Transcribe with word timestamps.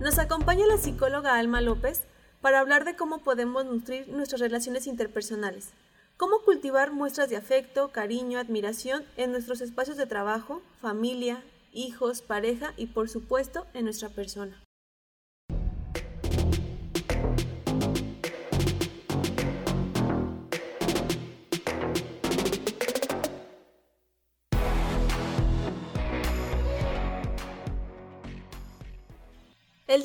Nos 0.00 0.20
acompaña 0.20 0.64
la 0.66 0.78
psicóloga 0.78 1.36
Alma 1.36 1.60
López 1.60 2.04
para 2.40 2.60
hablar 2.60 2.84
de 2.84 2.94
cómo 2.94 3.18
podemos 3.18 3.64
nutrir 3.64 4.08
nuestras 4.08 4.40
relaciones 4.40 4.86
interpersonales, 4.86 5.70
cómo 6.16 6.42
cultivar 6.44 6.92
muestras 6.92 7.28
de 7.30 7.36
afecto, 7.36 7.90
cariño, 7.90 8.38
admiración 8.38 9.04
en 9.16 9.32
nuestros 9.32 9.60
espacios 9.60 9.96
de 9.96 10.06
trabajo, 10.06 10.62
familia, 10.80 11.42
hijos, 11.72 12.22
pareja 12.22 12.74
y 12.76 12.86
por 12.86 13.08
supuesto 13.08 13.66
en 13.74 13.86
nuestra 13.86 14.08
persona. 14.08 14.62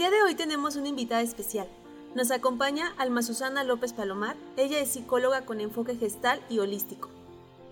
Día 0.04 0.12
de 0.12 0.22
hoy 0.22 0.36
tenemos 0.36 0.76
una 0.76 0.90
invitada 0.90 1.22
especial. 1.22 1.66
Nos 2.14 2.30
acompaña 2.30 2.94
Alma 2.98 3.24
Susana 3.24 3.64
López 3.64 3.94
Palomar. 3.94 4.36
Ella 4.58 4.82
es 4.82 4.90
psicóloga 4.90 5.46
con 5.46 5.62
enfoque 5.62 5.96
gestal 5.96 6.42
y 6.50 6.60
holístico. 6.60 7.08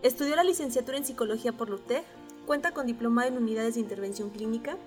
Estudió 0.01 0.37
la 0.37 0.45
licenciatura 0.45 0.97
en 0.97 1.03
psicología 1.03 1.51
por 1.51 1.69
LUTEG, 1.69 2.05
cuenta 2.45 2.71
con 2.71 2.87
diplomado 2.87 3.27
en 3.27 3.35
unidades 3.35 3.73
de 3.73 3.81
intervención 3.81 4.29
clínica, 4.29 4.77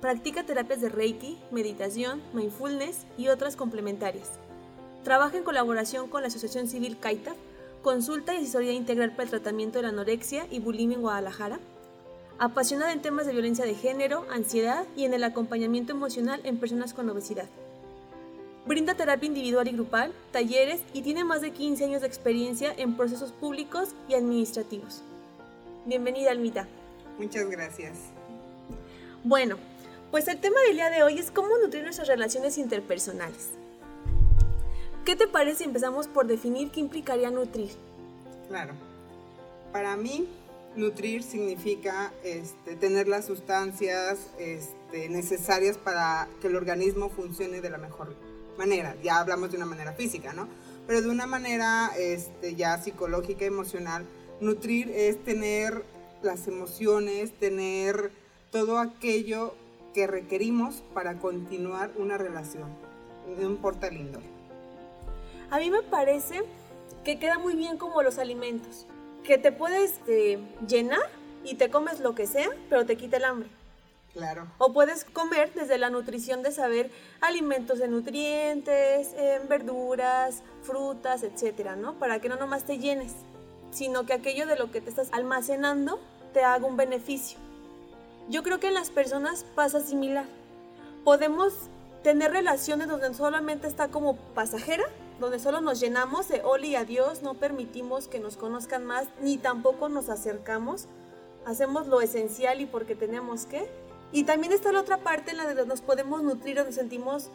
practica 0.00 0.46
terapias 0.46 0.80
de 0.80 0.90
Reiki, 0.90 1.40
meditación, 1.50 2.22
mindfulness 2.34 3.04
y 3.18 3.26
otras 3.26 3.56
complementarias. 3.56 4.30
Trabaja 5.02 5.36
en 5.36 5.42
colaboración 5.42 6.06
con 6.06 6.22
la 6.22 6.28
Asociación 6.28 6.68
Civil 6.68 7.00
CAITA, 7.00 7.34
consulta 7.82 8.32
y 8.32 8.42
asesoría 8.42 8.74
integral 8.74 9.10
para 9.10 9.24
el 9.24 9.30
tratamiento 9.30 9.78
de 9.78 9.82
la 9.82 9.88
anorexia 9.88 10.46
y 10.52 10.60
bulimia 10.60 10.94
en 10.94 11.02
Guadalajara 11.02 11.58
apasionada 12.38 12.92
en 12.92 13.02
temas 13.02 13.26
de 13.26 13.32
violencia 13.32 13.64
de 13.64 13.74
género, 13.74 14.26
ansiedad 14.30 14.86
y 14.96 15.04
en 15.04 15.14
el 15.14 15.24
acompañamiento 15.24 15.92
emocional 15.92 16.40
en 16.44 16.58
personas 16.58 16.94
con 16.94 17.08
obesidad. 17.08 17.48
Brinda 18.66 18.94
terapia 18.94 19.26
individual 19.26 19.66
y 19.66 19.72
grupal, 19.72 20.12
talleres 20.30 20.82
y 20.92 21.02
tiene 21.02 21.24
más 21.24 21.40
de 21.40 21.50
15 21.50 21.84
años 21.84 22.00
de 22.00 22.06
experiencia 22.06 22.72
en 22.76 22.96
procesos 22.96 23.32
públicos 23.32 23.90
y 24.08 24.14
administrativos. 24.14 25.02
Bienvenida, 25.84 26.30
Almita. 26.30 26.68
Muchas 27.18 27.48
gracias. 27.50 27.98
Bueno, 29.24 29.56
pues 30.12 30.28
el 30.28 30.38
tema 30.38 30.60
del 30.60 30.76
día 30.76 30.90
de 30.90 31.02
hoy 31.02 31.18
es 31.18 31.30
cómo 31.30 31.58
nutrir 31.58 31.82
nuestras 31.82 32.06
relaciones 32.06 32.58
interpersonales. 32.58 33.50
¿Qué 35.04 35.16
te 35.16 35.26
parece 35.26 35.58
si 35.58 35.64
empezamos 35.64 36.06
por 36.06 36.26
definir 36.26 36.70
qué 36.70 36.78
implicaría 36.78 37.30
nutrir? 37.30 37.70
Claro. 38.48 38.74
Para 39.72 39.96
mí, 39.96 40.28
Nutrir 40.74 41.22
significa 41.22 42.14
este, 42.24 42.76
tener 42.76 43.06
las 43.06 43.26
sustancias 43.26 44.30
este, 44.38 45.10
necesarias 45.10 45.76
para 45.76 46.28
que 46.40 46.46
el 46.46 46.56
organismo 46.56 47.10
funcione 47.10 47.60
de 47.60 47.68
la 47.68 47.76
mejor 47.76 48.14
manera. 48.56 48.96
Ya 49.02 49.18
hablamos 49.18 49.50
de 49.50 49.58
una 49.58 49.66
manera 49.66 49.92
física, 49.92 50.32
¿no? 50.32 50.48
Pero 50.86 51.02
de 51.02 51.10
una 51.10 51.26
manera 51.26 51.90
este, 51.98 52.54
ya 52.54 52.78
psicológica, 52.78 53.44
emocional, 53.44 54.06
nutrir 54.40 54.90
es 54.90 55.22
tener 55.22 55.84
las 56.22 56.48
emociones, 56.48 57.38
tener 57.38 58.10
todo 58.50 58.78
aquello 58.78 59.54
que 59.92 60.06
requerimos 60.06 60.82
para 60.94 61.18
continuar 61.18 61.92
una 61.96 62.16
relación. 62.16 62.70
No 63.38 63.42
importa 63.42 63.88
el. 63.88 64.10
A 65.50 65.58
mí 65.58 65.70
me 65.70 65.82
parece 65.82 66.42
que 67.04 67.18
queda 67.18 67.38
muy 67.38 67.56
bien 67.56 67.76
como 67.76 68.02
los 68.02 68.18
alimentos 68.18 68.86
que 69.24 69.38
te 69.38 69.52
puedes 69.52 69.92
este, 69.92 70.38
llenar 70.66 71.00
y 71.44 71.54
te 71.54 71.70
comes 71.70 72.00
lo 72.00 72.14
que 72.14 72.26
sea, 72.26 72.50
pero 72.68 72.86
te 72.86 72.96
quita 72.96 73.16
el 73.16 73.24
hambre. 73.24 73.48
Claro. 74.12 74.46
O 74.58 74.72
puedes 74.72 75.04
comer 75.04 75.52
desde 75.54 75.78
la 75.78 75.88
nutrición 75.88 76.42
de 76.42 76.52
saber 76.52 76.90
alimentos 77.20 77.78
de 77.78 77.88
nutrientes, 77.88 79.14
verduras, 79.48 80.42
frutas, 80.62 81.22
etcétera, 81.22 81.76
¿no? 81.76 81.94
Para 81.94 82.20
que 82.20 82.28
no 82.28 82.36
nomás 82.36 82.64
te 82.64 82.78
llenes, 82.78 83.14
sino 83.70 84.04
que 84.04 84.12
aquello 84.12 84.46
de 84.46 84.56
lo 84.56 84.70
que 84.70 84.82
te 84.82 84.90
estás 84.90 85.08
almacenando 85.12 85.98
te 86.34 86.44
haga 86.44 86.66
un 86.66 86.76
beneficio. 86.76 87.38
Yo 88.28 88.42
creo 88.42 88.60
que 88.60 88.68
en 88.68 88.74
las 88.74 88.90
personas 88.90 89.44
pasa 89.54 89.80
similar. 89.80 90.26
Podemos 91.04 91.54
tener 92.02 92.32
relaciones 92.32 92.88
donde 92.88 93.14
solamente 93.14 93.66
está 93.66 93.88
como 93.88 94.16
pasajera 94.16 94.84
donde 95.22 95.38
solo 95.38 95.60
nos 95.60 95.78
llenamos 95.78 96.28
de 96.28 96.42
oli 96.42 96.70
y 96.70 96.76
adiós, 96.76 97.22
no 97.22 97.34
permitimos 97.34 98.08
que 98.08 98.18
nos 98.18 98.36
conozcan 98.36 98.84
más, 98.84 99.06
ni 99.20 99.38
tampoco 99.38 99.88
nos 99.88 100.08
acercamos, 100.08 100.88
hacemos 101.46 101.86
lo 101.86 102.00
esencial 102.00 102.60
y 102.60 102.66
porque 102.66 102.96
tenemos 102.96 103.46
que. 103.46 103.68
Y 104.10 104.24
también 104.24 104.52
está 104.52 104.72
la 104.72 104.80
otra 104.80 104.98
parte 104.98 105.30
en 105.30 105.36
la 105.36 105.46
de 105.54 105.64
nos 105.64 105.80
podemos 105.80 106.24
nutrir, 106.24 106.56
donde 106.56 106.70
nos 106.70 106.74
sentimos 106.74 107.30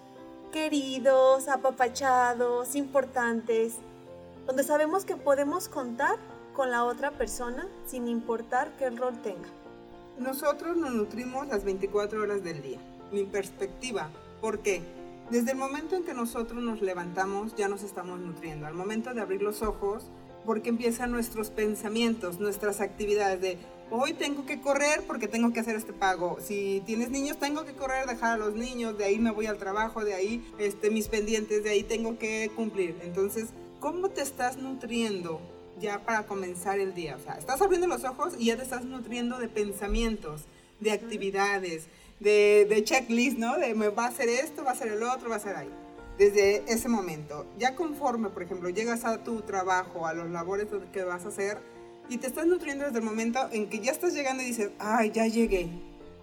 queridos, 0.51 1.47
apapachados, 1.47 2.75
importantes, 2.75 3.75
donde 4.45 4.63
sabemos 4.63 5.05
que 5.05 5.15
podemos 5.15 5.69
contar 5.69 6.17
con 6.53 6.71
la 6.71 6.83
otra 6.83 7.11
persona 7.11 7.69
sin 7.85 8.09
importar 8.09 8.75
qué 8.77 8.89
rol 8.89 9.21
tenga. 9.21 9.47
Nosotros 10.17 10.75
nos 10.75 10.91
nutrimos 10.91 11.47
las 11.47 11.63
24 11.63 12.21
horas 12.21 12.43
del 12.43 12.61
día. 12.61 12.79
Mi 13.13 13.23
perspectiva, 13.23 14.09
¿por 14.41 14.59
qué? 14.59 14.81
Desde 15.29 15.51
el 15.51 15.57
momento 15.57 15.97
en 15.97 16.03
que 16.03 16.13
nosotros 16.13 16.63
nos 16.63 16.81
levantamos 16.81 17.53
ya 17.57 17.67
nos 17.67 17.83
estamos 17.83 18.17
nutriendo. 18.19 18.65
Al 18.65 18.73
momento 18.73 19.13
de 19.13 19.19
abrir 19.19 19.41
los 19.41 19.61
ojos, 19.61 20.05
porque 20.45 20.69
empiezan 20.69 21.11
nuestros 21.11 21.49
pensamientos, 21.49 22.39
nuestras 22.39 22.79
actividades 22.79 23.41
de 23.41 23.57
hoy 23.91 24.13
tengo 24.13 24.45
que 24.45 24.61
correr 24.61 25.03
porque 25.05 25.27
tengo 25.27 25.51
que 25.51 25.59
hacer 25.59 25.75
este 25.75 25.91
pago. 25.91 26.37
Si 26.39 26.81
tienes 26.85 27.09
niños, 27.09 27.37
tengo 27.37 27.65
que 27.65 27.73
correr, 27.73 28.07
dejar 28.07 28.35
a 28.35 28.37
los 28.37 28.53
niños, 28.55 28.97
de 28.97 29.03
ahí 29.03 29.19
me 29.19 29.31
voy 29.31 29.47
al 29.47 29.57
trabajo, 29.57 30.05
de 30.05 30.13
ahí 30.13 30.49
este, 30.59 30.89
mis 30.91 31.09
pendientes, 31.09 31.61
de 31.61 31.71
ahí 31.71 31.83
tengo 31.83 32.17
que 32.17 32.49
cumplir. 32.55 32.95
Entonces, 33.03 33.49
¿cómo 33.81 34.07
te 34.07 34.21
estás 34.21 34.55
nutriendo 34.55 35.41
ya 35.77 36.05
para 36.05 36.25
comenzar 36.25 36.79
el 36.79 36.93
día? 36.93 37.17
O 37.17 37.19
sea, 37.19 37.33
estás 37.33 37.61
abriendo 37.61 37.87
los 37.87 38.05
ojos 38.05 38.35
y 38.39 38.45
ya 38.45 38.55
te 38.55 38.63
estás 38.63 38.85
nutriendo 38.85 39.39
de 39.39 39.49
pensamientos, 39.49 40.43
de 40.79 40.91
actividades, 40.91 41.87
de, 42.19 42.81
checklist, 42.83 43.37
¿no? 43.37 43.57
De 43.57 43.73
me 43.75 43.89
va 43.89 44.05
a 44.05 44.07
hacer 44.09 44.29
esto, 44.29 44.63
va 44.63 44.71
a 44.71 44.73
hacer 44.73 44.89
el 44.89 45.03
otro, 45.03 45.29
va 45.29 45.35
a 45.35 45.39
ser 45.39 45.55
ahí. 45.55 45.69
Desde 46.17 46.63
ese 46.71 46.89
momento, 46.89 47.45
ya 47.59 47.75
conforme, 47.75 48.29
por 48.29 48.41
ejemplo, 48.41 48.69
llegas 48.69 49.05
a 49.05 49.23
tu 49.23 49.41
trabajo, 49.41 50.07
a 50.07 50.13
los 50.13 50.29
labores 50.29 50.67
que 50.91 51.03
vas 51.03 51.25
a 51.25 51.27
hacer, 51.27 51.59
y 52.09 52.17
te 52.17 52.27
estás 52.27 52.47
nutriendo 52.47 52.85
desde 52.85 52.99
el 52.99 53.05
momento 53.05 53.47
en 53.51 53.69
que 53.69 53.79
ya 53.79 53.91
estás 53.91 54.13
llegando 54.13 54.41
y 54.41 54.47
dices, 54.47 54.71
ay, 54.79 55.11
ya 55.11 55.27
llegué, 55.27 55.69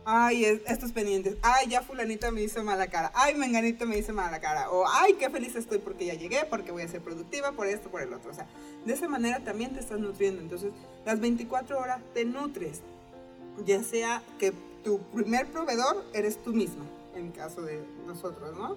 ay, 0.04 0.44
estos 0.66 0.92
pendientes, 0.92 1.36
ay, 1.42 1.68
ya 1.68 1.82
fulanito 1.82 2.30
me 2.32 2.42
hizo 2.42 2.64
mala 2.64 2.88
cara, 2.88 3.12
ay, 3.14 3.34
menganito 3.34 3.86
me 3.86 3.98
hizo 3.98 4.12
mala 4.12 4.40
cara, 4.40 4.70
o 4.70 4.84
ay, 4.88 5.14
qué 5.14 5.30
feliz 5.30 5.54
estoy 5.54 5.78
porque 5.78 6.06
ya 6.06 6.14
llegué, 6.14 6.44
porque 6.48 6.72
voy 6.72 6.82
a 6.82 6.88
ser 6.88 7.00
productiva, 7.00 7.52
por 7.52 7.66
esto, 7.66 7.90
por 7.90 8.02
el 8.02 8.12
otro. 8.12 8.30
O 8.30 8.34
sea, 8.34 8.46
de 8.84 8.92
esa 8.92 9.08
manera 9.08 9.40
también 9.44 9.74
te 9.74 9.80
estás 9.80 10.00
nutriendo. 10.00 10.40
Entonces, 10.40 10.72
las 11.04 11.20
24 11.20 11.78
horas 11.78 12.00
te 12.14 12.24
nutres, 12.24 12.80
ya 13.64 13.82
sea 13.84 14.22
que 14.38 14.52
tu 14.84 15.00
primer 15.12 15.46
proveedor 15.46 16.04
eres 16.12 16.40
tú 16.42 16.52
misma, 16.52 16.84
en 17.16 17.32
caso 17.32 17.62
de 17.62 17.82
nosotros, 18.06 18.56
¿no? 18.56 18.76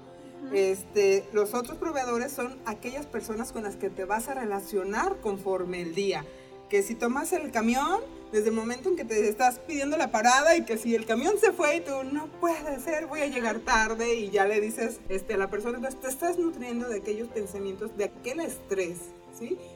Este, 0.53 1.27
los 1.33 1.53
otros 1.53 1.77
proveedores 1.77 2.31
son 2.31 2.57
aquellas 2.65 3.05
personas 3.05 3.51
con 3.51 3.63
las 3.63 3.75
que 3.75 3.89
te 3.89 4.05
vas 4.05 4.29
a 4.29 4.33
relacionar 4.35 5.17
conforme 5.17 5.81
el 5.81 5.93
día. 5.93 6.25
Que 6.69 6.83
si 6.83 6.95
tomas 6.95 7.33
el 7.33 7.51
camión, 7.51 8.01
desde 8.31 8.49
el 8.49 8.55
momento 8.55 8.89
en 8.89 8.95
que 8.95 9.05
te 9.05 9.27
estás 9.27 9.59
pidiendo 9.59 9.97
la 9.97 10.11
parada 10.11 10.55
y 10.55 10.63
que 10.63 10.77
si 10.77 10.95
el 10.95 11.05
camión 11.05 11.35
se 11.39 11.51
fue 11.53 11.77
y 11.77 11.81
tú 11.81 12.03
no 12.11 12.27
puede 12.39 12.79
ser, 12.79 13.07
voy 13.07 13.21
a 13.21 13.27
llegar 13.27 13.59
tarde 13.59 14.15
y 14.15 14.29
ya 14.29 14.45
le 14.45 14.61
dices 14.61 14.99
este, 15.09 15.33
a 15.33 15.37
la 15.37 15.49
persona, 15.49 15.77
entonces 15.77 15.99
te 15.99 16.07
estás 16.07 16.37
nutriendo 16.37 16.87
de 16.87 16.97
aquellos 16.97 17.29
pensamientos, 17.29 17.95
de 17.97 18.05
aquel 18.05 18.39
estrés 18.41 18.97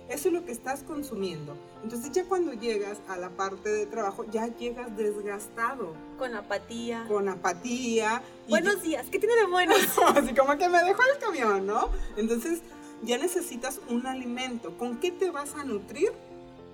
eso 0.09 0.27
es 0.27 0.33
lo 0.33 0.45
que 0.45 0.51
estás 0.51 0.83
consumiendo. 0.83 1.55
Entonces 1.83 2.11
ya 2.11 2.25
cuando 2.25 2.53
llegas 2.53 2.99
a 3.07 3.17
la 3.17 3.29
parte 3.29 3.69
de 3.69 3.85
trabajo, 3.85 4.25
ya 4.31 4.47
llegas 4.47 4.95
desgastado. 4.95 5.93
Con 6.17 6.35
apatía. 6.35 7.05
Con 7.07 7.29
apatía. 7.29 8.21
Buenos 8.49 8.81
días, 8.81 9.07
¿qué 9.11 9.19
tiene 9.19 9.35
de 9.35 9.45
bueno? 9.45 9.73
Así 10.15 10.33
como 10.33 10.57
que 10.57 10.69
me 10.69 10.83
dejó 10.83 11.01
el 11.13 11.19
camión, 11.19 11.65
¿no? 11.65 11.89
Entonces 12.17 12.61
ya 13.03 13.17
necesitas 13.17 13.79
un 13.89 14.05
alimento. 14.07 14.77
¿Con 14.77 14.99
qué 14.99 15.11
te 15.11 15.31
vas 15.31 15.55
a 15.55 15.63
nutrir 15.63 16.11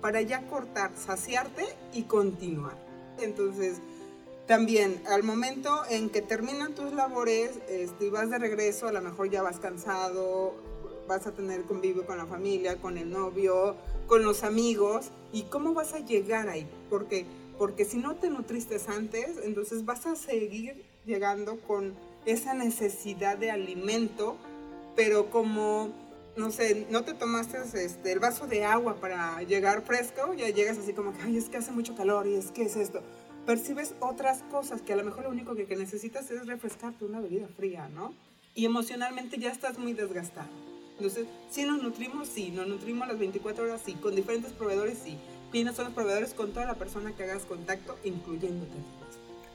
para 0.00 0.20
ya 0.22 0.42
cortar, 0.42 0.90
saciarte 0.96 1.64
y 1.92 2.02
continuar? 2.02 2.76
Entonces, 3.18 3.78
también 4.46 5.02
al 5.08 5.22
momento 5.22 5.82
en 5.90 6.08
que 6.08 6.22
terminan 6.22 6.74
tus 6.74 6.92
labores 6.92 7.58
este, 7.68 8.06
y 8.06 8.10
vas 8.10 8.30
de 8.30 8.38
regreso, 8.38 8.88
a 8.88 8.92
lo 8.92 9.02
mejor 9.02 9.28
ya 9.30 9.42
vas 9.42 9.58
cansado, 9.58 10.54
vas 11.08 11.26
a 11.26 11.32
tener 11.32 11.62
convivio 11.62 12.06
con 12.06 12.18
la 12.18 12.26
familia, 12.26 12.76
con 12.76 12.96
el 12.96 13.10
novio, 13.10 13.74
con 14.06 14.22
los 14.22 14.44
amigos. 14.44 15.10
¿Y 15.32 15.42
cómo 15.44 15.74
vas 15.74 15.94
a 15.94 15.98
llegar 15.98 16.48
ahí? 16.48 16.68
Porque, 16.88 17.26
porque 17.58 17.84
si 17.84 17.96
no 17.96 18.14
te 18.14 18.30
nutriste 18.30 18.80
antes, 18.86 19.38
entonces 19.42 19.84
vas 19.84 20.06
a 20.06 20.14
seguir 20.14 20.84
llegando 21.04 21.58
con 21.62 21.94
esa 22.24 22.54
necesidad 22.54 23.36
de 23.36 23.50
alimento, 23.50 24.36
pero 24.94 25.30
como, 25.30 25.88
no 26.36 26.52
sé, 26.52 26.86
no 26.90 27.02
te 27.02 27.14
tomaste 27.14 27.58
este, 27.74 28.12
el 28.12 28.20
vaso 28.20 28.46
de 28.46 28.64
agua 28.64 28.96
para 29.00 29.42
llegar 29.42 29.82
fresco, 29.82 30.34
ya 30.34 30.48
llegas 30.50 30.78
así 30.78 30.92
como 30.92 31.12
que, 31.12 31.22
ay, 31.22 31.36
es 31.36 31.48
que 31.48 31.56
hace 31.56 31.72
mucho 31.72 31.96
calor 31.96 32.26
y 32.26 32.34
es 32.34 32.52
que 32.52 32.62
es 32.62 32.76
esto 32.76 33.02
percibes 33.48 33.94
otras 34.00 34.42
cosas 34.50 34.82
que 34.82 34.92
a 34.92 34.96
lo 34.96 35.04
mejor 35.04 35.24
lo 35.24 35.30
único 35.30 35.54
que, 35.54 35.64
que 35.64 35.74
necesitas 35.74 36.30
es 36.30 36.46
refrescarte 36.46 37.06
una 37.06 37.18
bebida 37.18 37.48
fría, 37.56 37.88
¿no? 37.88 38.12
Y 38.54 38.66
emocionalmente 38.66 39.38
ya 39.38 39.50
estás 39.50 39.78
muy 39.78 39.94
desgastado. 39.94 40.50
Entonces, 40.98 41.26
si 41.48 41.64
nos 41.64 41.80
nutrimos, 41.80 42.26
sí, 42.26 42.50
nos 42.50 42.66
nutrimos 42.66 43.06
las 43.06 43.18
24 43.18 43.64
horas, 43.64 43.80
sí, 43.84 43.94
con 43.94 44.16
diferentes 44.16 44.52
proveedores, 44.52 44.98
sí. 45.02 45.16
¿Quiénes 45.52 45.76
son 45.76 45.86
los 45.86 45.94
proveedores? 45.94 46.34
Con 46.34 46.52
toda 46.52 46.66
la 46.66 46.74
persona 46.74 47.14
que 47.14 47.22
hagas 47.22 47.44
contacto, 47.44 47.96
incluyéndote. 48.02 48.72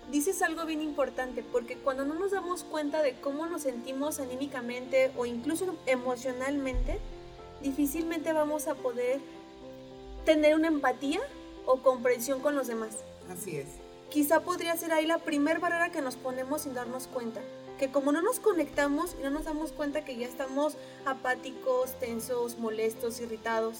Dices 0.10 0.42
algo 0.42 0.66
bien 0.66 0.82
importante, 0.82 1.44
porque 1.44 1.76
cuando 1.78 2.06
no 2.06 2.14
nos 2.14 2.32
damos 2.32 2.64
cuenta 2.64 3.02
de 3.02 3.14
cómo 3.20 3.46
nos 3.46 3.64
sentimos 3.64 4.20
anímicamente 4.20 5.12
o 5.18 5.26
incluso 5.26 5.76
emocionalmente, 5.86 7.00
difícilmente 7.62 8.32
vamos 8.32 8.68
a 8.68 8.76
poder 8.76 9.20
tener 10.26 10.56
una 10.56 10.70
empatía 10.70 11.20
o 11.66 11.82
comprensión 11.82 12.40
con 12.40 12.56
los 12.56 12.68
demás. 12.68 13.00
Así 13.30 13.58
es. 13.58 13.68
Quizá 14.10 14.42
podría 14.42 14.78
ser 14.78 14.94
ahí 14.94 15.06
la 15.06 15.18
primer 15.18 15.60
barrera 15.60 15.92
que 15.92 16.02
nos 16.02 16.16
ponemos 16.16 16.62
sin 16.62 16.74
darnos 16.74 17.08
cuenta. 17.08 17.42
Que 17.84 17.92
como 17.92 18.14
no 18.14 18.22
nos 18.22 18.40
conectamos 18.40 19.14
y 19.20 19.24
no 19.24 19.30
nos 19.30 19.44
damos 19.44 19.74
cuenta 19.74 20.06
que 20.06 20.16
ya 20.16 20.26
estamos 20.26 20.78
apáticos, 21.06 22.00
tensos, 22.00 22.58
molestos, 22.58 23.20
irritados 23.20 23.80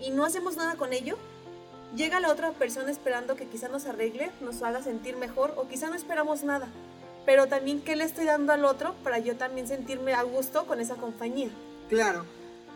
y 0.00 0.10
no 0.10 0.24
hacemos 0.24 0.56
nada 0.56 0.76
con 0.76 0.94
ello, 0.94 1.18
llega 1.94 2.18
la 2.18 2.30
otra 2.30 2.52
persona 2.52 2.90
esperando 2.90 3.36
que 3.36 3.48
quizá 3.48 3.68
nos 3.68 3.84
arregle, 3.84 4.30
nos 4.40 4.62
haga 4.62 4.82
sentir 4.82 5.18
mejor 5.18 5.52
o 5.58 5.68
quizá 5.68 5.90
no 5.90 5.96
esperamos 5.96 6.44
nada. 6.44 6.66
Pero 7.26 7.46
también 7.46 7.82
qué 7.82 7.94
le 7.94 8.04
estoy 8.04 8.24
dando 8.24 8.54
al 8.54 8.64
otro 8.64 8.94
para 9.04 9.18
yo 9.18 9.36
también 9.36 9.68
sentirme 9.68 10.14
a 10.14 10.22
gusto 10.22 10.66
con 10.66 10.80
esa 10.80 10.94
compañía. 10.94 11.50
Claro. 11.90 12.24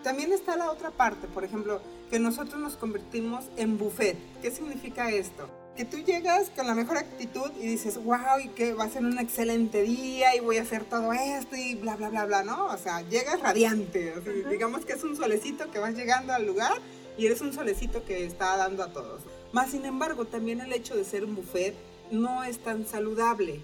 También 0.02 0.30
está 0.34 0.58
la 0.58 0.70
otra 0.70 0.90
parte, 0.90 1.26
por 1.26 1.42
ejemplo, 1.42 1.80
que 2.10 2.18
nosotros 2.18 2.60
nos 2.60 2.76
convertimos 2.76 3.46
en 3.56 3.78
buffet. 3.78 4.18
¿Qué 4.42 4.50
significa 4.50 5.10
esto? 5.10 5.48
Que 5.76 5.84
tú 5.84 5.98
llegas 5.98 6.50
con 6.56 6.66
la 6.66 6.74
mejor 6.74 6.96
actitud 6.96 7.50
y 7.60 7.66
dices, 7.66 8.02
wow, 8.02 8.40
y 8.42 8.48
que 8.48 8.72
va 8.72 8.84
a 8.84 8.88
ser 8.88 9.04
un 9.04 9.18
excelente 9.18 9.82
día 9.82 10.34
y 10.34 10.40
voy 10.40 10.56
a 10.56 10.62
hacer 10.62 10.84
todo 10.84 11.12
esto 11.12 11.54
y 11.54 11.74
bla, 11.74 11.96
bla, 11.96 12.08
bla, 12.08 12.24
bla, 12.24 12.42
¿no? 12.44 12.66
O 12.66 12.78
sea, 12.78 13.02
llegas 13.02 13.40
radiante. 13.40 14.14
digamos 14.48 14.86
que 14.86 14.94
es 14.94 15.04
un 15.04 15.16
solecito 15.16 15.70
que 15.70 15.78
vas 15.78 15.94
llegando 15.94 16.32
al 16.32 16.46
lugar 16.46 16.72
y 17.18 17.26
eres 17.26 17.42
un 17.42 17.52
solecito 17.52 18.04
que 18.06 18.24
está 18.24 18.56
dando 18.56 18.84
a 18.84 18.92
todos. 18.92 19.22
Más 19.52 19.70
sin 19.70 19.84
embargo, 19.84 20.24
también 20.24 20.60
el 20.60 20.72
hecho 20.72 20.96
de 20.96 21.04
ser 21.04 21.24
un 21.24 21.34
buffet 21.36 21.74
no 22.10 22.42
es 22.42 22.58
tan 22.58 22.86
saludable. 22.86 23.60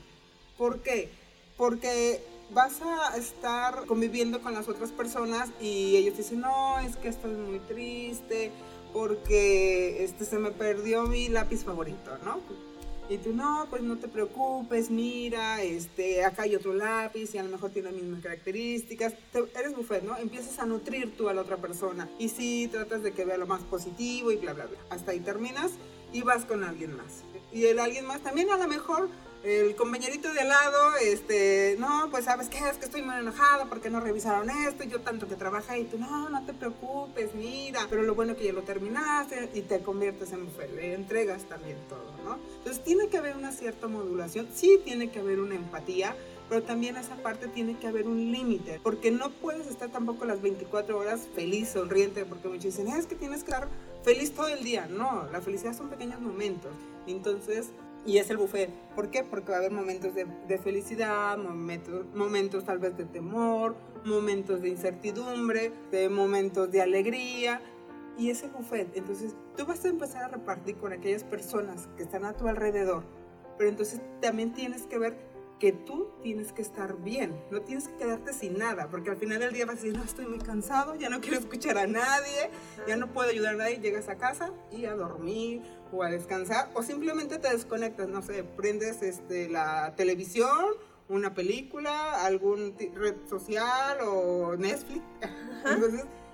¿Por 0.58 0.80
qué? 0.80 1.10
Porque 1.56 2.22
vas 2.50 2.80
a 2.82 3.16
estar 3.16 3.86
conviviendo 3.86 4.42
con 4.42 4.52
las 4.52 4.68
otras 4.68 4.90
personas 4.90 5.48
y 5.60 5.96
ellos 5.96 6.16
dicen, 6.16 6.40
no, 6.40 6.78
es 6.80 6.96
que 6.96 7.08
estoy 7.08 7.32
muy 7.32 7.58
triste 7.60 8.50
porque 8.92 10.04
este, 10.04 10.24
se 10.24 10.38
me 10.38 10.50
perdió 10.50 11.04
mi 11.04 11.28
lápiz 11.28 11.64
favorito, 11.64 12.18
¿no? 12.24 12.40
Y 13.08 13.18
tú, 13.18 13.34
no, 13.34 13.66
pues 13.68 13.82
no 13.82 13.98
te 13.98 14.08
preocupes, 14.08 14.90
mira, 14.90 15.62
este, 15.62 16.24
acá 16.24 16.42
hay 16.42 16.54
otro 16.54 16.72
lápiz 16.72 17.34
y 17.34 17.38
a 17.38 17.42
lo 17.42 17.50
mejor 17.50 17.70
tiene 17.70 17.90
las 17.90 18.00
mismas 18.00 18.22
características. 18.22 19.14
eres 19.54 19.76
buffet, 19.76 20.02
¿no? 20.02 20.16
Empiezas 20.16 20.58
a 20.60 20.66
nutrir 20.66 21.14
tú 21.16 21.28
a 21.28 21.34
la 21.34 21.42
otra 21.42 21.56
persona. 21.56 22.08
Y 22.18 22.28
sí, 22.28 22.68
tratas 22.70 23.02
de 23.02 23.12
que 23.12 23.24
vea 23.24 23.36
lo 23.36 23.46
más 23.46 23.60
positivo 23.62 24.30
y 24.30 24.36
bla, 24.36 24.54
bla, 24.54 24.66
bla. 24.66 24.78
Hasta 24.88 25.10
ahí 25.10 25.20
terminas 25.20 25.72
y 26.12 26.22
vas 26.22 26.44
con 26.44 26.64
alguien 26.64 26.96
más. 26.96 27.22
Y 27.52 27.66
el 27.66 27.80
alguien 27.80 28.06
más 28.06 28.22
también 28.22 28.50
a 28.50 28.56
lo 28.56 28.66
mejor 28.66 29.08
el 29.44 29.74
compañerito 29.74 30.32
de 30.32 30.40
al 30.40 30.48
lado, 30.48 30.96
este, 30.96 31.76
no, 31.78 32.08
pues 32.10 32.26
sabes 32.26 32.48
qué, 32.48 32.58
es 32.58 32.76
que 32.76 32.84
estoy 32.84 33.02
muy 33.02 33.16
enojado 33.16 33.68
porque 33.68 33.90
no 33.90 34.00
revisaron 34.00 34.48
esto, 34.50 34.84
y 34.84 34.88
yo 34.88 35.00
tanto 35.00 35.26
que 35.26 35.34
trabajé 35.34 35.80
y 35.80 35.84
tú, 35.84 35.98
no, 35.98 36.28
no 36.28 36.44
te 36.44 36.52
preocupes, 36.52 37.34
mira, 37.34 37.86
pero 37.90 38.02
lo 38.02 38.14
bueno 38.14 38.36
que 38.36 38.44
ya 38.44 38.52
lo 38.52 38.62
terminaste 38.62 39.50
y 39.54 39.62
te 39.62 39.80
conviertes 39.80 40.32
en 40.32 40.44
mujer, 40.44 40.70
le 40.70 40.94
entregas 40.94 41.42
también 41.44 41.76
todo, 41.88 42.04
¿no? 42.24 42.38
Entonces 42.58 42.84
tiene 42.84 43.08
que 43.08 43.18
haber 43.18 43.36
una 43.36 43.52
cierta 43.52 43.88
modulación, 43.88 44.48
sí 44.54 44.80
tiene 44.84 45.10
que 45.10 45.18
haber 45.18 45.40
una 45.40 45.56
empatía, 45.56 46.14
pero 46.48 46.62
también 46.62 46.96
esa 46.96 47.16
parte 47.16 47.48
tiene 47.48 47.78
que 47.78 47.86
haber 47.86 48.06
un 48.06 48.30
límite, 48.30 48.78
porque 48.82 49.10
no 49.10 49.30
puedes 49.30 49.66
estar 49.66 49.88
tampoco 49.90 50.24
las 50.24 50.42
24 50.42 50.98
horas 50.98 51.22
feliz, 51.34 51.70
sonriente, 51.70 52.24
porque 52.24 52.48
muchos 52.48 52.64
dicen, 52.64 52.88
es 52.88 53.06
que 53.06 53.16
tienes 53.16 53.42
que 53.42 53.50
estar 53.52 53.68
feliz 54.04 54.32
todo 54.34 54.48
el 54.48 54.62
día. 54.62 54.86
No, 54.86 55.26
la 55.32 55.40
felicidad 55.40 55.74
son 55.74 55.88
pequeños 55.88 56.20
momentos. 56.20 56.72
Entonces, 57.06 57.70
y 58.04 58.18
es 58.18 58.30
el 58.30 58.36
buffet. 58.36 58.70
¿Por 58.94 59.10
qué? 59.10 59.22
Porque 59.22 59.50
va 59.50 59.56
a 59.56 59.60
haber 59.60 59.72
momentos 59.72 60.12
de, 60.14 60.58
felicidad, 60.58 61.38
momentos, 61.38 62.06
momentos 62.14 62.64
tal 62.64 62.78
vez 62.78 62.96
de 62.96 63.04
temor, 63.04 63.76
momentos 64.04 64.60
de 64.60 64.70
incertidumbre, 64.70 65.72
de 65.90 66.08
momentos 66.08 66.70
de 66.70 66.82
alegría. 66.82 67.60
Y 68.18 68.30
es 68.30 68.42
el 68.42 68.50
buffet. 68.50 68.94
Entonces 68.96 69.34
tú 69.56 69.64
vas 69.64 69.84
a 69.84 69.88
empezar 69.88 70.24
a 70.24 70.28
repartir 70.28 70.76
con 70.76 70.92
aquellas 70.92 71.24
personas 71.24 71.88
que 71.96 72.02
están 72.02 72.24
a 72.24 72.36
tu 72.36 72.48
alrededor. 72.48 73.04
Pero 73.56 73.70
entonces 73.70 74.00
también 74.20 74.52
tienes 74.52 74.86
que 74.86 74.98
ver 74.98 75.31
que 75.62 75.70
tú 75.70 76.10
tienes 76.24 76.52
que 76.52 76.60
estar 76.60 76.96
bien, 77.04 77.40
no 77.52 77.60
tienes 77.60 77.86
que 77.86 77.94
quedarte 77.94 78.32
sin 78.32 78.58
nada, 78.58 78.88
porque 78.90 79.10
al 79.10 79.16
final 79.16 79.38
del 79.38 79.52
día 79.52 79.64
vas 79.64 79.76
a 79.76 79.82
decir, 79.82 79.96
no, 79.96 80.02
estoy 80.02 80.26
muy 80.26 80.40
cansado, 80.40 80.96
ya 80.96 81.08
no 81.08 81.20
quiero 81.20 81.38
escuchar 81.38 81.78
a 81.78 81.86
nadie, 81.86 82.50
ya 82.88 82.96
no 82.96 83.12
puedo 83.12 83.30
ayudar 83.30 83.54
a 83.54 83.58
nadie, 83.58 83.78
llegas 83.78 84.08
a 84.08 84.16
casa 84.16 84.50
y 84.72 84.86
a 84.86 84.96
dormir 84.96 85.62
o 85.92 86.02
a 86.02 86.10
descansar, 86.10 86.68
o 86.74 86.82
simplemente 86.82 87.38
te 87.38 87.48
desconectas, 87.48 88.08
no 88.08 88.22
sé, 88.22 88.42
prendes 88.42 89.02
este, 89.04 89.48
la 89.48 89.94
televisión, 89.94 90.74
una 91.08 91.32
película, 91.32 92.24
algún 92.24 92.74
red 92.96 93.14
social 93.30 93.98
o 94.04 94.56
Netflix, 94.56 95.00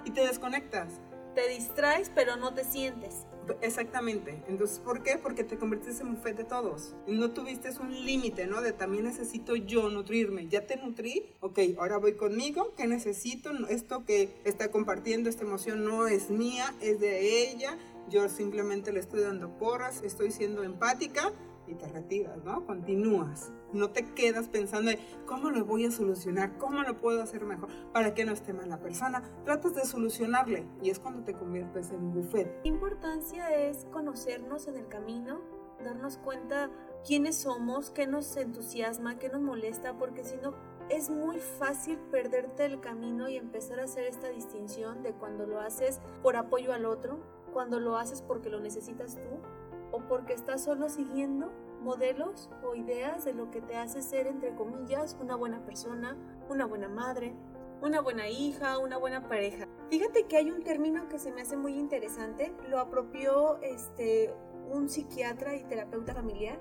y 0.07 0.11
te 0.11 0.23
desconectas. 0.23 1.03
Te 1.35 1.51
distraes, 1.51 2.11
pero 2.15 2.37
no 2.37 2.55
te 2.55 2.65
sientes. 2.65 3.28
Exactamente. 3.61 4.43
Entonces, 4.49 4.79
¿por 4.79 5.03
qué? 5.03 5.19
Porque 5.23 5.45
te 5.45 5.56
convertiste 5.56 6.03
en 6.03 6.15
buffet 6.15 6.37
de 6.37 6.45
todos. 6.45 6.95
No 7.06 7.31
tuviste 7.31 7.71
un 7.81 8.05
límite, 8.05 8.47
¿no? 8.47 8.61
De 8.61 8.73
también 8.73 9.05
necesito 9.05 9.56
yo 9.56 9.89
nutrirme. 9.89 10.49
Ya 10.49 10.67
te 10.67 10.77
nutrí, 10.77 11.27
ok, 11.41 11.59
ahora 11.79 11.99
voy 11.99 12.15
conmigo. 12.15 12.75
¿Qué 12.77 12.87
necesito? 12.87 13.50
Esto 13.69 14.05
que 14.05 14.31
está 14.45 14.71
compartiendo, 14.71 15.29
esta 15.29 15.45
emoción 15.45 15.85
no 15.85 16.06
es 16.06 16.31
mía, 16.31 16.75
es 16.81 17.00
de 17.00 17.50
ella. 17.50 17.79
Yo 18.09 18.29
simplemente 18.29 18.93
le 18.93 19.00
estoy 19.00 19.21
dando 19.21 19.59
porras, 19.59 20.03
estoy 20.03 20.31
siendo 20.33 20.62
empática 20.62 21.33
y 21.69 21.75
te 21.75 21.87
retiras, 21.88 22.43
¿no? 22.44 22.65
Continúas. 22.65 23.53
No 23.73 23.91
te 23.91 24.05
quedas 24.15 24.49
pensando 24.49 24.91
en 24.91 24.99
cómo 25.26 25.50
lo 25.50 25.65
voy 25.65 25.85
a 25.85 25.91
solucionar, 25.91 26.56
cómo 26.59 26.82
lo 26.82 26.99
puedo 26.99 27.23
hacer 27.23 27.44
mejor 27.44 27.69
para 27.93 28.15
que 28.15 28.25
no 28.25 28.32
esté 28.32 28.53
mal 28.53 28.69
la 28.69 28.81
persona. 28.81 29.23
Tratas 29.44 29.75
de 29.75 29.85
solucionarle 29.85 30.67
y 30.82 30.91
es 30.91 30.99
cuando 30.99 31.23
te 31.23 31.35
conviertes 31.35 31.91
en 31.91 31.97
un 31.97 32.15
buffet. 32.15 32.61
La 32.62 32.69
importancia 32.69 33.55
es 33.55 33.85
conocernos 33.93 34.69
en 34.69 34.76
el 34.76 34.88
camino, 34.88 35.41
darnos 35.85 36.17
cuenta 36.19 36.70
quiénes 37.06 37.37
somos, 37.37 37.91
qué 37.91 38.06
nos 38.06 38.37
entusiasma, 38.37 39.19
qué 39.19 39.28
nos 39.28 39.43
molesta, 39.43 39.97
porque 39.99 40.25
si 40.25 40.37
no 40.37 40.54
es 40.88 41.11
muy 41.11 41.38
fácil 41.38 41.99
perderte 42.11 42.64
el 42.64 42.81
camino 42.81 43.28
y 43.28 43.37
empezar 43.37 43.81
a 43.81 43.85
hacer 43.85 44.04
esta 44.04 44.28
distinción 44.31 45.02
de 45.02 45.12
cuando 45.12 45.47
lo 45.47 45.61
haces 45.61 46.00
por 46.23 46.37
apoyo 46.37 46.73
al 46.73 46.87
otro, 46.87 47.19
cuando 47.52 47.78
lo 47.81 47.97
haces 47.97 48.23
porque 48.23 48.49
lo 48.49 48.61
necesitas 48.61 49.16
tú 49.16 49.58
o 49.92 50.00
porque 50.09 50.33
estás 50.33 50.64
solo 50.64 50.88
siguiendo 50.88 51.52
modelos 51.80 52.50
o 52.64 52.75
ideas 52.75 53.25
de 53.25 53.35
lo 53.35 53.50
que 53.50 53.61
te 53.61 53.76
hace 53.76 54.02
ser, 54.02 54.26
entre 54.26 54.54
comillas, 54.54 55.16
una 55.21 55.37
buena 55.37 55.64
persona, 55.64 56.16
una 56.49 56.66
buena 56.66 56.88
madre, 56.88 57.35
una 57.80 58.00
buena 58.00 58.28
hija, 58.28 58.78
una 58.78 58.97
buena 58.99 59.28
pareja. 59.28 59.68
Fíjate 59.90 60.26
que 60.26 60.37
hay 60.37 60.50
un 60.50 60.62
término 60.62 61.09
que 61.09 61.18
se 61.18 61.33
me 61.33 61.42
hace 61.42 61.57
muy 61.57 61.75
interesante, 61.75 62.52
lo 62.68 62.80
apropió 62.80 63.61
este, 63.62 64.35
un 64.71 64.88
psiquiatra 64.88 65.54
y 65.54 65.64
terapeuta 65.64 66.14
familiar 66.14 66.61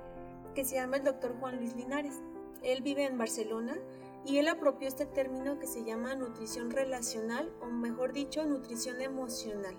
que 0.54 0.64
se 0.64 0.76
llama 0.76 0.98
el 0.98 1.04
doctor 1.04 1.36
Juan 1.40 1.58
Luis 1.58 1.76
Linares. 1.76 2.22
Él 2.64 2.82
vive 2.82 3.06
en 3.06 3.18
Barcelona 3.18 3.78
y 4.26 4.38
él 4.38 4.48
apropió 4.48 4.88
este 4.88 5.06
término 5.06 5.60
que 5.60 5.68
se 5.68 5.84
llama 5.84 6.16
nutrición 6.16 6.72
relacional 6.72 7.52
o 7.62 7.68
mejor 7.68 8.14
dicho, 8.14 8.46
nutrición 8.46 9.02
emocional. 9.02 9.76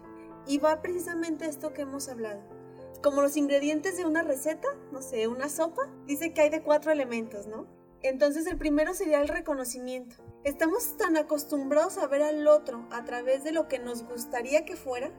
Y 0.47 0.59
va 0.59 0.81
precisamente 0.81 1.47
esto 1.47 1.73
que 1.73 1.83
hemos 1.83 2.09
hablado 2.09 2.41
como 3.03 3.23
los 3.23 3.37
ingredientes 3.37 3.97
de 3.97 4.05
una 4.05 4.23
receta, 4.23 4.69
no 4.93 5.03
sé, 5.03 5.29
una 5.29 5.49
sopa, 5.49 5.89
dice 6.07 6.33
que 6.33 6.41
hay 6.43 6.51
de 6.51 6.63
cuatro 6.63 6.91
elementos, 6.91 7.47
¿no? 7.47 7.67
Entonces 8.03 8.47
el 8.47 8.59
primero 8.59 8.95
sería 8.95 9.21
el 9.21 9.29
reconocimiento. 9.29 10.17
Estamos 10.45 10.97
tan 10.97 11.17
acostumbrados 11.17 11.99
a 11.99 12.07
ver 12.07 12.23
al 12.23 12.47
otro 12.47 12.87
a 12.91 13.05
través 13.05 13.45
de 13.45 13.53
lo 13.53 13.69
que 13.69 13.79
nos 13.79 14.05
gustaría 14.05 14.65
que 14.65 14.77
fuera, 14.77 15.11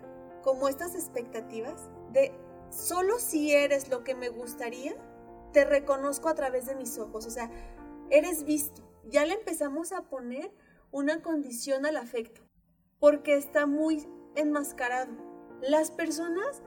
como 0.43 0.69
estas 0.69 0.95
expectativas 0.95 1.89
de 2.11 2.31
solo 2.69 3.19
si 3.19 3.51
eres 3.51 3.89
lo 3.89 4.03
que 4.03 4.15
me 4.15 4.29
gustaría, 4.29 4.95
te 5.51 5.65
reconozco 5.65 6.29
a 6.29 6.35
través 6.35 6.65
de 6.65 6.75
mis 6.75 6.97
ojos, 6.97 7.25
o 7.25 7.29
sea, 7.29 7.51
eres 8.09 8.43
visto. 8.45 8.81
Ya 9.05 9.25
le 9.25 9.33
empezamos 9.33 9.91
a 9.91 10.03
poner 10.03 10.51
una 10.91 11.21
condición 11.21 11.85
al 11.85 11.97
afecto, 11.97 12.41
porque 12.99 13.35
está 13.35 13.65
muy 13.65 14.07
enmascarado. 14.35 15.11
Las 15.61 15.91
personas 15.91 16.61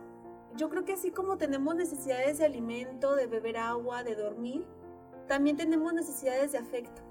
yo 0.57 0.69
creo 0.69 0.85
que 0.85 0.93
así 0.93 1.11
como 1.11 1.39
tenemos 1.39 1.75
necesidades 1.75 2.39
de 2.39 2.45
alimento, 2.45 3.17
de 3.17 3.27
beber 3.27 3.57
agua, 3.57 4.03
de 4.03 4.15
dormir, 4.15 4.67
también 5.27 5.57
tenemos 5.57 5.93
necesidades 5.93 6.53
de 6.53 6.59
afecto. 6.59 7.03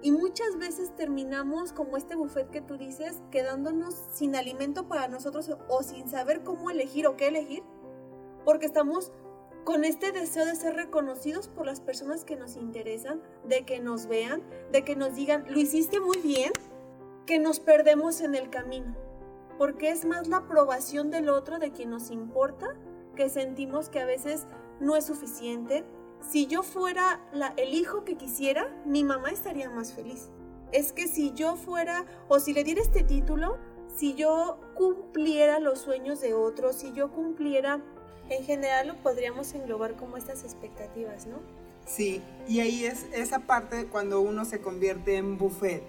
Y 0.00 0.12
muchas 0.12 0.56
veces 0.58 0.94
terminamos 0.94 1.72
como 1.72 1.96
este 1.96 2.14
buffet 2.14 2.50
que 2.50 2.60
tú 2.60 2.78
dices, 2.78 3.20
quedándonos 3.30 3.96
sin 4.12 4.36
alimento 4.36 4.86
para 4.86 5.08
nosotros 5.08 5.50
o 5.68 5.82
sin 5.82 6.08
saber 6.08 6.44
cómo 6.44 6.70
elegir 6.70 7.06
o 7.06 7.16
qué 7.16 7.28
elegir, 7.28 7.64
porque 8.44 8.66
estamos 8.66 9.12
con 9.64 9.84
este 9.84 10.12
deseo 10.12 10.46
de 10.46 10.54
ser 10.54 10.76
reconocidos 10.76 11.48
por 11.48 11.66
las 11.66 11.80
personas 11.80 12.24
que 12.24 12.36
nos 12.36 12.56
interesan, 12.56 13.20
de 13.44 13.66
que 13.66 13.80
nos 13.80 14.06
vean, 14.06 14.42
de 14.72 14.84
que 14.84 14.94
nos 14.94 15.14
digan, 15.14 15.44
lo 15.48 15.58
hiciste 15.58 16.00
muy 16.00 16.18
bien, 16.18 16.52
que 17.26 17.38
nos 17.38 17.60
perdemos 17.60 18.20
en 18.20 18.34
el 18.34 18.48
camino. 18.48 19.07
Porque 19.58 19.90
es 19.90 20.04
más 20.04 20.28
la 20.28 20.38
aprobación 20.38 21.10
del 21.10 21.28
otro, 21.28 21.58
de 21.58 21.72
quien 21.72 21.90
nos 21.90 22.10
importa, 22.10 22.76
que 23.16 23.28
sentimos 23.28 23.88
que 23.88 24.00
a 24.00 24.06
veces 24.06 24.46
no 24.80 24.96
es 24.96 25.04
suficiente. 25.04 25.84
Si 26.30 26.46
yo 26.46 26.62
fuera 26.62 27.20
el 27.56 27.74
hijo 27.74 28.04
que 28.04 28.16
quisiera, 28.16 28.68
mi 28.84 29.04
mamá 29.04 29.30
estaría 29.30 29.68
más 29.68 29.92
feliz. 29.92 30.30
Es 30.72 30.92
que 30.92 31.08
si 31.08 31.32
yo 31.32 31.56
fuera, 31.56 32.06
o 32.28 32.38
si 32.38 32.52
le 32.52 32.62
diera 32.62 32.80
este 32.80 33.02
título, 33.02 33.58
si 33.96 34.14
yo 34.14 34.60
cumpliera 34.74 35.58
los 35.58 35.80
sueños 35.80 36.20
de 36.20 36.34
otros, 36.34 36.76
si 36.76 36.92
yo 36.92 37.10
cumpliera, 37.10 37.80
en 38.28 38.44
general 38.44 38.88
lo 38.88 38.96
podríamos 38.96 39.54
englobar 39.54 39.96
como 39.96 40.16
estas 40.16 40.44
expectativas, 40.44 41.26
¿no? 41.26 41.38
Sí, 41.86 42.22
y 42.46 42.60
ahí 42.60 42.84
es 42.84 43.06
esa 43.12 43.40
parte 43.40 43.86
cuando 43.86 44.20
uno 44.20 44.44
se 44.44 44.60
convierte 44.60 45.16
en 45.16 45.38
buffet. 45.38 45.82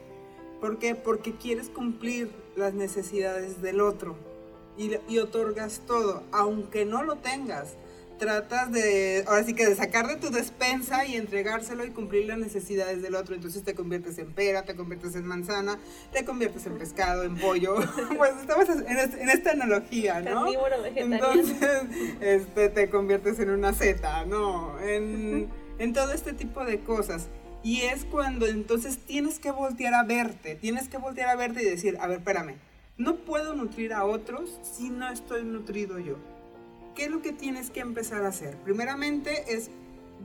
¿Por 0.62 0.80
qué? 0.80 0.96
Porque 0.96 1.36
quieres 1.36 1.70
cumplir 1.70 2.32
las 2.60 2.74
necesidades 2.74 3.62
del 3.62 3.82
otro 3.82 4.16
y, 4.78 4.92
y 5.08 5.18
otorgas 5.20 5.82
todo, 5.88 6.24
aunque 6.32 6.86
no 6.86 7.04
lo 7.04 7.16
tengas 7.16 7.76
tratas 8.20 8.72
de, 8.72 9.24
ahora 9.28 9.44
sí 9.44 9.56
que 9.56 9.66
de 9.66 9.76
sacar 9.76 10.08
de 10.08 10.18
tu 10.18 10.30
despensa 10.30 11.06
y 11.06 11.16
entregárselo 11.16 11.84
y 11.86 11.90
cumplir 11.90 12.28
las 12.28 12.38
necesidades 12.38 13.02
del 13.02 13.16
otro. 13.16 13.34
Entonces 13.34 13.64
te 13.64 13.74
conviertes 13.74 14.20
en 14.20 14.32
pera, 14.32 14.64
te 14.64 14.76
conviertes 14.76 15.16
en 15.16 15.26
manzana, 15.26 15.80
te 16.12 16.24
conviertes 16.24 16.68
en 16.68 16.78
pescado, 16.78 17.24
en 17.24 17.36
pollo. 17.38 17.78
pues 18.18 18.32
estamos 18.40 18.70
en, 18.70 19.30
esta 19.30 19.52
analogía, 19.52 20.20
¿no? 20.20 20.46
Entonces 20.96 21.58
este, 22.22 22.70
te 22.70 22.90
conviertes 22.92 23.40
en 23.40 23.50
una 23.50 23.74
seta, 23.74 24.26
¿no? 24.26 24.80
En, 24.82 25.50
en 25.80 25.94
todo 25.94 26.12
este 26.12 26.34
tipo 26.34 26.64
de 26.64 26.82
cosas. 26.82 27.28
Y 27.64 27.82
es 27.82 28.06
cuando 28.06 28.48
entonces 28.48 28.98
tienes 29.00 29.40
que 29.40 29.52
voltear 29.52 29.94
a 29.94 30.04
verte, 30.04 30.56
tienes 30.56 30.88
que 30.88 30.98
voltear 30.98 31.30
a 31.30 31.36
verte 31.36 31.62
y 31.62 31.66
decir, 31.66 31.98
a 32.00 32.08
ver, 32.08 32.20
espérame, 32.20 32.56
no 32.98 33.18
puedo 33.18 33.54
nutrir 33.54 33.94
a 33.94 34.06
otros 34.06 34.60
si 34.64 34.90
no 34.90 35.10
estoy 35.10 35.44
nutrido 35.44 36.00
yo. 36.00 36.18
¿qué 37.00 37.06
es 37.06 37.12
lo 37.12 37.22
que 37.22 37.32
tienes 37.32 37.70
que 37.70 37.80
empezar 37.80 38.26
a 38.26 38.28
hacer? 38.28 38.58
Primeramente 38.58 39.56
es 39.56 39.72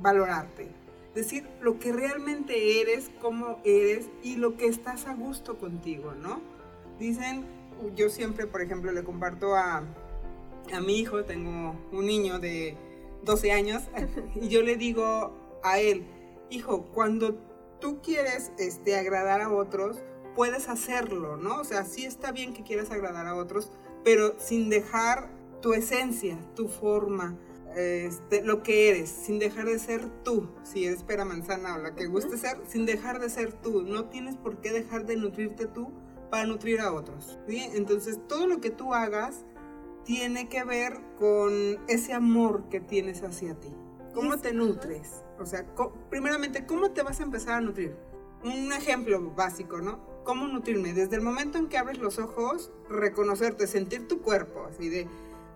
valorarte, 0.02 0.66
decir 1.14 1.46
lo 1.60 1.78
que 1.78 1.92
realmente 1.92 2.80
eres, 2.80 3.12
cómo 3.20 3.60
eres 3.64 4.08
y 4.24 4.34
lo 4.34 4.56
que 4.56 4.66
estás 4.66 5.06
a 5.06 5.14
gusto 5.14 5.56
contigo, 5.56 6.14
¿no? 6.14 6.40
Dicen, 6.98 7.44
yo 7.94 8.08
siempre, 8.08 8.48
por 8.48 8.60
ejemplo, 8.60 8.90
le 8.90 9.04
comparto 9.04 9.54
a, 9.54 9.84
a 10.72 10.80
mi 10.80 10.98
hijo, 10.98 11.24
tengo 11.24 11.76
un 11.92 12.06
niño 12.06 12.40
de 12.40 12.76
12 13.22 13.52
años, 13.52 13.84
y 14.34 14.48
yo 14.48 14.62
le 14.62 14.76
digo 14.76 15.60
a 15.62 15.78
él, 15.78 16.04
hijo, 16.50 16.84
cuando 16.92 17.36
tú 17.80 18.00
quieres 18.02 18.52
este, 18.58 18.96
agradar 18.96 19.40
a 19.40 19.52
otros, 19.52 20.02
puedes 20.34 20.68
hacerlo, 20.68 21.36
¿no? 21.36 21.60
O 21.60 21.64
sea, 21.64 21.84
sí 21.84 22.04
está 22.04 22.32
bien 22.32 22.52
que 22.54 22.62
quieras 22.62 22.90
agradar 22.90 23.26
a 23.26 23.34
otros, 23.34 23.70
pero 24.02 24.34
sin 24.38 24.68
dejar 24.68 25.30
tu 25.60 25.72
esencia, 25.72 26.38
tu 26.54 26.68
forma, 26.68 27.38
este, 27.76 28.42
lo 28.42 28.62
que 28.62 28.88
eres, 28.90 29.08
sin 29.10 29.38
dejar 29.38 29.66
de 29.66 29.78
ser 29.78 30.08
tú, 30.22 30.48
si 30.62 30.84
eres 30.84 31.02
pera 31.02 31.24
manzana 31.24 31.74
o 31.74 31.78
la 31.78 31.94
que 31.94 32.06
guste 32.06 32.36
ser, 32.36 32.58
sin 32.66 32.86
dejar 32.86 33.20
de 33.20 33.30
ser 33.30 33.52
tú. 33.52 33.82
No 33.82 34.04
tienes 34.06 34.36
por 34.36 34.58
qué 34.60 34.72
dejar 34.72 35.06
de 35.06 35.16
nutrirte 35.16 35.66
tú 35.66 35.92
para 36.30 36.46
nutrir 36.46 36.80
a 36.80 36.92
otros. 36.92 37.38
Entonces, 37.48 38.18
todo 38.28 38.46
lo 38.46 38.60
que 38.60 38.70
tú 38.70 38.94
hagas 38.94 39.44
tiene 40.04 40.48
que 40.48 40.64
ver 40.64 41.00
con 41.18 41.52
ese 41.88 42.12
amor 42.12 42.68
que 42.68 42.80
tienes 42.80 43.22
hacia 43.22 43.54
ti. 43.54 43.72
¿Cómo 44.14 44.38
te 44.38 44.52
nutres? 44.52 45.24
O 45.40 45.44
sea, 45.44 45.66
primeramente, 46.08 46.64
¿cómo 46.66 46.92
te 46.92 47.02
vas 47.02 47.18
a 47.20 47.24
empezar 47.24 47.54
a 47.54 47.60
nutrir? 47.60 47.96
Un 48.44 48.72
ejemplo 48.72 49.32
básico, 49.32 49.80
¿no? 49.80 50.22
¿Cómo 50.24 50.46
nutrirme? 50.46 50.92
Desde 50.92 51.16
el 51.16 51.22
momento 51.22 51.58
en 51.58 51.68
que 51.68 51.78
abres 51.78 51.98
los 51.98 52.18
ojos, 52.18 52.70
reconocerte, 52.88 53.66
sentir 53.66 54.06
tu 54.06 54.22
cuerpo, 54.22 54.66
así 54.70 54.88
de 54.88 55.08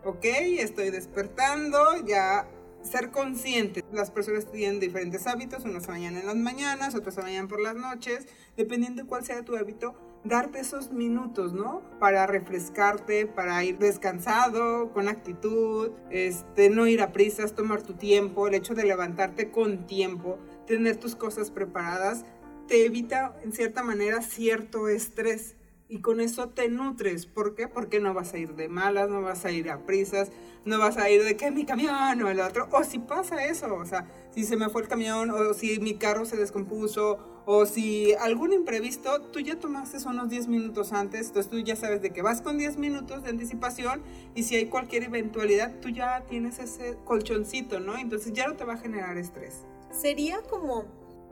ok, 0.04 0.24
estoy 0.58 0.90
despertando, 0.90 1.78
ya 2.04 2.48
ser 2.82 3.10
consciente. 3.10 3.84
Las 3.92 4.10
personas 4.10 4.50
tienen 4.50 4.80
diferentes 4.80 5.26
hábitos, 5.26 5.64
unos 5.64 5.84
se 5.84 5.90
bañan 5.90 6.16
en 6.16 6.26
las 6.26 6.36
mañanas, 6.36 6.94
otros 6.94 7.14
se 7.14 7.20
bañan 7.20 7.48
por 7.48 7.60
las 7.60 7.76
noches, 7.76 8.26
dependiendo 8.56 9.02
de 9.02 9.08
cuál 9.08 9.24
sea 9.24 9.44
tu 9.44 9.56
hábito, 9.56 9.94
darte 10.24 10.60
esos 10.60 10.92
minutos, 10.92 11.52
¿no? 11.52 11.82
Para 11.98 12.26
refrescarte, 12.26 13.26
para 13.26 13.62
ir 13.64 13.78
descansado, 13.78 14.92
con 14.92 15.08
actitud, 15.08 15.90
este, 16.10 16.70
no 16.70 16.86
ir 16.86 17.02
a 17.02 17.12
prisas, 17.12 17.54
tomar 17.54 17.82
tu 17.82 17.94
tiempo, 17.94 18.48
el 18.48 18.54
hecho 18.54 18.74
de 18.74 18.84
levantarte 18.84 19.50
con 19.50 19.86
tiempo, 19.86 20.38
tener 20.66 20.96
tus 20.96 21.14
cosas 21.14 21.50
preparadas, 21.50 22.24
te 22.66 22.84
evita 22.84 23.34
en 23.42 23.52
cierta 23.52 23.82
manera 23.82 24.20
cierto 24.20 24.88
estrés 24.88 25.56
y 25.88 26.00
con 26.00 26.20
eso 26.20 26.50
te 26.50 26.68
nutres. 26.68 27.26
¿Por 27.26 27.54
qué? 27.54 27.66
Porque 27.66 27.98
no 27.98 28.12
vas 28.12 28.34
a 28.34 28.38
ir 28.38 28.54
de 28.54 28.68
malas, 28.68 29.08
no 29.08 29.22
vas 29.22 29.44
a 29.44 29.50
ir 29.50 29.70
a 29.70 29.86
prisas, 29.86 30.30
no 30.64 30.78
vas 30.78 30.98
a 30.98 31.08
ir 31.08 31.24
de 31.24 31.36
que 31.36 31.50
mi 31.50 31.64
camión 31.64 32.22
o 32.22 32.28
el 32.28 32.40
otro. 32.40 32.68
O 32.72 32.84
si 32.84 32.98
pasa 32.98 33.46
eso, 33.46 33.74
o 33.74 33.86
sea, 33.86 34.06
si 34.30 34.44
se 34.44 34.56
me 34.56 34.68
fue 34.68 34.82
el 34.82 34.88
camión 34.88 35.30
o 35.30 35.54
si 35.54 35.80
mi 35.80 35.94
carro 35.94 36.26
se 36.26 36.36
descompuso 36.36 37.37
o 37.50 37.64
si 37.64 38.12
algún 38.16 38.52
imprevisto, 38.52 39.22
tú 39.22 39.40
ya 39.40 39.58
tomaste 39.58 39.96
unos 40.06 40.28
10 40.28 40.48
minutos 40.48 40.92
antes, 40.92 41.28
entonces 41.28 41.50
tú 41.50 41.58
ya 41.58 41.76
sabes 41.76 42.02
de 42.02 42.10
que 42.10 42.20
vas 42.20 42.42
con 42.42 42.58
10 42.58 42.76
minutos 42.76 43.22
de 43.22 43.30
anticipación 43.30 44.02
y 44.34 44.42
si 44.42 44.56
hay 44.56 44.66
cualquier 44.66 45.04
eventualidad, 45.04 45.72
tú 45.80 45.88
ya 45.88 46.26
tienes 46.28 46.58
ese 46.58 46.98
colchoncito, 47.06 47.80
¿no? 47.80 47.96
Entonces 47.96 48.34
ya 48.34 48.46
no 48.48 48.56
te 48.56 48.66
va 48.66 48.74
a 48.74 48.76
generar 48.76 49.16
estrés. 49.16 49.62
Sería 49.90 50.42
como 50.42 50.84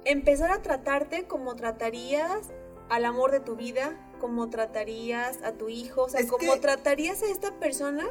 empezar 0.06 0.52
a 0.52 0.62
tratarte 0.62 1.24
como 1.24 1.54
tratarías 1.54 2.48
al 2.88 3.04
amor 3.04 3.30
de 3.30 3.40
tu 3.40 3.54
vida, 3.54 3.94
cómo 4.18 4.48
tratarías 4.48 5.42
a 5.42 5.52
tu 5.52 5.68
hijo, 5.68 6.04
o 6.04 6.08
sea, 6.08 6.26
cómo 6.26 6.60
tratarías 6.60 7.22
a 7.22 7.26
esta 7.26 7.60
persona 7.60 8.06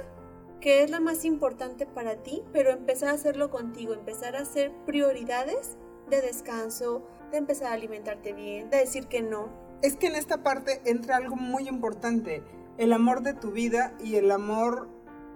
que 0.62 0.84
es 0.84 0.92
la 0.92 1.00
más 1.00 1.26
importante 1.26 1.88
para 1.88 2.18
ti, 2.18 2.44
pero 2.54 2.70
empezar 2.70 3.10
a 3.10 3.14
hacerlo 3.14 3.50
contigo, 3.50 3.96
empezar 3.96 4.36
a 4.36 4.42
hacer 4.42 4.72
prioridades 4.86 5.76
de 6.08 6.22
descanso, 6.22 7.02
de 7.36 7.40
empezar 7.40 7.68
a 7.68 7.74
alimentarte 7.74 8.34
bien, 8.34 8.70
de 8.70 8.78
decir 8.78 9.08
que 9.08 9.22
no. 9.22 9.50
Es 9.82 9.98
que 9.98 10.08
en 10.08 10.16
esta 10.16 10.42
parte 10.42 10.82
entra 10.86 11.18
algo 11.18 11.36
muy 11.36 11.68
importante, 11.68 12.44
el 12.78 12.94
amor 12.94 13.22
de 13.22 13.34
tu 13.34 13.52
vida 13.52 13.94
y 14.02 14.16
el 14.16 14.32
amor 14.32 14.90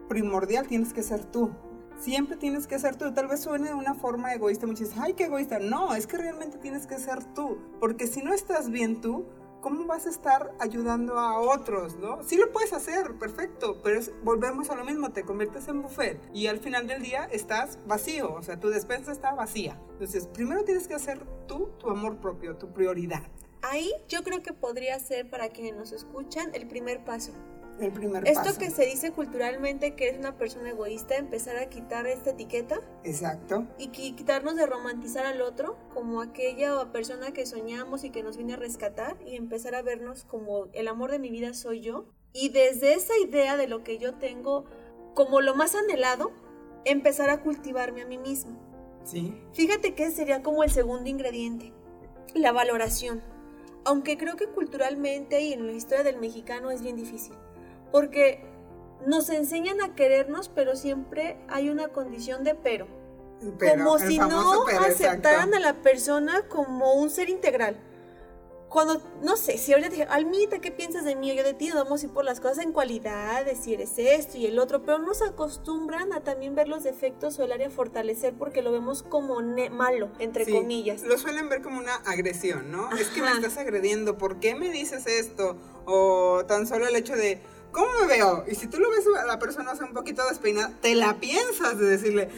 primordial 0.08 0.68
tienes 0.68 0.94
que 0.94 1.04
ser 1.04 1.26
tú. 1.26 1.52
Siempre 2.00 2.38
tienes 2.38 2.68
que 2.68 2.80
ser 2.80 2.96
tú. 2.96 3.14
Tal 3.14 3.28
vez 3.28 3.42
suene 3.42 3.68
de 3.68 3.74
una 3.74 3.94
forma 3.94 4.34
egoísta, 4.34 4.66
muchas 4.66 4.90
veces, 4.90 5.02
ay, 5.02 5.14
qué 5.14 5.26
egoísta. 5.26 5.60
No, 5.60 5.94
es 5.94 6.08
que 6.08 6.18
realmente 6.18 6.58
tienes 6.58 6.88
que 6.88 6.98
ser 6.98 7.22
tú. 7.34 7.58
Porque 7.82 8.08
si 8.08 8.22
no 8.22 8.34
estás 8.34 8.70
bien 8.70 9.02
tú, 9.02 9.26
¿cómo 9.62 9.86
vas 9.86 10.06
a 10.06 10.10
estar 10.10 10.54
ayudando 10.60 11.18
a 11.20 11.40
otros, 11.40 11.98
no? 11.98 12.24
Sí 12.24 12.38
lo 12.38 12.52
puedes 12.52 12.74
hacer, 12.74 13.16
perfecto, 13.16 13.82
pero 13.84 14.00
volvemos 14.24 14.70
a 14.70 14.76
lo 14.76 14.86
mismo, 14.86 15.12
te 15.12 15.24
conviertes 15.24 15.68
en 15.68 15.82
buffet 15.82 16.20
y 16.34 16.48
al 16.48 16.60
final 16.60 16.88
del 16.88 17.02
día 17.02 17.26
estás 17.32 17.80
vacío, 17.86 18.34
o 18.34 18.42
sea, 18.42 18.60
tu 18.60 18.70
despensa 18.70 19.12
está 19.12 19.34
vacía. 19.34 19.80
Entonces, 19.92 20.28
primero 20.28 20.64
tienes 20.64 20.88
que 20.88 20.96
hacer 20.96 21.26
tú 21.48 21.70
tu 21.80 21.90
amor 21.90 22.18
propio, 22.18 22.56
tu 22.58 22.72
prioridad. 22.74 23.24
Ahí 23.62 23.92
yo 24.08 24.24
creo 24.24 24.42
que 24.42 24.54
podría 24.54 24.98
ser 25.00 25.30
para 25.30 25.50
quienes 25.50 25.76
nos 25.76 25.92
escuchan 25.92 26.52
el 26.54 26.68
primer 26.68 27.04
paso. 27.04 27.34
El 27.80 27.92
primer 27.94 28.28
Esto 28.28 28.58
que 28.58 28.70
se 28.72 28.86
dice 28.86 29.12
culturalmente 29.12 29.96
que 29.96 30.10
es 30.10 30.18
una 30.18 30.38
persona 30.38 30.70
egoísta, 30.70 31.16
empezar 31.16 31.58
a 31.58 31.70
quitar 31.70 32.08
esta 32.08 32.32
etiqueta. 32.32 32.82
Exacto. 33.04 33.68
Y 33.78 33.88
quitarnos 33.90 34.56
de 34.56 34.66
romantizar 34.66 35.26
al 35.26 35.42
otro 35.42 35.78
como 35.94 36.22
aquella 36.22 36.92
persona 36.92 37.32
que 37.32 37.46
soñamos 37.46 38.04
y 38.04 38.10
que 38.10 38.22
nos 38.22 38.36
viene 38.36 38.54
a 38.54 38.58
rescatar 38.58 39.18
y 39.26 39.36
empezar 39.36 39.76
a 39.76 39.82
vernos 39.82 40.26
como 40.26 40.68
el 40.74 40.88
amor 40.90 41.12
de 41.12 41.20
mi 41.20 41.30
vida 41.30 41.54
soy 41.54 41.80
yo. 41.80 42.06
Y 42.34 42.50
desde 42.50 42.94
esa 42.94 43.18
idea 43.18 43.56
de 43.56 43.68
lo 43.68 43.84
que 43.84 43.98
yo 43.98 44.16
tengo 44.16 44.66
como 45.14 45.40
lo 45.40 45.56
más 45.56 45.74
anhelado, 45.76 46.32
empezar 46.84 47.30
a 47.30 47.42
cultivarme 47.42 48.02
a 48.02 48.06
mí 48.06 48.18
mismo. 48.18 48.60
Sí. 49.06 49.34
Fíjate 49.54 49.96
que 49.96 50.12
sería 50.12 50.44
como 50.44 50.64
el 50.64 50.72
segundo 50.72 51.10
ingrediente, 51.10 51.72
la 52.36 52.52
valoración. 52.52 53.24
Aunque 53.86 54.18
creo 54.18 54.36
que 54.36 54.48
culturalmente 54.48 55.40
y 55.42 55.54
en 55.54 55.66
la 55.66 55.72
historia 55.72 56.04
del 56.04 56.20
mexicano 56.20 56.70
es 56.70 56.82
bien 56.82 56.98
difícil 56.98 57.36
porque 57.92 58.44
nos 59.06 59.30
enseñan 59.30 59.82
a 59.82 59.96
querernos, 59.96 60.50
pero 60.50 60.76
siempre 60.76 61.38
hay 61.48 61.70
una 61.70 61.90
condición 61.90 62.44
de 62.44 62.56
pero. 62.56 62.88
como 63.60 64.00
si 64.00 64.18
no 64.18 64.68
aceptaran 64.68 65.54
a 65.54 65.60
la 65.60 65.74
persona 65.82 66.44
como 66.48 66.94
un 66.94 67.10
ser 67.10 67.30
integral. 67.30 67.78
Cuando, 68.70 69.02
no 69.24 69.36
sé, 69.36 69.58
si 69.58 69.74
ahorita 69.74 69.90
dije, 69.90 70.04
Almita, 70.04 70.60
¿qué 70.60 70.70
piensas 70.70 71.04
de 71.04 71.16
mí? 71.16 71.36
Yo 71.36 71.44
de 71.44 71.56
ti, 71.56 71.72
vamos 71.72 72.04
a 72.04 72.06
ir 72.06 72.12
por 72.12 72.24
las 72.24 72.40
cosas 72.40 72.60
en 72.60 72.72
cualidades, 72.72 73.58
si 73.64 73.74
eres 73.74 73.98
esto 73.98 74.38
y 74.38 74.46
el 74.46 74.60
otro, 74.60 74.86
pero 74.86 75.00
nos 75.00 75.24
acostumbran 75.24 76.14
a 76.14 76.22
también 76.22 76.54
ver 76.54 76.68
los 76.68 76.84
defectos 76.84 77.40
o 77.40 77.44
el 77.44 77.52
área 77.52 77.72
fortalecer 77.72 78.36
porque 78.38 78.62
lo 78.62 78.72
vemos 78.72 79.02
como 79.02 79.42
malo, 79.72 80.10
entre 80.20 80.46
comillas. 80.46 81.02
Lo 81.02 81.18
suelen 81.18 81.50
ver 81.50 81.64
como 81.64 81.80
una 81.80 81.96
agresión, 81.96 82.72
¿no? 82.72 82.96
Es 82.96 83.08
que 83.08 83.24
me 83.24 83.32
estás 83.32 83.58
agrediendo, 83.58 84.20
¿por 84.20 84.40
qué 84.40 84.54
me 84.54 84.70
dices 84.70 85.08
esto? 85.08 85.58
O 85.86 86.44
tan 86.48 86.68
solo 86.68 86.88
el 86.88 86.96
hecho 86.96 87.16
de, 87.16 87.42
¿cómo 87.72 87.88
me 88.00 88.08
veo? 88.08 88.44
Y 88.48 88.56
si 88.56 88.68
tú 88.68 88.80
lo 88.80 88.90
ves 88.90 89.06
a 89.18 89.26
la 89.26 89.40
persona 89.40 89.74
un 89.82 89.94
poquito 89.94 90.28
despeinada, 90.28 90.74
te 90.82 90.96
la 90.96 91.16
piensas 91.20 91.78
de 91.78 91.86
decirle, 91.86 92.30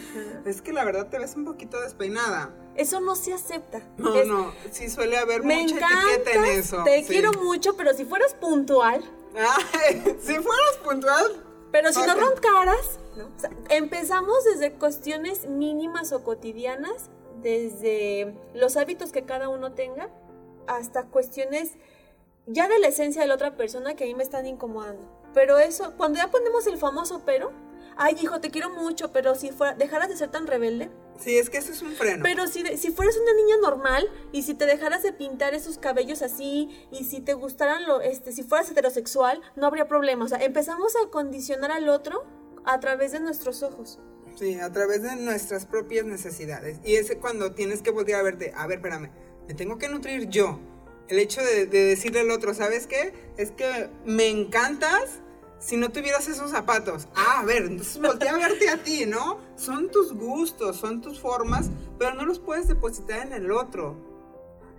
es 0.45 0.61
que 0.61 0.73
la 0.73 0.83
verdad 0.83 1.07
te 1.07 1.19
ves 1.19 1.35
un 1.35 1.45
poquito 1.45 1.79
despeinada. 1.81 2.53
Eso 2.75 3.01
no 3.01 3.15
se 3.15 3.33
acepta. 3.33 3.81
No, 3.97 4.23
no, 4.23 4.53
sí 4.71 4.89
suele 4.89 5.17
haber 5.17 5.43
mucha 5.43 5.75
etiqueta 5.75 6.31
en 6.31 6.45
eso. 6.45 6.83
Te 6.83 7.03
quiero 7.03 7.33
mucho, 7.33 7.75
pero 7.75 7.93
si 7.93 8.05
fueras 8.05 8.33
puntual. 8.33 9.03
si 10.21 10.33
fueras 10.33 10.77
puntual. 10.83 11.43
Pero 11.71 11.93
si 11.93 12.01
no 12.01 12.15
roncaras, 12.15 12.99
empezamos 13.69 14.43
desde 14.43 14.73
cuestiones 14.73 15.47
mínimas 15.47 16.11
o 16.11 16.23
cotidianas, 16.23 17.09
desde 17.41 18.35
los 18.53 18.75
hábitos 18.75 19.11
que 19.11 19.23
cada 19.23 19.47
uno 19.47 19.71
tenga, 19.71 20.09
hasta 20.67 21.03
cuestiones 21.03 21.71
ya 22.45 22.67
de 22.67 22.79
la 22.79 22.87
esencia 22.87 23.21
de 23.21 23.27
la 23.27 23.35
otra 23.35 23.55
persona 23.55 23.95
que 23.95 24.03
a 24.03 24.07
mí 24.07 24.15
me 24.15 24.23
están 24.23 24.45
incomodando. 24.47 25.20
Pero 25.33 25.59
eso, 25.59 25.93
cuando 25.97 26.17
ya 26.17 26.29
ponemos 26.29 26.67
el 26.67 26.77
famoso 26.77 27.21
pero, 27.25 27.51
ay 27.97 28.17
hijo, 28.21 28.41
te 28.41 28.51
quiero 28.51 28.69
mucho, 28.69 29.11
pero 29.11 29.35
si 29.35 29.51
fuera, 29.51 29.75
dejaras 29.75 30.09
de 30.09 30.17
ser 30.17 30.29
tan 30.29 30.47
rebelde. 30.47 30.89
Sí, 31.19 31.37
es 31.37 31.49
que 31.49 31.59
eso 31.59 31.71
es 31.71 31.81
un 31.81 31.91
freno. 31.91 32.23
Pero 32.23 32.47
si, 32.47 32.65
si 32.77 32.91
fueras 32.91 33.15
una 33.15 33.33
niña 33.33 33.55
normal 33.61 34.09
y 34.31 34.41
si 34.43 34.55
te 34.55 34.65
dejaras 34.65 35.03
de 35.03 35.13
pintar 35.13 35.53
esos 35.53 35.77
cabellos 35.77 36.21
así 36.21 36.69
y 36.91 37.03
si 37.03 37.21
te 37.21 37.33
gustaran, 37.33 37.85
lo, 37.85 38.01
este, 38.01 38.31
si 38.31 38.43
fueras 38.43 38.71
heterosexual, 38.71 39.39
no 39.55 39.67
habría 39.67 39.87
problema. 39.87 40.25
O 40.25 40.27
sea, 40.27 40.39
empezamos 40.39 40.93
a 40.95 41.09
condicionar 41.09 41.71
al 41.71 41.89
otro 41.89 42.25
a 42.65 42.79
través 42.79 43.11
de 43.11 43.19
nuestros 43.19 43.61
ojos. 43.61 43.99
Sí, 44.35 44.59
a 44.59 44.71
través 44.71 45.03
de 45.03 45.15
nuestras 45.17 45.65
propias 45.65 46.05
necesidades. 46.05 46.79
Y 46.83 46.95
es 46.95 47.15
cuando 47.21 47.53
tienes 47.53 47.81
que 47.81 47.91
volver 47.91 48.15
a 48.15 48.23
verte, 48.23 48.53
a 48.55 48.65
ver, 48.65 48.77
espérame, 48.77 49.11
me 49.47 49.53
tengo 49.53 49.77
que 49.77 49.89
nutrir 49.89 50.29
yo 50.29 50.59
el 51.07 51.19
hecho 51.19 51.41
de, 51.41 51.65
decirle 51.65 52.21
al 52.21 52.31
otro, 52.31 52.53
¿sabes 52.53 52.87
qué? 52.87 53.13
Es 53.37 53.51
que 53.51 53.89
me 54.05 54.27
encantas 54.27 55.19
si 55.59 55.77
no 55.77 55.91
tuvieras 55.91 56.27
esos 56.27 56.51
zapatos. 56.51 57.07
Ah, 57.15 57.41
a 57.41 57.45
ver, 57.45 57.63
entonces 57.63 58.01
voltea 58.01 58.33
a 58.33 58.37
verte 58.37 58.69
a 58.69 58.81
ti, 58.81 59.05
¿no? 59.05 59.39
Son 59.55 59.91
tus 59.91 60.13
gustos, 60.13 60.77
son 60.77 61.01
tus 61.01 61.19
formas, 61.19 61.69
pero 61.99 62.13
no 62.15 62.25
los 62.25 62.39
puedes 62.39 62.67
depositar 62.67 63.25
en 63.27 63.33
el 63.33 63.51
otro. 63.51 63.95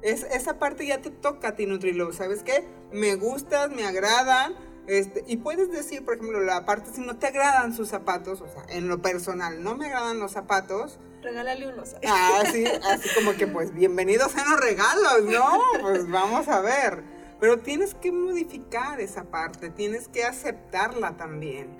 Es, 0.02 0.25
esa 0.25 0.59
parte 0.59 0.87
ya 0.87 1.00
te 1.00 1.11
toca 1.11 1.49
a 1.49 1.55
ti 1.55 1.67
nutrirlo, 1.67 2.12
¿sabes 2.12 2.43
qué? 2.43 2.64
Me 2.93 3.14
gustas, 3.14 3.71
me 3.71 3.87
agradan, 3.87 4.55
este, 4.87 5.23
y 5.29 5.37
puedes 5.37 5.71
decir, 5.71 6.05
por 6.05 6.14
ejemplo, 6.14 6.41
la 6.41 6.64
parte 6.64 6.91
si 6.93 7.00
no 7.00 7.17
te 7.17 7.29
agradan 7.29 7.73
sus 7.73 7.88
zapatos, 7.88 8.41
o 8.41 8.49
sea, 8.49 8.64
en 8.69 8.88
lo 8.88 9.00
personal, 9.00 9.62
no 9.62 9.76
me 9.76 9.87
agradan 9.87 10.19
los 10.19 10.33
zapatos, 10.33 10.99
regálale 11.23 11.69
unos. 11.69 11.97
Ah, 12.07 12.43
sí, 12.50 12.64
así 12.67 13.09
como 13.14 13.33
que 13.37 13.47
pues 13.47 13.73
bienvenidos 13.73 14.35
a 14.37 14.45
los 14.49 14.61
regalos, 14.61 15.25
¿no? 15.25 15.61
Pues 15.81 16.09
vamos 16.11 16.49
a 16.49 16.61
ver. 16.61 17.02
Pero 17.41 17.59
tienes 17.59 17.95
que 17.95 18.12
modificar 18.12 19.00
esa 19.00 19.25
parte, 19.25 19.71
tienes 19.71 20.09
que 20.09 20.25
aceptarla 20.25 21.17
también. 21.17 21.76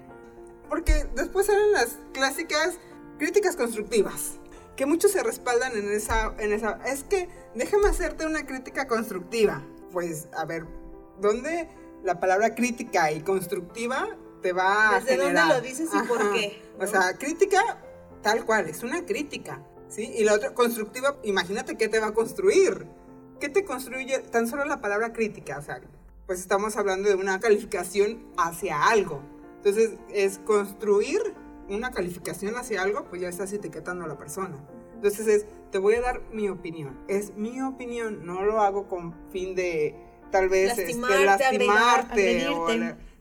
Porque 0.69 1.07
después 1.15 1.47
salen 1.47 1.73
las 1.73 1.99
clásicas 2.13 2.79
críticas 3.19 3.55
constructivas, 3.57 4.41
que 4.75 4.87
muchos 4.87 5.13
se 5.13 5.23
respaldan 5.23 5.77
en 5.77 5.93
esa, 5.93 6.35
en 6.39 6.53
esa... 6.53 6.81
Es 6.87 7.05
que 7.05 7.29
déjame 7.55 7.89
hacerte 7.89 8.27
una 8.27 8.45
crítica 8.47 8.89
constructiva. 8.89 9.63
Pues, 9.93 10.29
a 10.37 10.45
ver, 10.45 10.67
¿dónde 11.21 11.69
la 12.03 12.19
palabra 12.19 12.55
crítica 12.55 13.13
y 13.13 13.21
constructiva 13.21 14.09
te 14.41 14.53
va 14.53 14.97
a 14.97 15.01
¿Desde 15.01 15.17
dónde 15.19 15.45
lo 15.47 15.61
dices 15.61 15.89
y 15.95 16.09
por 16.09 16.33
qué? 16.33 16.61
O 16.81 16.87
sea, 16.87 17.17
crítica 17.17 17.81
tal 18.23 18.45
cual, 18.45 18.69
es 18.69 18.83
una 18.83 19.05
crítica, 19.05 19.63
¿sí? 19.89 20.13
Y 20.17 20.25
la 20.25 20.35
otra, 20.35 20.55
constructiva, 20.55 21.17
imagínate 21.25 21.77
qué 21.77 21.89
te 21.89 22.01
va 22.01 22.09
a 22.09 22.15
construir. 22.15 22.87
¿Qué 23.41 23.49
te 23.49 23.65
construye 23.65 24.21
tan 24.21 24.47
solo 24.47 24.65
la 24.65 24.81
palabra 24.81 25.13
crítica? 25.13 25.59
O 25.59 25.63
sea, 25.63 25.81
pues 26.27 26.41
estamos 26.41 26.77
hablando 26.77 27.09
de 27.09 27.17
una 27.17 27.41
calificación 27.41 28.25
hacia 28.37 28.85
algo. 28.85 29.21
Entonces, 29.57 29.99
es 30.11 30.39
construir 30.39 31.21
una 31.69 31.91
calificación 31.91 32.57
hacia 32.57 32.83
algo, 32.83 33.05
pues 33.09 33.21
ya 33.21 33.29
estás 33.29 33.53
etiquetando 33.53 34.05
a 34.05 34.09
la 34.09 34.17
persona. 34.17 34.57
Entonces 34.95 35.27
es, 35.27 35.47
te 35.71 35.79
voy 35.79 35.95
a 35.95 36.01
dar 36.01 36.23
mi 36.33 36.49
opinión. 36.49 36.99
Es 37.09 37.35
mi 37.35 37.61
opinión, 37.61 38.25
no 38.25 38.45
lo 38.45 38.61
hago 38.61 38.87
con 38.89 39.15
fin 39.31 39.55
de 39.55 39.97
tal 40.31 40.49
vez 40.49 40.79
este, 40.79 41.25
lastimarte, 41.25 42.47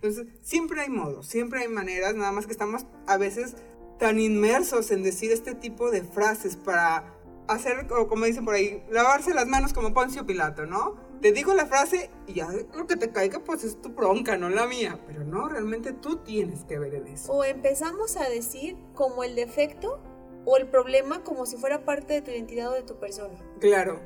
entonces, 0.02 0.34
siempre 0.42 0.82
hay 0.82 0.90
modos, 0.90 1.28
siempre 1.28 1.60
hay 1.60 1.68
maneras, 1.68 2.16
nada 2.16 2.32
más 2.32 2.48
que 2.48 2.52
estamos 2.52 2.88
a 3.06 3.18
veces 3.18 3.56
tan 4.02 4.20
inmersos 4.20 4.90
en 4.90 5.04
decir 5.04 5.32
este 5.32 5.54
tipo 5.54 5.92
de 5.92 6.02
frases 6.02 6.56
para 6.56 7.14
hacer, 7.48 7.86
como 7.86 8.26
dicen 8.26 8.44
por 8.44 8.56
ahí, 8.56 8.84
lavarse 8.90 9.32
las 9.32 9.46
manos 9.46 9.74
como 9.74 9.94
Poncio 9.94 10.26
Pilato, 10.26 10.66
¿no? 10.66 10.96
Te 11.22 11.32
digo 11.32 11.54
la 11.54 11.68
frase 11.68 12.10
y 12.26 12.34
ya 12.34 12.50
lo 12.76 12.88
que 12.88 12.96
te 12.96 13.12
caiga 13.12 13.44
pues 13.44 13.64
es 13.64 13.80
tu 13.80 13.90
bronca, 13.90 14.38
no 14.38 14.50
la 14.50 14.66
mía. 14.66 15.00
Pero 15.06 15.24
no, 15.24 15.48
realmente 15.48 15.94
tú 15.94 16.16
tienes 16.16 16.64
que 16.64 16.80
ver 16.80 16.96
en 16.96 17.10
eso. 17.10 17.32
O 17.32 17.44
empezamos 17.44 18.18
a 18.18 18.28
decir 18.28 18.76
como 18.96 19.24
el 19.24 19.36
defecto 19.36 20.02
o 20.46 20.58
el 20.58 20.68
problema 20.68 21.24
como 21.24 21.46
si 21.46 21.58
fuera 21.58 21.86
parte 21.86 22.14
de 22.14 22.22
tu 22.24 22.32
identidad 22.32 22.70
o 22.70 22.74
de 22.74 22.82
tu 22.82 22.98
persona. 22.98 23.36
Claro. 23.60 24.00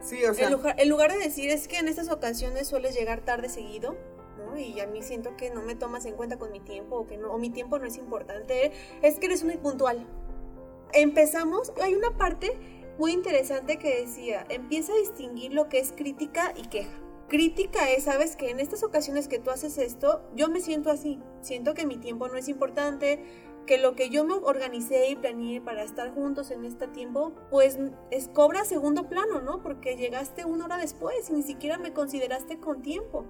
Sí, 0.00 0.24
o 0.24 0.32
sea. 0.32 0.48
en 0.78 0.88
lugar 0.88 1.12
de 1.12 1.18
decir 1.18 1.50
es 1.50 1.68
que 1.68 1.76
en 1.76 1.88
estas 1.88 2.08
ocasiones 2.08 2.68
sueles 2.68 2.94
llegar 2.94 3.20
tarde 3.20 3.50
seguido, 3.50 3.98
y 4.56 4.80
a 4.80 4.86
mí 4.86 5.02
siento 5.02 5.36
que 5.36 5.50
no 5.50 5.62
me 5.62 5.74
tomas 5.74 6.04
en 6.06 6.14
cuenta 6.14 6.38
con 6.38 6.52
mi 6.52 6.60
tiempo 6.60 6.96
o 6.96 7.06
que 7.06 7.16
no, 7.16 7.32
o 7.32 7.38
mi 7.38 7.50
tiempo 7.50 7.78
no 7.78 7.86
es 7.86 7.96
importante, 7.96 8.72
es 9.02 9.18
que 9.18 9.26
eres 9.26 9.44
muy 9.44 9.56
puntual. 9.56 10.06
Empezamos, 10.92 11.72
hay 11.80 11.94
una 11.94 12.16
parte 12.16 12.52
muy 12.98 13.12
interesante 13.12 13.78
que 13.78 14.02
decía, 14.02 14.44
empieza 14.48 14.92
a 14.92 14.96
distinguir 14.96 15.52
lo 15.52 15.68
que 15.68 15.78
es 15.78 15.92
crítica 15.92 16.52
y 16.56 16.68
queja. 16.68 16.92
Crítica 17.28 17.90
es, 17.90 18.04
sabes 18.04 18.36
que 18.36 18.50
en 18.50 18.60
estas 18.60 18.82
ocasiones 18.82 19.26
que 19.26 19.38
tú 19.38 19.50
haces 19.50 19.78
esto, 19.78 20.22
yo 20.34 20.48
me 20.48 20.60
siento 20.60 20.90
así, 20.90 21.18
siento 21.40 21.72
que 21.72 21.86
mi 21.86 21.96
tiempo 21.96 22.28
no 22.28 22.36
es 22.36 22.48
importante, 22.48 23.24
que 23.66 23.78
lo 23.78 23.94
que 23.94 24.10
yo 24.10 24.24
me 24.24 24.34
organicé 24.34 25.08
y 25.08 25.16
planeé 25.16 25.60
para 25.60 25.82
estar 25.82 26.12
juntos 26.12 26.50
en 26.50 26.64
este 26.64 26.88
tiempo, 26.88 27.32
pues 27.50 27.78
es 28.10 28.28
cobra 28.28 28.64
segundo 28.64 29.08
plano, 29.08 29.40
¿no? 29.40 29.62
Porque 29.62 29.96
llegaste 29.96 30.44
una 30.44 30.64
hora 30.64 30.78
después 30.78 31.30
y 31.30 31.32
ni 31.32 31.42
siquiera 31.42 31.78
me 31.78 31.92
consideraste 31.92 32.58
con 32.58 32.82
tiempo. 32.82 33.24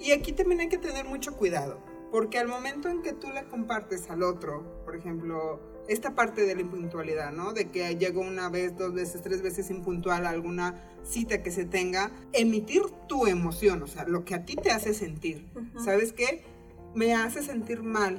Y 0.00 0.12
aquí 0.12 0.32
también 0.32 0.60
hay 0.60 0.68
que 0.68 0.78
tener 0.78 1.04
mucho 1.04 1.36
cuidado, 1.36 1.78
porque 2.10 2.38
al 2.38 2.48
momento 2.48 2.88
en 2.88 3.02
que 3.02 3.12
tú 3.12 3.28
le 3.30 3.44
compartes 3.44 4.10
al 4.10 4.22
otro, 4.22 4.82
por 4.84 4.96
ejemplo, 4.96 5.60
esta 5.88 6.14
parte 6.14 6.44
de 6.46 6.54
la 6.54 6.60
impuntualidad, 6.60 7.32
¿no? 7.32 7.52
De 7.52 7.68
que 7.68 7.96
llegó 7.96 8.20
una 8.20 8.48
vez, 8.48 8.76
dos 8.76 8.94
veces, 8.94 9.22
tres 9.22 9.42
veces 9.42 9.70
impuntual 9.70 10.26
a 10.26 10.30
alguna 10.30 10.80
cita 11.04 11.42
que 11.42 11.50
se 11.50 11.64
tenga, 11.64 12.10
emitir 12.32 12.82
tu 13.08 13.26
emoción, 13.26 13.82
o 13.82 13.86
sea, 13.86 14.04
lo 14.04 14.24
que 14.24 14.34
a 14.34 14.44
ti 14.44 14.56
te 14.56 14.70
hace 14.70 14.94
sentir. 14.94 15.48
¿Sabes 15.84 16.12
qué? 16.12 16.44
Me 16.94 17.14
hace 17.14 17.42
sentir 17.42 17.82
mal 17.82 18.18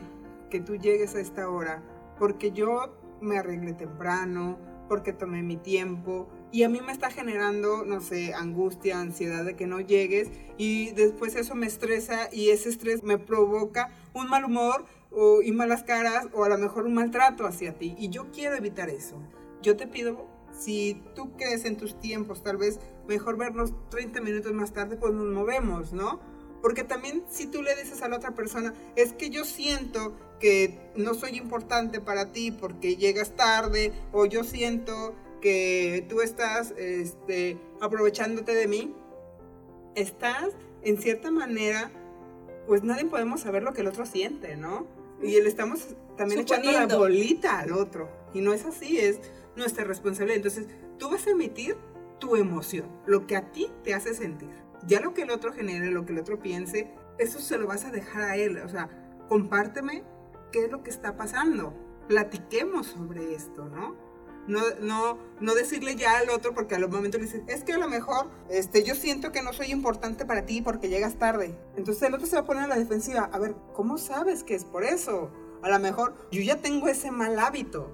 que 0.50 0.60
tú 0.60 0.76
llegues 0.76 1.16
a 1.16 1.20
esta 1.20 1.50
hora, 1.50 1.84
porque 2.20 2.52
yo 2.52 2.98
me 3.22 3.38
arreglé 3.38 3.74
temprano, 3.74 4.58
porque 4.90 5.14
tomé 5.14 5.42
mi 5.42 5.58
tiempo, 5.58 6.28
y 6.54 6.62
a 6.62 6.70
mí 6.70 6.80
me 6.86 6.92
está 6.92 7.10
generando, 7.10 7.84
no 7.84 8.00
sé, 8.00 8.36
angustia, 8.36 9.00
ansiedad 9.00 9.44
de 9.44 9.56
que 9.56 9.66
no 9.66 9.82
llegues 9.82 10.30
y 10.56 10.92
después 10.92 11.36
eso 11.36 11.56
me 11.56 11.66
estresa 11.66 12.30
y 12.32 12.50
ese 12.50 12.70
estrés 12.70 13.02
me 13.02 13.18
provoca 13.18 13.90
un 14.14 14.30
mal 14.30 14.46
humor 14.46 14.86
o, 15.10 15.42
y 15.42 15.52
malas 15.52 15.82
caras 15.82 16.28
o 16.32 16.44
a 16.44 16.50
lo 16.50 16.60
mejor 16.60 16.86
un 16.86 16.94
maltrato 16.94 17.48
hacia 17.48 17.74
ti 17.80 17.96
y 17.98 18.10
yo 18.10 18.30
quiero 18.32 18.56
evitar 18.56 18.92
eso. 18.92 19.20
Yo 19.64 19.76
te 19.76 19.88
pido, 19.88 20.28
si 20.56 21.02
tú 21.16 21.36
crees 21.36 21.66
en 21.66 21.76
tus 21.76 22.00
tiempos, 22.00 22.44
tal 22.44 22.58
vez 22.58 22.80
mejor 23.08 23.36
vernos 23.36 23.74
30 23.90 24.22
minutos 24.22 24.54
más 24.54 24.74
tarde, 24.74 24.96
pues 24.96 25.12
nos 25.12 25.26
movemos, 25.26 25.92
¿no? 25.92 26.20
Porque 26.62 26.84
también 26.84 27.24
si 27.30 27.48
tú 27.48 27.64
le 27.64 27.76
dices 27.76 28.04
a 28.04 28.08
la 28.10 28.18
otra 28.18 28.36
persona, 28.36 28.76
es 28.96 29.14
que 29.14 29.32
yo 29.32 29.44
siento 29.44 30.16
que 30.40 30.92
no 30.96 31.16
soy 31.16 31.36
importante 31.38 32.00
para 32.00 32.32
ti 32.32 32.52
porque 32.52 32.96
llegas 32.96 33.36
tarde, 33.36 33.92
o 34.12 34.28
yo 34.28 34.44
siento 34.44 35.16
que 35.44 36.06
tú 36.08 36.22
estás 36.22 36.72
este, 36.78 37.58
aprovechándote 37.82 38.56
de 38.56 38.66
mí, 38.66 38.96
estás 39.94 40.52
en 40.84 40.98
cierta 40.98 41.32
manera, 41.32 41.92
pues 42.66 42.84
nadie 42.84 43.04
podemos 43.06 43.42
saber 43.42 43.62
lo 43.62 43.74
que 43.74 43.82
el 43.82 43.88
otro 43.88 44.06
siente, 44.06 44.56
¿no? 44.56 44.88
Y 45.22 45.42
le 45.42 45.50
estamos 45.50 45.86
también 46.16 46.40
echando 46.40 46.72
la 46.72 46.88
bolita 46.88 47.60
al 47.60 47.74
otro. 47.74 48.10
Y 48.34 48.40
no 48.40 48.54
es 48.54 48.64
así, 48.64 48.98
es 48.98 49.20
nuestra 49.58 49.84
responsabilidad. 49.84 50.38
Entonces, 50.38 50.68
tú 50.98 51.10
vas 51.10 51.28
a 51.28 51.32
emitir 51.32 51.76
tu 52.20 52.38
emoción, 52.38 52.88
lo 53.06 53.28
que 53.28 53.36
a 53.36 53.52
ti 53.52 53.70
te 53.84 53.94
hace 53.94 54.14
sentir. 54.14 54.50
Ya 54.88 55.02
lo 55.02 55.14
que 55.14 55.24
el 55.24 55.32
otro 55.32 55.52
genere, 55.52 55.92
lo 55.92 56.06
que 56.06 56.14
el 56.14 56.20
otro 56.20 56.40
piense, 56.40 56.90
eso 57.18 57.40
se 57.40 57.58
lo 57.58 57.68
vas 57.68 57.84
a 57.84 57.92
dejar 57.92 58.22
a 58.22 58.38
él. 58.38 58.60
O 58.60 58.70
sea, 58.70 58.90
compárteme 59.28 60.06
qué 60.54 60.64
es 60.64 60.72
lo 60.72 60.84
que 60.84 60.90
está 60.90 61.18
pasando. 61.18 61.74
Platiquemos 62.08 62.88
sobre 62.88 63.34
esto, 63.34 63.66
¿no? 63.66 64.03
No, 64.48 64.62
no, 64.82 65.18
no 65.40 65.56
decirle 65.56 65.96
ya 65.96 66.18
al 66.18 66.30
otro 66.30 66.54
porque 66.54 66.76
a 66.76 66.80
los 66.80 66.90
momentos 66.90 67.20
le 67.20 67.28
dices, 67.28 67.42
es 67.48 67.64
que 67.64 67.74
a 67.74 67.78
lo 67.78 67.88
mejor 67.88 68.30
este, 68.50 68.84
yo 68.84 68.96
siento 68.96 69.32
que 69.32 69.42
no 69.42 69.54
soy 69.54 69.72
importante 69.72 70.26
para 70.26 70.46
ti 70.46 70.62
porque 70.62 70.90
llegas 70.90 71.18
tarde. 71.18 71.58
Entonces 71.76 72.04
el 72.04 72.14
otro 72.14 72.28
se 72.28 72.36
va 72.36 72.42
a 72.42 72.46
poner 72.46 72.64
a 72.64 72.68
la 72.68 72.78
defensiva. 72.78 73.30
A 73.32 73.40
ver, 73.40 73.56
¿cómo 73.74 73.98
sabes 73.98 74.44
que 74.44 74.56
es 74.56 74.66
por 74.66 74.84
eso? 74.84 75.32
A 75.62 75.70
lo 75.70 75.80
mejor 75.80 76.14
yo 76.32 76.42
ya 76.42 76.58
tengo 76.58 76.88
ese 76.88 77.12
mal 77.12 77.40
hábito. 77.40 77.90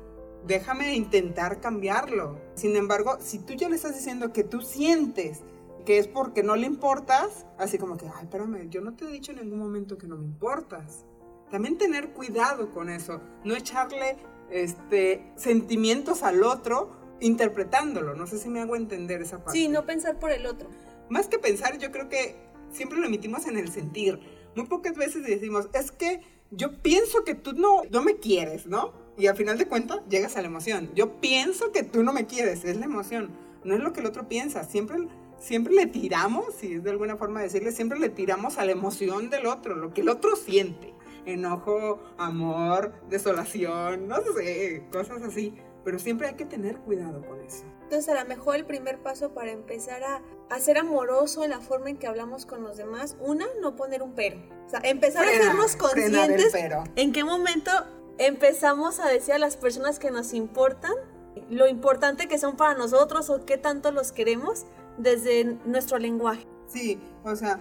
Déjame 0.47 0.95
intentar 0.95 1.59
cambiarlo. 1.59 2.39
Sin 2.55 2.75
embargo, 2.75 3.17
si 3.19 3.39
tú 3.39 3.53
ya 3.53 3.69
le 3.69 3.75
estás 3.75 3.95
diciendo 3.95 4.33
que 4.33 4.43
tú 4.43 4.61
sientes 4.61 5.43
que 5.85 5.97
es 5.97 6.07
porque 6.07 6.43
no 6.43 6.55
le 6.55 6.67
importas, 6.67 7.45
así 7.57 7.77
como 7.77 7.97
que, 7.97 8.05
ay, 8.05 8.23
espérame, 8.23 8.69
yo 8.69 8.81
no 8.81 8.95
te 8.95 9.05
he 9.05 9.11
dicho 9.11 9.31
en 9.31 9.39
ningún 9.39 9.59
momento 9.59 9.97
que 9.97 10.07
no 10.07 10.17
me 10.17 10.25
importas. 10.25 11.05
También 11.49 11.77
tener 11.77 12.11
cuidado 12.11 12.71
con 12.71 12.89
eso, 12.89 13.21
no 13.43 13.55
echarle 13.55 14.17
este, 14.51 15.31
sentimientos 15.35 16.23
al 16.23 16.43
otro 16.43 16.91
interpretándolo. 17.19 18.15
No 18.15 18.27
sé 18.27 18.37
si 18.37 18.49
me 18.49 18.61
hago 18.61 18.75
entender 18.75 19.21
esa 19.21 19.43
parte. 19.43 19.59
Sí, 19.59 19.67
no 19.67 19.85
pensar 19.85 20.19
por 20.19 20.31
el 20.31 20.45
otro. 20.45 20.69
Más 21.09 21.27
que 21.27 21.39
pensar, 21.39 21.77
yo 21.77 21.91
creo 21.91 22.09
que 22.09 22.35
siempre 22.71 22.99
lo 22.99 23.07
emitimos 23.07 23.47
en 23.47 23.57
el 23.57 23.69
sentir. 23.71 24.19
Muy 24.55 24.65
pocas 24.65 24.95
veces 24.95 25.23
decimos, 25.25 25.69
es 25.73 25.91
que 25.91 26.21
yo 26.51 26.81
pienso 26.81 27.23
que 27.23 27.35
tú 27.35 27.53
no, 27.53 27.83
no 27.91 28.01
me 28.01 28.17
quieres, 28.17 28.65
¿no? 28.65 28.93
Y 29.17 29.27
al 29.27 29.35
final 29.35 29.57
de 29.57 29.67
cuentas 29.67 29.99
llegas 30.09 30.37
a 30.37 30.41
la 30.41 30.47
emoción. 30.47 30.89
Yo 30.95 31.19
pienso 31.19 31.71
que 31.71 31.83
tú 31.83 32.03
no 32.03 32.13
me 32.13 32.25
quieres, 32.25 32.63
es 32.63 32.77
la 32.77 32.85
emoción. 32.85 33.31
No 33.63 33.75
es 33.75 33.81
lo 33.81 33.91
que 33.93 33.99
el 33.99 34.05
otro 34.05 34.27
piensa. 34.27 34.63
Siempre, 34.63 35.07
siempre 35.39 35.73
le 35.73 35.85
tiramos, 35.87 36.53
si 36.55 36.75
es 36.75 36.83
de 36.83 36.91
alguna 36.91 37.17
forma 37.17 37.41
decirle, 37.41 37.71
siempre 37.71 37.99
le 37.99 38.09
tiramos 38.09 38.57
a 38.57 38.65
la 38.65 38.71
emoción 38.71 39.29
del 39.29 39.45
otro, 39.45 39.75
lo 39.75 39.93
que 39.93 40.01
el 40.01 40.09
otro 40.09 40.35
siente. 40.35 40.93
Enojo, 41.29 41.99
amor, 42.17 42.93
desolación, 43.09 44.07
no 44.07 44.17
sé, 44.35 44.85
cosas 44.91 45.21
así. 45.21 45.55
Pero 45.83 45.97
siempre 45.97 46.27
hay 46.27 46.35
que 46.35 46.45
tener 46.45 46.77
cuidado 46.79 47.25
con 47.25 47.39
eso. 47.41 47.63
Entonces, 47.83 48.09
a 48.09 48.21
lo 48.21 48.27
mejor 48.27 48.57
el 48.57 48.65
primer 48.65 48.99
paso 48.99 49.33
para 49.33 49.51
empezar 49.51 50.03
a, 50.03 50.21
a, 50.49 50.59
ser 50.59 50.77
amoroso 50.77 51.43
en 51.43 51.51
la 51.51 51.61
forma 51.61 51.89
en 51.89 51.97
que 51.97 52.05
hablamos 52.05 52.45
con 52.45 52.63
los 52.63 52.77
demás, 52.77 53.15
una, 53.19 53.45
no 53.61 53.75
poner 53.75 54.03
un 54.03 54.13
pero. 54.13 54.37
O 54.67 54.69
sea, 54.69 54.81
empezar 54.83 55.25
a 55.25 55.29
hacernos 55.29 55.75
conscientes 55.77 56.53
en 56.95 57.13
qué 57.13 57.23
momento 57.23 57.71
empezamos 58.19 58.99
a 58.99 59.07
decir 59.07 59.33
a 59.33 59.39
las 59.39 59.55
personas 59.57 59.97
que 59.97 60.11
nos 60.11 60.33
importan 60.33 60.93
lo 61.49 61.67
importante 61.67 62.27
que 62.27 62.37
son 62.37 62.57
para 62.57 62.75
nosotros 62.75 63.29
o 63.29 63.45
qué 63.45 63.57
tanto 63.57 63.91
los 63.91 64.11
queremos 64.11 64.65
desde 64.97 65.57
nuestro 65.65 65.97
lenguaje. 65.97 66.45
Sí, 66.67 66.99
o 67.23 67.35
sea, 67.35 67.59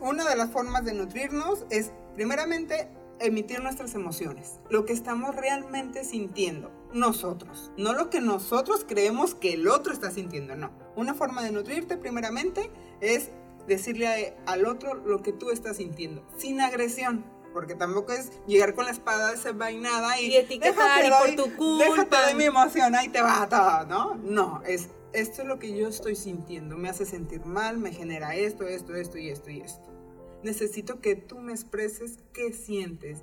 una 0.00 0.28
de 0.28 0.36
las 0.36 0.50
formas 0.50 0.84
de 0.84 0.92
nutrirnos 0.92 1.64
es 1.70 1.92
primeramente 2.14 2.88
emitir 3.20 3.60
nuestras 3.60 3.94
emociones, 3.94 4.60
lo 4.70 4.84
que 4.84 4.92
estamos 4.92 5.34
realmente 5.34 6.04
sintiendo 6.04 6.70
nosotros, 6.92 7.72
no 7.76 7.92
lo 7.92 8.10
que 8.10 8.20
nosotros 8.20 8.84
creemos 8.86 9.34
que 9.34 9.54
el 9.54 9.68
otro 9.68 9.92
está 9.92 10.10
sintiendo, 10.10 10.56
no. 10.56 10.72
Una 10.96 11.14
forma 11.14 11.42
de 11.42 11.52
nutrirte 11.52 11.96
primeramente 11.96 12.70
es 13.00 13.30
decirle 13.66 14.36
al 14.46 14.66
otro 14.66 14.94
lo 14.94 15.22
que 15.22 15.32
tú 15.32 15.50
estás 15.50 15.78
sintiendo, 15.78 16.26
sin 16.36 16.60
agresión, 16.60 17.24
porque 17.52 17.74
tampoco 17.74 18.12
es 18.12 18.32
llegar 18.46 18.74
con 18.74 18.84
la 18.84 18.90
espada 18.90 19.30
desenvainada 19.30 20.20
y, 20.20 20.26
y 20.26 20.36
etiquetar 20.36 21.04
y 21.04 21.10
por 21.10 21.44
tu 21.44 21.56
culpa. 21.56 21.84
Déjate 21.84 22.16
de 22.28 22.34
mi 22.34 22.44
emoción, 22.44 22.94
ahí 22.94 23.08
te 23.08 23.22
va 23.22 23.48
todo, 23.48 23.86
¿no? 23.86 24.14
No, 24.16 24.62
es 24.66 24.88
esto 25.14 25.42
es 25.42 25.48
lo 25.48 25.58
que 25.60 25.76
yo 25.76 25.88
estoy 25.88 26.16
sintiendo, 26.16 26.76
me 26.76 26.88
hace 26.88 27.06
sentir 27.06 27.46
mal, 27.46 27.78
me 27.78 27.92
genera 27.92 28.34
esto, 28.34 28.66
esto, 28.66 28.96
esto 28.96 29.16
y 29.16 29.30
esto 29.30 29.50
y 29.50 29.60
esto. 29.60 29.93
Necesito 30.44 31.00
que 31.00 31.16
tú 31.16 31.38
me 31.38 31.52
expreses 31.52 32.18
qué 32.32 32.52
sientes, 32.52 33.22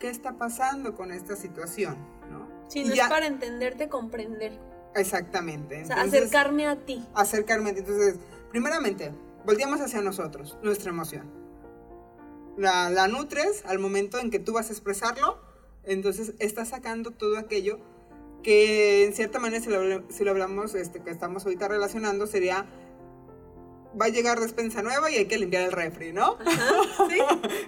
qué 0.00 0.08
está 0.08 0.38
pasando 0.38 0.96
con 0.96 1.12
esta 1.12 1.36
situación, 1.36 1.96
¿no? 2.30 2.48
Sí, 2.68 2.84
no 2.84 2.94
es 2.94 3.00
para 3.08 3.26
entenderte, 3.26 3.88
comprender. 3.88 4.58
Exactamente. 4.94 5.82
o 5.82 5.86
sea, 5.86 6.02
acercarme 6.02 6.66
a 6.66 6.76
ti. 6.84 7.06
Acercarme 7.14 7.70
a 7.70 7.74
ti. 7.74 7.80
Entonces, 7.80 8.16
primeramente, 8.50 9.12
volteamos 9.44 9.80
hacia 9.80 10.00
nosotros, 10.00 10.58
nuestra 10.62 10.90
emoción. 10.90 11.30
La, 12.56 12.90
la 12.90 13.08
nutres 13.08 13.64
al 13.66 13.78
momento 13.78 14.18
en 14.18 14.30
que 14.30 14.38
tú 14.38 14.54
vas 14.54 14.70
a 14.70 14.72
expresarlo, 14.72 15.40
entonces 15.84 16.34
estás 16.38 16.68
sacando 16.68 17.10
todo 17.10 17.38
aquello 17.38 17.78
que 18.42 19.04
en 19.04 19.14
cierta 19.14 19.38
manera, 19.38 19.62
si 19.62 19.70
lo, 19.70 20.10
si 20.10 20.24
lo 20.24 20.30
hablamos, 20.32 20.74
este, 20.74 21.00
que 21.00 21.10
estamos 21.10 21.44
ahorita 21.44 21.68
relacionando, 21.68 22.26
sería 22.26 22.66
va 24.00 24.06
a 24.06 24.08
llegar 24.08 24.40
despensa 24.40 24.82
nueva 24.82 25.10
y 25.10 25.16
hay 25.16 25.26
que 25.26 25.38
limpiar 25.38 25.64
el 25.64 25.72
refri, 25.72 26.12
¿no? 26.12 26.38
sí. 27.08 27.18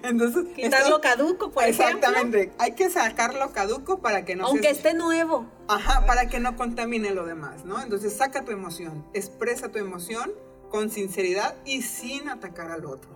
Entonces, 0.03 0.45
quitarlo 0.55 1.01
caduco, 1.01 1.51
por 1.51 1.63
Exactamente. 1.63 2.51
Hay 2.57 2.73
que 2.73 2.89
sacarlo 2.89 3.51
caduco 3.51 3.99
para 3.99 4.25
que 4.25 4.35
no 4.35 4.47
aunque 4.47 4.69
esté 4.69 4.93
nuevo. 4.93 5.45
Ajá, 5.67 6.05
para 6.05 6.27
que 6.27 6.39
no 6.39 6.55
contamine 6.55 7.11
lo 7.11 7.25
demás, 7.25 7.65
¿no? 7.65 7.81
Entonces, 7.81 8.13
saca 8.13 8.43
tu 8.43 8.51
emoción, 8.51 9.05
expresa 9.13 9.69
tu 9.71 9.79
emoción 9.79 10.31
con 10.69 10.89
sinceridad 10.89 11.55
y 11.65 11.81
sin 11.81 12.29
atacar 12.29 12.71
al 12.71 12.85
otro. 12.85 13.11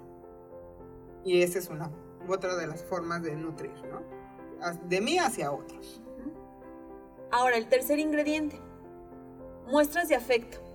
Y 1.25 1.41
esa 1.41 1.59
es 1.59 1.67
una 1.69 1.91
otra 2.27 2.55
de 2.55 2.67
las 2.67 2.83
formas 2.83 3.23
de 3.23 3.35
nutrir, 3.35 3.73
¿no? 3.91 4.01
De 4.87 5.01
mí 5.01 5.17
hacia 5.17 5.51
otros. 5.51 6.01
Ahora, 7.31 7.57
el 7.57 7.67
tercer 7.67 7.99
ingrediente. 7.99 8.59
Muestras 9.67 10.09
de 10.09 10.15
afecto 10.15 10.68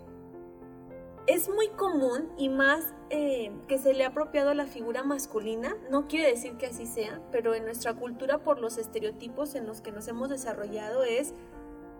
es 1.26 1.48
muy 1.48 1.68
común 1.68 2.30
y 2.36 2.48
más 2.48 2.84
eh, 3.10 3.52
que 3.66 3.78
se 3.78 3.94
le 3.94 4.04
ha 4.04 4.08
apropiado 4.08 4.52
la 4.54 4.66
figura 4.66 5.02
masculina, 5.02 5.76
no 5.90 6.06
quiere 6.06 6.28
decir 6.28 6.56
que 6.56 6.66
así 6.66 6.86
sea, 6.86 7.20
pero 7.32 7.54
en 7.54 7.64
nuestra 7.64 7.94
cultura 7.94 8.38
por 8.38 8.60
los 8.60 8.76
estereotipos 8.76 9.54
en 9.54 9.66
los 9.66 9.80
que 9.80 9.92
nos 9.92 10.06
hemos 10.08 10.28
desarrollado 10.28 11.04
es, 11.04 11.32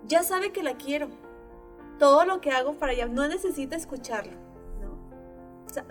ya 0.06 0.22
sabe 0.22 0.52
que 0.52 0.62
la 0.62 0.76
quiero, 0.76 1.08
todo 1.98 2.24
lo 2.24 2.40
que 2.40 2.50
hago 2.50 2.74
para 2.74 2.92
ella, 2.92 3.06
no 3.06 3.26
necesita 3.26 3.76
escucharlo. 3.76 4.32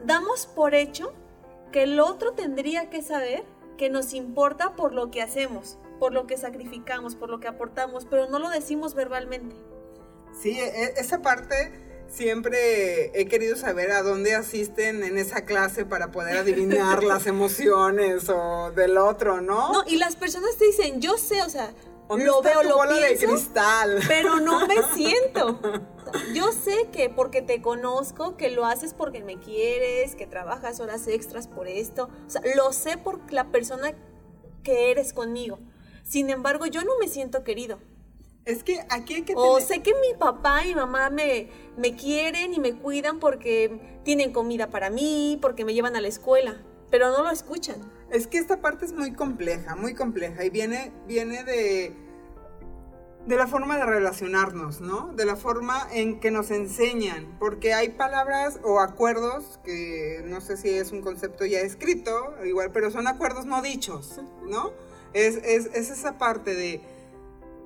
damos 0.03 0.45
por 0.45 0.75
hecho 0.75 1.13
que 1.71 1.83
el 1.83 1.99
otro 1.99 2.33
tendría 2.33 2.89
que 2.89 3.01
saber 3.01 3.43
que 3.77 3.89
nos 3.89 4.13
importa 4.13 4.75
por 4.75 4.93
lo 4.93 5.09
que 5.09 5.21
hacemos, 5.23 5.79
por 5.99 6.13
lo 6.13 6.27
que 6.27 6.37
sacrificamos, 6.37 7.15
por 7.15 7.29
lo 7.29 7.39
que 7.39 7.47
aportamos, 7.47 8.05
pero 8.05 8.29
no 8.29 8.37
lo 8.37 8.49
decimos 8.49 8.93
verbalmente. 8.93 9.55
Sí, 10.39 10.59
e, 10.59 10.93
esa 10.97 11.21
parte 11.21 11.71
siempre 12.13 13.11
he 13.19 13.25
querido 13.27 13.55
saber 13.55 13.91
a 13.91 14.03
dónde 14.03 14.35
asisten 14.35 15.03
en 15.03 15.17
esa 15.17 15.45
clase 15.45 15.85
para 15.85 16.11
poder 16.11 16.37
adivinar 16.37 17.03
las 17.03 17.25
emociones 17.27 18.29
o 18.29 18.71
del 18.71 18.97
otro, 18.97 19.41
¿no? 19.41 19.73
No, 19.73 19.83
y 19.87 19.97
las 19.97 20.15
personas 20.15 20.55
te 20.57 20.65
dicen, 20.65 21.01
yo 21.01 21.17
sé, 21.17 21.41
o 21.43 21.49
sea, 21.49 21.73
lo 22.09 22.41
veo, 22.41 22.63
lo 22.63 22.75
bola 22.75 22.95
de 22.95 23.17
cristal. 23.17 23.99
pero 24.07 24.39
no 24.39 24.67
me 24.67 24.75
siento. 24.93 25.59
Yo 26.33 26.51
sé 26.51 26.89
que 26.91 27.09
porque 27.09 27.41
te 27.41 27.61
conozco, 27.61 28.37
que 28.37 28.51
lo 28.51 28.65
haces 28.65 28.93
porque 28.93 29.23
me 29.23 29.39
quieres, 29.39 30.15
que 30.15 30.27
trabajas 30.27 30.79
horas 30.79 31.07
extras 31.07 31.47
por 31.47 31.67
esto. 31.67 32.09
O 32.27 32.29
sea, 32.29 32.41
lo 32.55 32.71
sé 32.71 32.97
por 32.97 33.31
la 33.31 33.51
persona 33.51 33.93
que 34.63 34.91
eres 34.91 35.13
conmigo. 35.13 35.59
Sin 36.03 36.29
embargo, 36.29 36.67
yo 36.67 36.83
no 36.83 36.91
me 36.99 37.07
siento 37.07 37.43
querido. 37.43 37.79
Es 38.45 38.63
que 38.63 38.85
aquí 38.89 39.15
hay 39.15 39.21
que 39.21 39.33
O 39.35 39.59
sé 39.61 39.81
que 39.81 39.93
mi 39.93 40.17
papá 40.17 40.65
y 40.65 40.75
mamá 40.75 41.09
me, 41.09 41.49
me 41.77 41.95
quieren 41.95 42.53
y 42.53 42.59
me 42.59 42.73
cuidan 42.73 43.19
porque 43.19 44.01
tienen 44.03 44.33
comida 44.33 44.69
para 44.69 44.89
mí, 44.89 45.37
porque 45.41 45.63
me 45.63 45.73
llevan 45.73 45.95
a 45.95 46.01
la 46.01 46.09
escuela, 46.09 46.61
pero 46.91 47.09
no 47.11 47.23
lo 47.23 47.31
escuchan. 47.31 47.77
Es 48.11 48.27
que 48.27 48.37
esta 48.37 48.59
parte 48.61 48.85
es 48.85 48.91
muy 48.91 49.13
compleja, 49.13 49.75
muy 49.75 49.93
compleja 49.93 50.43
y 50.43 50.49
viene, 50.49 50.91
viene 51.07 51.45
de, 51.45 51.95
de 53.25 53.35
la 53.37 53.47
forma 53.47 53.77
de 53.77 53.85
relacionarnos, 53.85 54.81
¿no? 54.81 55.13
De 55.13 55.25
la 55.25 55.37
forma 55.37 55.87
en 55.93 56.19
que 56.19 56.29
nos 56.29 56.51
enseñan, 56.51 57.37
porque 57.39 57.73
hay 57.73 57.89
palabras 57.89 58.59
o 58.63 58.81
acuerdos 58.81 59.59
que 59.63 60.21
no 60.25 60.41
sé 60.41 60.57
si 60.57 60.69
es 60.69 60.91
un 60.91 61.01
concepto 61.01 61.45
ya 61.45 61.61
escrito, 61.61 62.35
igual, 62.43 62.71
pero 62.73 62.91
son 62.91 63.07
acuerdos 63.07 63.45
no 63.45 63.61
dichos, 63.61 64.19
¿no? 64.45 64.73
Es, 65.13 65.37
es, 65.37 65.67
es 65.73 65.91
esa 65.91 66.17
parte 66.17 66.55
de 66.55 66.92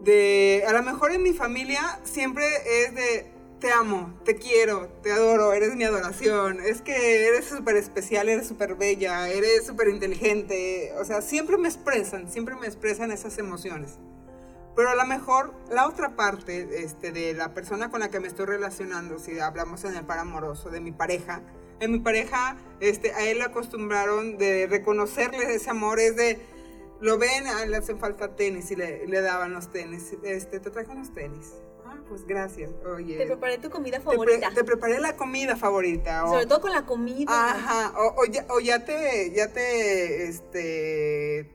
de, 0.02 0.64
a 0.68 0.74
lo 0.74 0.84
mejor 0.84 1.12
en 1.12 1.24
mi 1.24 1.34
familia 1.34 2.00
siempre 2.04 2.46
es 2.66 2.96
de, 2.96 3.32
te 3.60 3.72
amo, 3.72 4.14
te 4.24 4.36
quiero, 4.36 4.88
te 5.02 5.12
adoro, 5.12 5.54
eres 5.54 5.76
mi 5.76 5.84
adoración, 5.84 6.60
es 6.60 6.82
que 6.82 7.28
eres 7.28 7.46
súper 7.46 7.76
especial, 7.76 8.30
eres 8.30 8.48
súper 8.48 8.76
bella, 8.76 9.28
eres 9.30 9.66
súper 9.66 9.88
inteligente, 9.90 10.94
o 11.00 11.06
sea, 11.06 11.22
siempre 11.22 11.58
me 11.58 11.68
expresan, 11.68 12.32
siempre 12.32 12.56
me 12.56 12.68
expresan 12.68 13.12
esas 13.12 13.38
emociones. 13.38 13.98
Pero 14.76 14.90
a 14.90 14.96
lo 14.96 15.06
mejor 15.06 15.56
la 15.72 15.88
otra 15.88 16.16
parte 16.16 16.84
este, 16.84 17.12
de 17.12 17.34
la 17.34 17.56
persona 17.56 17.90
con 17.90 18.00
la 18.00 18.10
que 18.10 18.20
me 18.20 18.28
estoy 18.28 18.46
relacionando, 18.46 19.18
si 19.18 19.40
hablamos 19.40 19.84
en 19.86 19.96
el 19.96 20.06
par 20.06 20.20
amoroso, 20.20 20.70
de 20.70 20.82
mi 20.82 20.92
pareja, 20.92 21.42
en 21.80 21.92
mi 21.92 22.00
pareja, 22.00 22.58
este, 22.80 23.12
a 23.14 23.28
él 23.28 23.40
le 23.40 23.46
acostumbraron 23.46 24.38
de 24.38 24.68
reconocerle 24.68 25.56
ese 25.56 25.72
amor, 25.72 26.00
es 26.00 26.16
de, 26.16 26.40
lo 27.00 27.18
ven, 27.18 27.46
ah, 27.48 27.66
le 27.66 27.78
hacen 27.78 28.00
falta 28.00 28.36
tenis 28.36 28.72
y 28.72 28.76
le, 28.76 29.06
le 29.08 29.22
daban 29.22 29.54
los 29.54 29.72
tenis. 29.72 30.14
Este, 30.24 30.60
te 30.60 30.70
trajo 30.70 30.92
unos 30.92 31.14
tenis. 31.14 31.54
Ah, 31.86 31.98
pues 32.08 32.26
gracias. 32.26 32.72
Oye. 32.86 33.18
Te 33.18 33.26
preparé 33.26 33.58
tu 33.58 33.70
comida 33.70 34.02
favorita. 34.02 34.52
Te, 34.54 34.64
preparé 34.64 35.00
la 35.00 35.16
comida 35.16 35.56
favorita. 35.56 36.28
Sobre 36.28 36.46
todo 36.46 36.62
con 36.62 36.72
la 36.72 36.86
comida. 36.86 37.30
Ajá. 37.30 37.94
O, 37.98 38.26
ya, 38.26 38.46
o, 38.50 38.60
ya, 38.60 38.84
te, 38.84 39.32
ya 39.34 39.52
te, 39.54 40.28
este, 40.28 41.50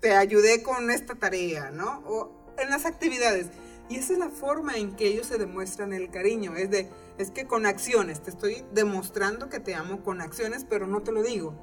te 0.00 0.12
ayudé 0.12 0.62
con 0.62 0.90
esta 0.90 1.14
tarea, 1.14 1.70
¿no? 1.70 2.02
O 2.06 2.32
en 2.58 2.70
las 2.70 2.86
actividades. 2.86 3.48
Y 3.88 3.98
esa 3.98 4.14
es 4.14 4.18
la 4.18 4.30
forma 4.30 4.76
en 4.76 4.96
que 4.96 5.06
ellos 5.06 5.26
se 5.26 5.38
demuestran 5.38 5.92
el 5.92 6.10
cariño. 6.10 6.56
Es 6.56 6.70
de, 6.70 6.88
es 7.18 7.30
que 7.30 7.46
con 7.46 7.66
acciones, 7.66 8.22
te 8.22 8.30
estoy 8.30 8.64
demostrando 8.72 9.48
que 9.48 9.60
te 9.60 9.74
amo 9.74 10.02
con 10.02 10.20
acciones, 10.20 10.66
pero 10.68 10.86
no 10.86 11.02
te 11.02 11.12
lo 11.12 11.22
digo. 11.22 11.54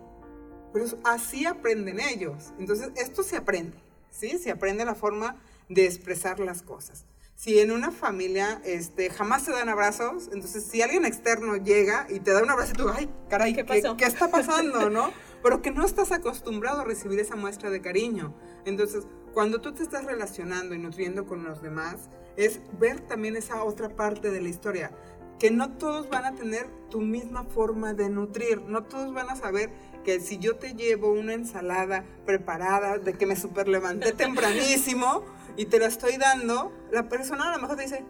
Pero 0.73 0.85
así 1.03 1.45
aprenden 1.45 1.99
ellos. 1.99 2.51
Entonces, 2.59 2.89
esto 2.95 3.23
se 3.23 3.37
aprende, 3.37 3.77
¿sí? 4.09 4.37
Se 4.39 4.51
aprende 4.51 4.83
la 4.83 4.95
forma 4.95 5.37
de 5.69 5.85
expresar 5.85 6.39
las 6.39 6.61
cosas. 6.61 7.05
si 7.35 7.59
en 7.59 7.71
una 7.71 7.91
familia 7.91 8.61
este, 8.63 9.09
jamás 9.09 9.43
se 9.43 9.51
dan 9.51 9.67
abrazos, 9.67 10.29
entonces 10.31 10.65
si 10.65 10.81
alguien 10.81 11.03
externo 11.03 11.57
llega 11.57 12.05
y 12.09 12.19
te 12.19 12.31
da 12.31 12.43
un 12.43 12.49
abrazo 12.49 12.71
y 12.73 12.77
tú, 12.77 12.89
ay, 12.89 13.09
caray, 13.27 13.53
¿qué, 13.53 13.65
¿qué, 13.65 14.05
está 14.05 14.29
pasando, 14.29 14.89
no? 14.89 15.11
Pero 15.43 15.61
que 15.61 15.71
no 15.71 15.83
estás 15.83 16.11
acostumbrado 16.11 16.81
a 16.81 16.85
recibir 16.85 17.19
esa 17.19 17.35
muestra 17.35 17.69
de 17.69 17.81
cariño. 17.81 18.33
Entonces, 18.65 19.07
cuando 19.33 19.61
tú 19.61 19.73
te 19.73 19.83
estás 19.83 20.05
relacionando 20.05 20.75
y 20.75 20.77
nutriendo 20.77 21.25
con 21.25 21.43
los 21.43 21.61
demás, 21.61 22.09
es 22.37 22.61
ver 22.79 23.01
también 23.01 23.35
esa 23.35 23.63
otra 23.63 23.89
parte 23.89 24.29
de 24.29 24.39
la 24.39 24.49
historia, 24.49 24.91
que 25.39 25.51
no 25.51 25.73
todos 25.73 26.09
van 26.09 26.25
a 26.25 26.35
tener 26.35 26.67
tu 26.89 27.01
misma 27.01 27.43
forma 27.43 27.93
de 27.93 28.09
nutrir, 28.09 28.61
no 28.61 28.83
todos 28.83 29.13
van 29.13 29.29
a 29.29 29.35
saber 29.35 29.71
que 30.03 30.19
si 30.19 30.37
yo 30.37 30.55
te 30.55 30.73
llevo 30.73 31.11
una 31.11 31.33
ensalada 31.33 32.03
preparada, 32.25 32.97
de 32.97 33.13
que 33.13 33.25
me 33.25 33.35
super 33.35 33.67
levanté 33.67 34.11
tempranísimo, 34.13 35.23
y 35.55 35.65
te 35.65 35.79
la 35.79 35.87
estoy 35.87 36.17
dando, 36.17 36.71
la 36.91 37.09
persona 37.09 37.49
a 37.49 37.55
lo 37.55 37.61
mejor 37.61 37.77
te 37.77 37.83
dice, 37.83 38.03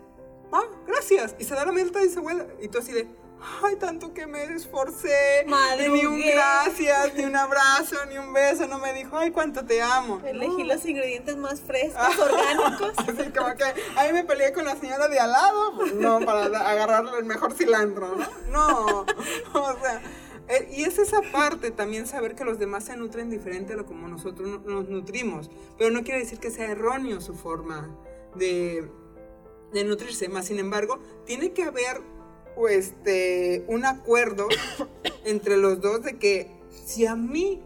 ah, 0.51 0.63
gracias, 0.87 1.35
y 1.39 1.43
se 1.43 1.55
da 1.55 1.65
la 1.65 1.71
vuelta 1.71 2.03
y 2.03 2.09
se 2.09 2.19
vuelve, 2.19 2.47
y 2.61 2.67
tú 2.69 2.79
así 2.79 2.91
de, 2.91 3.07
ay, 3.63 3.75
tanto 3.75 4.13
que 4.13 4.25
me 4.27 4.43
esforcé, 4.43 5.45
ni 5.45 6.05
un 6.05 6.21
gracias, 6.21 7.13
ni 7.15 7.25
un 7.25 7.35
abrazo, 7.35 7.97
ni 8.09 8.17
un 8.17 8.31
beso, 8.33 8.67
no 8.67 8.79
me 8.79 8.93
dijo, 8.93 9.17
ay, 9.17 9.31
cuánto 9.31 9.65
te 9.65 9.81
amo. 9.81 10.21
Elegí 10.25 10.63
los 10.63 10.85
ingredientes 10.85 11.35
más 11.35 11.61
frescos, 11.61 12.01
orgánicos. 12.19 12.93
Así 12.97 13.31
como 13.31 13.55
que 13.55 13.65
ahí 13.95 14.13
me 14.13 14.23
peleé 14.23 14.53
con 14.53 14.65
la 14.65 14.75
señora 14.75 15.07
de 15.07 15.19
al 15.19 15.31
lado, 15.31 15.75
pues, 15.75 15.93
no, 15.93 16.19
para 16.21 16.45
agarrar 16.45 17.05
el 17.17 17.25
mejor 17.25 17.53
cilantro, 17.53 18.15
¿no? 18.15 18.27
No, 18.49 19.05
o 19.53 19.79
sea... 19.81 20.01
Eh, 20.49 20.69
y 20.75 20.83
es 20.83 20.99
esa 20.99 21.21
parte 21.31 21.71
también 21.71 22.05
saber 22.05 22.35
que 22.35 22.43
los 22.43 22.59
demás 22.59 22.85
se 22.85 22.97
nutren 22.97 23.29
diferente 23.29 23.73
a 23.73 23.77
lo 23.77 23.85
como 23.85 24.07
nosotros 24.07 24.63
nos 24.65 24.89
nutrimos. 24.89 25.49
Pero 25.77 25.91
no 25.91 26.03
quiere 26.03 26.19
decir 26.19 26.39
que 26.39 26.51
sea 26.51 26.71
erróneo 26.71 27.21
su 27.21 27.33
forma 27.33 27.95
de, 28.35 28.89
de 29.71 29.83
nutrirse. 29.83 30.29
Más 30.29 30.45
sin 30.45 30.59
embargo, 30.59 30.99
tiene 31.25 31.53
que 31.53 31.63
haber 31.63 32.01
este, 32.69 33.63
un 33.67 33.85
acuerdo 33.85 34.47
entre 35.25 35.57
los 35.57 35.81
dos 35.81 36.03
de 36.03 36.17
que 36.17 36.51
si 36.85 37.05
a 37.05 37.15
mí 37.15 37.61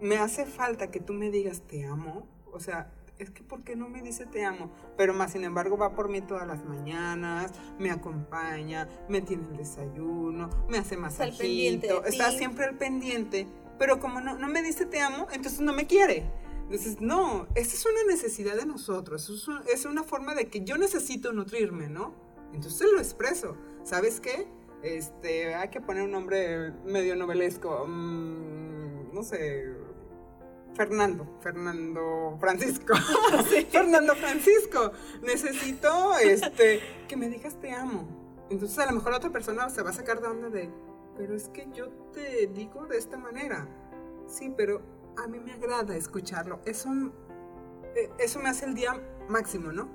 me 0.00 0.18
hace 0.18 0.46
falta 0.46 0.90
que 0.90 1.00
tú 1.00 1.12
me 1.12 1.30
digas 1.30 1.62
te 1.62 1.84
amo, 1.84 2.26
o 2.52 2.60
sea, 2.60 2.92
es 3.18 3.30
que 3.30 3.42
¿por 3.42 3.62
qué 3.62 3.76
no 3.76 3.88
me 3.88 4.02
dice 4.02 4.26
te 4.26 4.44
amo? 4.44 4.72
Pero 4.96 5.14
más 5.14 5.32
sin 5.32 5.44
embargo 5.44 5.76
va 5.76 5.94
por 5.94 6.08
mí 6.08 6.20
todas 6.20 6.46
las 6.46 6.64
mañanas, 6.64 7.52
me 7.78 7.90
acompaña, 7.90 8.88
me 9.08 9.20
tiene 9.20 9.44
el 9.50 9.56
desayuno, 9.56 10.50
me 10.68 10.78
hace 10.78 10.96
masajito, 10.96 12.04
está 12.04 12.30
siempre 12.30 12.64
al 12.64 12.76
pendiente, 12.76 13.46
pero 13.78 14.00
como 14.00 14.20
no, 14.20 14.38
no 14.38 14.48
me 14.48 14.62
dice 14.62 14.86
te 14.86 15.00
amo, 15.00 15.26
entonces 15.32 15.60
no 15.60 15.72
me 15.72 15.86
quiere. 15.86 16.24
Entonces, 16.64 17.02
no, 17.02 17.48
esa 17.54 17.74
es 17.74 17.84
una 17.84 18.04
necesidad 18.08 18.56
de 18.56 18.64
nosotros, 18.64 19.30
es 19.70 19.84
una 19.84 20.04
forma 20.04 20.34
de 20.34 20.46
que 20.46 20.64
yo 20.64 20.78
necesito 20.78 21.32
nutrirme, 21.32 21.88
¿no? 21.88 22.14
Entonces 22.54 22.86
lo 22.90 22.98
expreso. 22.98 23.56
¿Sabes 23.82 24.20
qué? 24.20 24.46
Este, 24.82 25.54
hay 25.54 25.68
que 25.68 25.80
poner 25.80 26.04
un 26.04 26.12
nombre 26.12 26.72
medio 26.84 27.16
novelesco. 27.16 27.86
Mm, 27.86 29.12
no 29.12 29.22
sé, 29.22 29.64
Fernando, 30.74 31.26
Fernando 31.40 32.36
Francisco. 32.40 32.94
Fernando 33.70 34.14
Francisco, 34.16 34.92
necesito 35.22 36.16
este, 36.18 36.80
que 37.08 37.16
me 37.16 37.28
digas 37.28 37.60
te 37.60 37.72
amo. 37.72 38.08
Entonces 38.50 38.78
a 38.78 38.86
lo 38.86 38.92
mejor 38.92 39.12
la 39.12 39.18
otra 39.18 39.30
persona 39.30 39.68
se 39.70 39.82
va 39.82 39.90
a 39.90 39.92
sacar 39.92 40.20
de 40.20 40.28
onda 40.28 40.48
de, 40.48 40.70
pero 41.16 41.34
es 41.34 41.48
que 41.48 41.68
yo 41.74 41.88
te 42.12 42.46
digo 42.48 42.86
de 42.86 42.98
esta 42.98 43.18
manera. 43.18 43.68
Sí, 44.26 44.52
pero 44.56 44.80
a 45.22 45.26
mí 45.26 45.38
me 45.40 45.52
agrada 45.52 45.96
escucharlo. 45.96 46.60
Eso, 46.64 46.88
eh, 47.94 48.10
eso 48.18 48.40
me 48.40 48.48
hace 48.48 48.64
el 48.64 48.74
día 48.74 48.98
máximo, 49.28 49.72
¿no? 49.72 49.88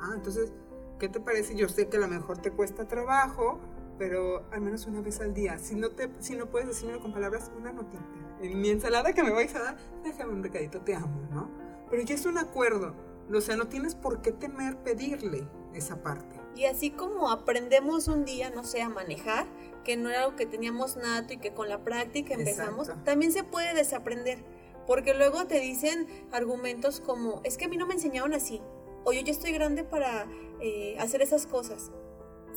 Ah, 0.00 0.12
entonces, 0.14 0.52
¿qué 0.98 1.08
te 1.08 1.20
parece? 1.20 1.54
Yo 1.56 1.68
sé 1.68 1.88
que 1.88 1.96
a 1.96 2.00
lo 2.00 2.08
mejor 2.08 2.38
te 2.38 2.50
cuesta 2.50 2.86
trabajo, 2.86 3.60
pero 3.98 4.46
al 4.52 4.60
menos 4.60 4.86
una 4.86 5.00
vez 5.00 5.20
al 5.20 5.32
día. 5.32 5.58
Si 5.58 5.74
no, 5.74 5.90
te, 5.90 6.10
si 6.20 6.36
no 6.36 6.46
puedes 6.46 6.68
decirlo 6.68 7.00
con 7.00 7.12
palabras, 7.12 7.50
una 7.58 7.72
notita 7.72 8.04
en 8.40 8.60
mi 8.60 8.70
ensalada 8.70 9.12
que 9.12 9.22
me 9.22 9.30
vais 9.30 9.54
a 9.54 9.60
dar, 9.60 9.76
déjame 10.04 10.32
un 10.32 10.42
recadito, 10.42 10.80
te 10.80 10.94
amo, 10.94 11.28
¿no? 11.30 11.50
Pero 11.90 12.02
ya 12.02 12.14
es 12.14 12.26
un 12.26 12.38
acuerdo, 12.38 12.94
o 13.32 13.40
sea, 13.40 13.56
no 13.56 13.68
tienes 13.68 13.94
por 13.94 14.22
qué 14.22 14.32
temer 14.32 14.76
pedirle 14.78 15.46
esa 15.74 16.02
parte. 16.02 16.36
Y 16.54 16.64
así 16.64 16.90
como 16.90 17.30
aprendemos 17.30 18.08
un 18.08 18.24
día, 18.24 18.50
no 18.50 18.64
sé, 18.64 18.82
a 18.82 18.88
manejar, 18.88 19.46
que 19.84 19.96
no 19.96 20.10
era 20.10 20.24
algo 20.24 20.36
que 20.36 20.46
teníamos 20.46 20.96
nato 20.96 21.34
y 21.34 21.38
que 21.38 21.52
con 21.52 21.68
la 21.68 21.84
práctica 21.84 22.34
empezamos, 22.34 22.90
también 23.04 23.32
se 23.32 23.44
puede 23.44 23.74
desaprender, 23.74 24.38
porque 24.86 25.14
luego 25.14 25.46
te 25.46 25.60
dicen 25.60 26.06
argumentos 26.32 27.00
como, 27.00 27.40
es 27.44 27.56
que 27.56 27.66
a 27.66 27.68
mí 27.68 27.76
no 27.76 27.86
me 27.86 27.94
enseñaron 27.94 28.34
así, 28.34 28.60
o 29.04 29.12
yo 29.12 29.20
ya 29.20 29.32
estoy 29.32 29.52
grande 29.52 29.84
para 29.84 30.26
eh, 30.60 30.96
hacer 30.98 31.22
esas 31.22 31.46
cosas. 31.46 31.90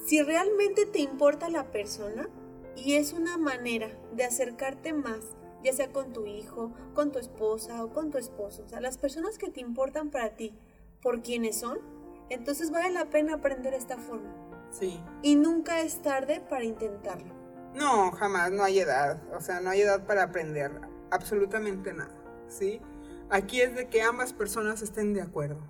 Si 0.06 0.22
realmente 0.22 0.86
te 0.86 1.00
importa 1.00 1.50
la 1.50 1.72
persona 1.72 2.28
y 2.76 2.96
es 2.96 3.14
una 3.14 3.38
manera 3.38 3.92
de 4.14 4.24
acercarte 4.24 4.94
más 4.94 5.20
ya 5.64 5.74
sea 5.74 5.92
con 5.92 6.14
tu 6.14 6.26
hijo, 6.26 6.72
con 6.94 7.12
tu 7.12 7.20
esposa 7.20 7.84
o 7.84 7.94
con 7.94 8.12
tu 8.12 8.18
esposo, 8.18 8.64
o 8.64 8.68
sea, 8.68 8.82
las 8.82 8.98
personas 8.98 9.38
que 9.38 9.50
te 9.50 9.62
importan 9.62 10.10
para 10.10 10.36
ti, 10.36 10.54
por 11.02 11.22
quienes 11.22 11.60
son, 11.60 11.80
entonces 12.30 12.72
vale 12.72 12.92
la 12.92 13.10
pena 13.10 13.36
aprender 13.36 13.74
esta 13.74 13.98
forma. 13.98 14.34
Sí. 14.72 15.04
Y 15.22 15.36
nunca 15.36 15.82
es 15.82 16.02
tarde 16.02 16.42
para 16.50 16.64
intentarlo. 16.64 17.34
No, 17.76 18.12
jamás, 18.12 18.52
no 18.52 18.64
hay 18.64 18.80
edad, 18.80 19.22
o 19.34 19.42
sea, 19.42 19.62
no 19.62 19.70
hay 19.70 19.82
edad 19.82 20.06
para 20.06 20.24
aprender 20.24 20.72
absolutamente 21.10 21.94
nada, 21.94 22.16
¿sí? 22.48 22.82
Aquí 23.30 23.62
es 23.62 23.76
de 23.76 23.88
que 23.88 24.02
ambas 24.02 24.34
personas 24.34 24.82
estén 24.82 25.14
de 25.14 25.22
acuerdo. 25.22 25.62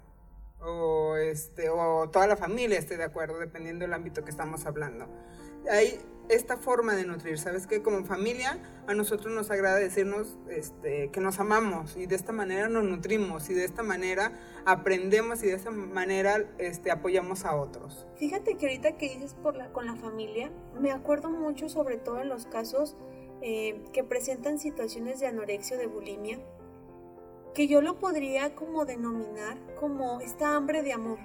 O, 0.64 1.16
este, 1.16 1.70
o 1.70 2.10
toda 2.10 2.28
la 2.28 2.38
familia 2.38 2.78
esté 2.78 2.98
de 2.98 3.04
acuerdo, 3.04 3.40
dependiendo 3.40 3.84
del 3.84 3.94
ámbito 3.94 4.24
que 4.24 4.30
estamos 4.30 4.66
hablando. 4.66 5.08
Hay 5.70 6.00
esta 6.32 6.56
forma 6.56 6.96
de 6.96 7.06
nutrir. 7.06 7.38
Sabes 7.38 7.68
que 7.68 7.82
como 7.82 8.06
familia 8.06 8.58
a 8.88 8.94
nosotros 8.94 9.34
nos 9.34 9.52
agrada 9.52 9.78
decirnos 9.78 10.38
este, 10.50 11.10
que 11.10 11.20
nos 11.20 11.40
amamos 11.40 11.98
y 11.98 12.06
de 12.06 12.16
esta 12.16 12.32
manera 12.32 12.70
nos 12.70 12.86
nutrimos 12.86 13.50
y 13.50 13.54
de 13.54 13.66
esta 13.66 13.84
manera 13.84 14.32
aprendemos 14.66 15.44
y 15.44 15.48
de 15.48 15.56
esta 15.56 15.72
manera 15.72 16.46
este, 16.58 16.90
apoyamos 16.90 17.44
a 17.44 17.56
otros. 17.56 18.08
Fíjate 18.16 18.56
que 18.56 18.68
ahorita 18.68 18.98
que 18.98 19.10
dices 19.10 19.34
por 19.34 19.58
la, 19.58 19.74
con 19.74 19.86
la 19.86 19.96
familia, 19.96 20.52
me 20.80 20.92
acuerdo 20.92 21.30
mucho 21.30 21.68
sobre 21.68 21.98
todo 21.98 22.22
en 22.22 22.30
los 22.30 22.46
casos 22.46 22.96
eh, 23.42 23.84
que 23.92 24.06
presentan 24.06 24.58
situaciones 24.58 25.20
de 25.20 25.28
anorexia 25.28 25.76
o 25.76 25.80
de 25.80 25.88
bulimia, 25.88 26.40
que 27.54 27.68
yo 27.68 27.82
lo 27.82 28.00
podría 28.00 28.56
como 28.56 28.86
denominar 28.86 29.58
como 29.76 30.22
esta 30.22 30.56
hambre 30.56 30.82
de 30.82 30.94
amor. 30.94 31.20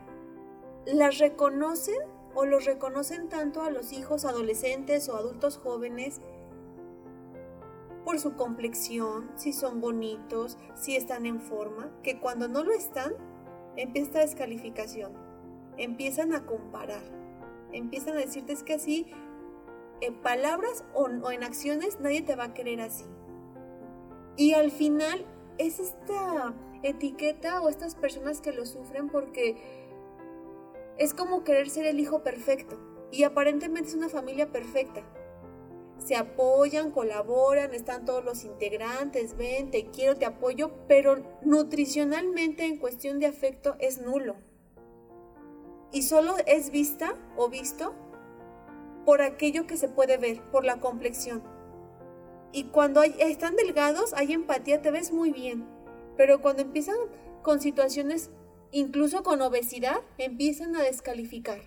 Las 0.85 1.19
reconocen 1.19 2.16
o 2.37 2.45
los 2.45 2.67
reconocen 2.67 3.29
tanto 3.29 3.63
a 3.63 3.71
los 3.71 3.93
hijos 3.93 4.27
adolescentes 4.27 5.09
o 5.09 5.17
adultos 5.17 5.57
jóvenes 5.57 6.21
por 8.05 8.21
su 8.21 8.37
complexión, 8.37 9.31
si 9.37 9.53
son 9.53 9.81
bonitos, 9.81 10.59
si 10.75 10.95
están 10.95 11.25
en 11.27 11.41
forma, 11.41 11.91
que 12.03 12.21
cuando 12.21 12.47
no 12.47 12.63
lo 12.63 12.73
están, 12.73 13.15
empieza 13.77 14.07
esta 14.09 14.19
descalificación. 14.21 15.13
Empiezan 15.79 16.35
a 16.35 16.45
comparar. 16.45 17.03
Empiezan 17.73 18.17
a 18.17 18.21
decirte 18.21 18.53
es 18.53 18.63
que 18.63 18.75
así, 18.75 19.07
en 20.03 20.15
palabras 20.21 20.85
o, 20.95 21.05
o 21.05 21.31
en 21.31 21.43
acciones, 21.43 21.99
nadie 22.01 22.21
te 22.21 22.37
va 22.37 22.45
a 22.45 22.55
querer 22.55 22.83
así. 22.83 23.07
Y 24.37 24.53
al 24.53 24.71
final 24.71 25.25
es 25.57 25.81
esta 25.81 26.55
etiqueta 26.83 27.63
o 27.63 27.71
estas 27.71 27.95
personas 27.95 28.43
que 28.43 28.53
lo 28.53 28.67
sufren 28.67 29.09
porque 29.09 29.86
es 30.99 31.15
como 31.15 31.45
querer 31.45 31.69
ser 31.71 31.87
el 31.87 32.01
hijo 32.01 32.23
perfecto 32.23 32.79
y 33.11 33.23
aparentemente 33.23 33.91
es 33.91 33.95
una 33.95 34.09
familia 34.09 34.51
perfecta. 34.51 35.03
Se 35.99 36.15
apoyan, 36.15 36.91
colaboran, 36.91 37.75
están 37.75 38.05
todos 38.05 38.25
los 38.25 38.45
integrantes, 38.45 39.37
ven, 39.37 39.71
te 39.71 39.87
quiero, 39.87 40.17
te 40.17 40.27
apoyo, 40.27 40.73
pero 40.87 41.23
nutricionalmente 41.43 42.65
en 42.65 42.79
cuestión 42.79 43.19
de 43.19 43.27
afecto 43.27 43.77
es 43.79 44.01
nulo. 44.01 44.37
Y 45.93 46.03
solo 46.03 46.35
es 46.47 46.71
vista 46.71 47.15
o 47.37 47.49
visto 47.49 47.95
por 49.05 49.23
aquello 49.23 49.67
que 49.67 49.77
se 49.77 49.89
puede 49.89 50.19
ver, 50.19 50.43
por 50.51 50.65
la 50.65 50.81
complexión. 50.81 51.43
Y 52.53 52.65
cuando 52.65 53.03
están 53.03 53.57
delgados, 53.57 54.13
hay 54.15 54.33
empatía, 54.33 54.83
te 54.83 54.91
ves 54.91 55.13
muy 55.13 55.31
bien. 55.31 55.67
Pero 56.17 56.41
cuando 56.41 56.63
empiezan 56.63 56.97
con 57.43 57.61
situaciones 57.61 58.31
incluso 58.73 59.23
con 59.23 59.43
obesidad, 59.43 60.01
empiezan 60.19 60.77
a 60.77 60.83
descalificar, 60.83 61.61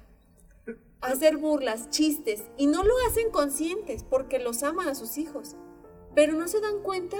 a 1.01 1.07
hacer 1.07 1.37
burlas, 1.37 1.89
chistes, 1.89 2.43
y 2.57 2.67
no 2.67 2.83
lo 2.83 2.93
hacen 3.07 3.31
conscientes 3.31 4.03
porque 4.03 4.39
los 4.39 4.63
aman 4.63 4.87
a 4.87 4.95
sus 4.95 5.17
hijos, 5.17 5.55
pero 6.15 6.33
no 6.33 6.47
se 6.47 6.61
dan 6.61 6.81
cuenta 6.81 7.17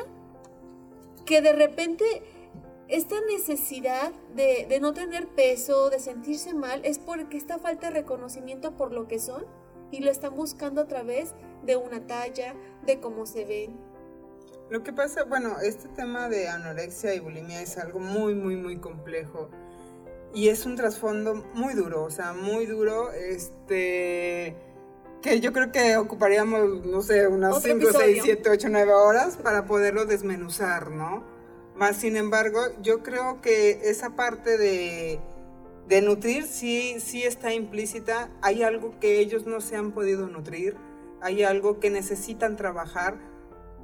que 1.25 1.41
de 1.41 1.53
repente 1.53 2.05
esta 2.87 3.15
necesidad 3.21 4.11
de, 4.35 4.65
de, 4.67 4.79
no 4.79 4.93
tener 4.93 5.27
peso, 5.27 5.89
de 5.89 5.99
sentirse 5.99 6.53
mal, 6.53 6.81
es 6.83 6.97
porque 6.97 7.37
esta 7.37 7.59
falta 7.59 7.87
de 7.87 8.01
reconocimiento 8.01 8.75
por 8.75 8.91
lo 8.91 9.07
que 9.07 9.19
son 9.19 9.45
y 9.91 9.99
lo 9.99 10.09
están 10.09 10.35
buscando 10.35 10.81
a 10.81 10.87
través 10.87 11.35
de 11.65 11.75
una 11.75 12.05
talla, 12.07 12.55
de 12.85 12.99
cómo 12.99 13.25
se 13.25 13.45
ven. 13.45 13.89
Lo 14.69 14.83
que 14.83 14.93
pasa, 14.93 15.23
bueno, 15.23 15.59
este 15.59 15.87
tema 15.89 16.29
de 16.29 16.47
anorexia 16.47 17.15
y 17.15 17.19
bulimia 17.19 17.61
es 17.61 17.77
algo 17.77 17.99
muy, 17.99 18.35
muy, 18.35 18.55
muy 18.55 18.77
complejo 18.77 19.49
y 20.33 20.49
es 20.49 20.65
un 20.65 20.75
trasfondo 20.75 21.43
muy 21.53 21.73
duro, 21.73 22.03
o 22.03 22.09
sea, 22.09 22.33
muy 22.33 22.65
duro, 22.65 23.11
este, 23.11 24.55
que 25.21 25.39
yo 25.39 25.53
creo 25.53 25.71
que 25.71 25.97
ocuparíamos, 25.97 26.85
no 26.85 27.01
sé, 27.01 27.27
unas 27.27 27.61
5, 27.61 27.87
6, 27.91 28.21
7, 28.23 28.49
8, 28.49 28.67
9 28.69 28.93
horas 28.93 29.37
para 29.37 29.65
poderlo 29.65 30.05
desmenuzar, 30.05 30.91
¿no? 30.91 31.23
Más 31.75 31.97
sin 31.97 32.15
embargo, 32.15 32.59
yo 32.81 33.03
creo 33.03 33.41
que 33.41 33.89
esa 33.89 34.15
parte 34.15 34.57
de, 34.57 35.19
de 35.87 36.01
nutrir 36.01 36.45
sí, 36.45 36.97
sí 36.99 37.23
está 37.23 37.53
implícita, 37.53 38.29
hay 38.41 38.63
algo 38.63 38.99
que 38.99 39.19
ellos 39.19 39.45
no 39.45 39.61
se 39.61 39.75
han 39.75 39.91
podido 39.91 40.27
nutrir, 40.27 40.75
hay 41.21 41.43
algo 41.43 41.79
que 41.79 41.89
necesitan 41.89 42.55
trabajar, 42.55 43.17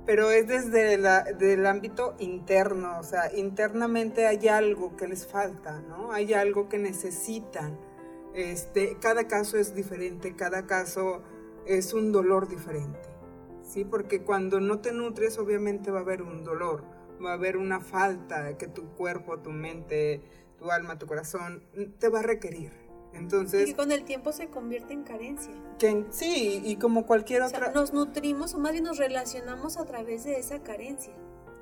pero 0.05 0.29
es 0.29 0.47
desde 0.47 0.93
el 0.93 1.65
ámbito 1.65 2.15
interno, 2.19 2.99
o 2.99 3.03
sea, 3.03 3.35
internamente 3.35 4.27
hay 4.27 4.47
algo 4.47 4.95
que 4.95 5.07
les 5.07 5.25
falta, 5.25 5.81
¿no? 5.81 6.11
Hay 6.11 6.33
algo 6.33 6.69
que 6.69 6.77
necesitan. 6.77 7.77
Este, 8.35 8.97
cada 8.99 9.27
caso 9.27 9.57
es 9.57 9.73
diferente, 9.73 10.35
cada 10.35 10.67
caso 10.67 11.23
es 11.65 11.93
un 11.93 12.11
dolor 12.11 12.47
diferente, 12.47 12.99
¿sí? 13.63 13.83
Porque 13.83 14.21
cuando 14.21 14.59
no 14.59 14.79
te 14.79 14.91
nutres, 14.91 15.39
obviamente 15.39 15.89
va 15.89 15.99
a 15.99 16.01
haber 16.01 16.21
un 16.21 16.43
dolor, 16.43 16.83
va 17.23 17.31
a 17.31 17.33
haber 17.33 17.57
una 17.57 17.79
falta 17.79 18.57
que 18.57 18.67
tu 18.67 18.89
cuerpo, 18.93 19.39
tu 19.39 19.51
mente, 19.51 20.21
tu 20.59 20.69
alma, 20.69 20.99
tu 20.99 21.07
corazón 21.07 21.63
te 21.97 22.09
va 22.09 22.19
a 22.19 22.23
requerir. 22.23 22.84
Entonces, 23.15 23.69
y 23.69 23.73
con 23.73 23.91
el 23.91 24.03
tiempo 24.03 24.31
se 24.31 24.47
convierte 24.47 24.93
en 24.93 25.03
carencia. 25.03 25.53
Que, 25.79 26.05
sí, 26.11 26.61
y 26.63 26.75
como 26.75 27.05
cualquier 27.05 27.41
otra... 27.43 27.71
nos 27.71 27.93
nutrimos 27.93 28.53
o 28.53 28.59
más 28.59 28.73
bien 28.73 28.83
nos 28.83 28.97
relacionamos 28.97 29.77
a 29.77 29.85
través 29.85 30.23
de 30.25 30.37
esa 30.37 30.61
carencia. 30.61 31.13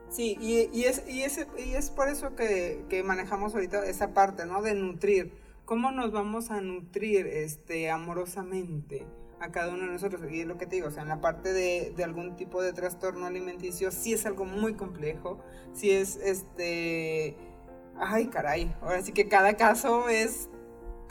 Sí, 0.10 0.38
y, 0.39 0.70
y, 0.72 0.86
es, 0.86 1.04
y, 1.08 1.24
es, 1.24 1.46
y 1.58 1.74
es 1.74 1.89
por 1.89 2.08
eso 2.08 2.36
que, 2.36 2.86
que, 2.89 3.02
manejamos 3.02 3.56
ahorita 3.56 3.86
esa 3.86 4.13
parte, 4.13 4.46
¿no? 4.46 4.62
De 4.62 4.76
nutrir. 4.76 5.34
¿Cómo 5.66 5.92
nos 5.92 6.12
vamos 6.12 6.52
a 6.52 6.62
nutrir 6.62 7.26
este, 7.26 7.89
amorosamente 7.89 9.08
a 9.39 9.52
cada 9.52 9.74
uno 9.74 9.86
de 9.86 9.94
nosotros? 9.94 10.22
Y 10.32 10.42
es 10.42 10.48
lo 10.48 10.58
que 10.58 10.68
te 10.68 10.76
digo, 10.76 10.89
o 10.89 10.92
sea, 10.92 11.02
en 11.02 11.10
la 11.10 11.22
parte 11.22 11.52
de, 11.52 11.94
de 11.96 12.04
algún 12.04 12.36
tipo 12.36 12.62
de 12.62 12.74
trastorno 12.74 13.26
alimenticio 13.26 13.92
sí 13.92 14.13
es 14.13 14.26
algo 14.26 14.46
muy 14.46 14.76
complejo, 14.76 15.39
sí 15.74 15.92
es, 15.92 16.18
este... 16.18 17.36
Ay, 17.96 18.28
caray, 18.28 18.76
ahora 18.82 19.02
sí 19.02 19.13
que 19.13 19.28
cada 19.28 19.56
caso 19.56 20.10
es 20.10 20.50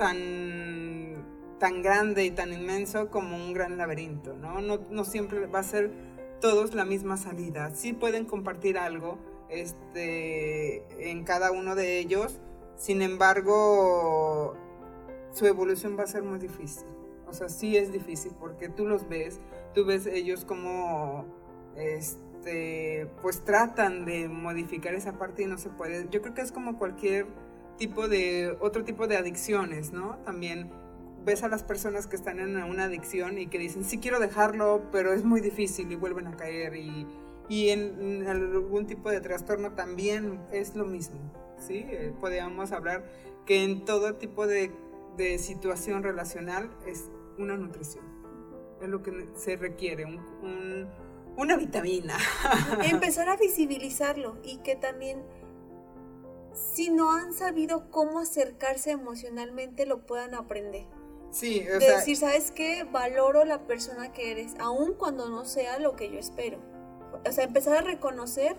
tan, 0.02 1.24
tan 1.60 1.80
grande 1.80 2.24
y 2.24 2.32
tan 2.32 2.52
inmenso 2.52 3.08
como 3.08 3.36
un 3.36 3.52
gran 3.52 3.78
laberinto, 3.78 4.34
¿no? 4.34 4.60
¿no? 4.60 5.04
Siempre 5.04 5.46
va 5.46 5.60
a 5.60 5.62
ser 5.62 5.92
todos 6.40 6.74
la 6.74 6.84
misma 6.84 7.16
salida. 7.16 7.70
Sí 7.70 7.92
pueden 7.92 8.24
compartir 8.24 8.78
algo 8.78 9.18
este, 9.48 11.08
en 11.08 11.22
cada 11.22 11.52
uno 11.52 11.76
de 11.76 12.00
ellos, 12.00 12.40
sin 12.74 13.00
embargo, 13.00 14.56
su 15.30 15.46
evolución 15.46 15.96
va 15.96 16.02
a 16.02 16.08
ser 16.08 16.24
muy 16.24 16.40
difícil. 16.40 16.88
O 17.28 17.32
sea, 17.32 17.48
sí 17.48 17.76
es 17.76 17.92
difícil 17.92 18.32
porque 18.40 18.68
tú 18.68 18.84
los 18.84 19.08
ves, 19.08 19.38
tú 19.72 19.84
ves 19.84 20.06
ellos 20.06 20.44
como, 20.44 21.26
este, 21.76 23.06
pues 23.22 23.44
tratan 23.44 24.04
de 24.04 24.28
modificar 24.28 24.94
esa 24.94 25.16
parte 25.16 25.44
y 25.44 25.46
no 25.46 25.58
se 25.58 25.68
puede. 25.68 26.08
Yo 26.10 26.22
creo 26.22 26.34
que 26.34 26.42
es 26.42 26.50
como 26.50 26.76
cualquier 26.76 27.26
tipo 27.76 28.08
de, 28.08 28.56
otro 28.60 28.84
tipo 28.84 29.06
de 29.06 29.16
adicciones, 29.16 29.92
¿no? 29.92 30.18
También 30.24 30.70
ves 31.24 31.42
a 31.42 31.48
las 31.48 31.62
personas 31.62 32.06
que 32.06 32.16
están 32.16 32.40
en 32.40 32.56
una 32.56 32.84
adicción 32.84 33.38
y 33.38 33.46
que 33.46 33.58
dicen, 33.58 33.84
sí 33.84 33.98
quiero 33.98 34.18
dejarlo, 34.20 34.88
pero 34.90 35.12
es 35.12 35.24
muy 35.24 35.40
difícil 35.40 35.90
y 35.92 35.96
vuelven 35.96 36.26
a 36.26 36.36
caer. 36.36 36.76
Y, 36.76 37.06
y 37.48 37.70
en, 37.70 38.26
algún 38.26 38.86
tipo 38.86 39.10
de 39.10 39.20
trastorno 39.20 39.72
también 39.72 40.40
es 40.52 40.74
lo 40.74 40.84
mismo, 40.84 41.20
¿sí? 41.58 41.84
Eh, 41.88 42.12
podríamos 42.20 42.72
hablar 42.72 43.04
que 43.46 43.64
en 43.64 43.84
todo 43.84 44.14
tipo 44.14 44.46
de, 44.46 44.72
de, 45.16 45.38
situación 45.38 46.02
relacional 46.02 46.70
es 46.86 47.10
una 47.38 47.56
nutrición. 47.56 48.04
Es 48.80 48.88
lo 48.88 49.02
que 49.02 49.28
se 49.36 49.56
requiere, 49.56 50.04
un, 50.04 50.88
una 51.36 51.56
vitamina. 51.56 52.16
Empezar 52.84 53.28
a 53.28 53.36
visibilizarlo 53.36 54.38
y 54.42 54.58
que 54.58 54.76
también 54.76 55.22
si 56.54 56.90
no 56.90 57.12
han 57.12 57.32
sabido 57.32 57.90
cómo 57.90 58.20
acercarse 58.20 58.90
emocionalmente, 58.90 59.86
lo 59.86 60.06
puedan 60.06 60.34
aprender. 60.34 60.86
Sí, 61.30 61.64
o 61.74 61.78
de 61.78 61.90
decir, 61.90 62.16
¿sabes 62.16 62.50
qué? 62.50 62.84
Valoro 62.84 63.44
la 63.44 63.66
persona 63.66 64.12
que 64.12 64.32
eres, 64.32 64.52
aun 64.58 64.94
cuando 64.94 65.30
no 65.30 65.46
sea 65.46 65.78
lo 65.78 65.96
que 65.96 66.10
yo 66.10 66.18
espero. 66.18 66.58
O 67.26 67.32
sea, 67.32 67.44
empezar 67.44 67.78
a 67.78 67.80
reconocer 67.80 68.56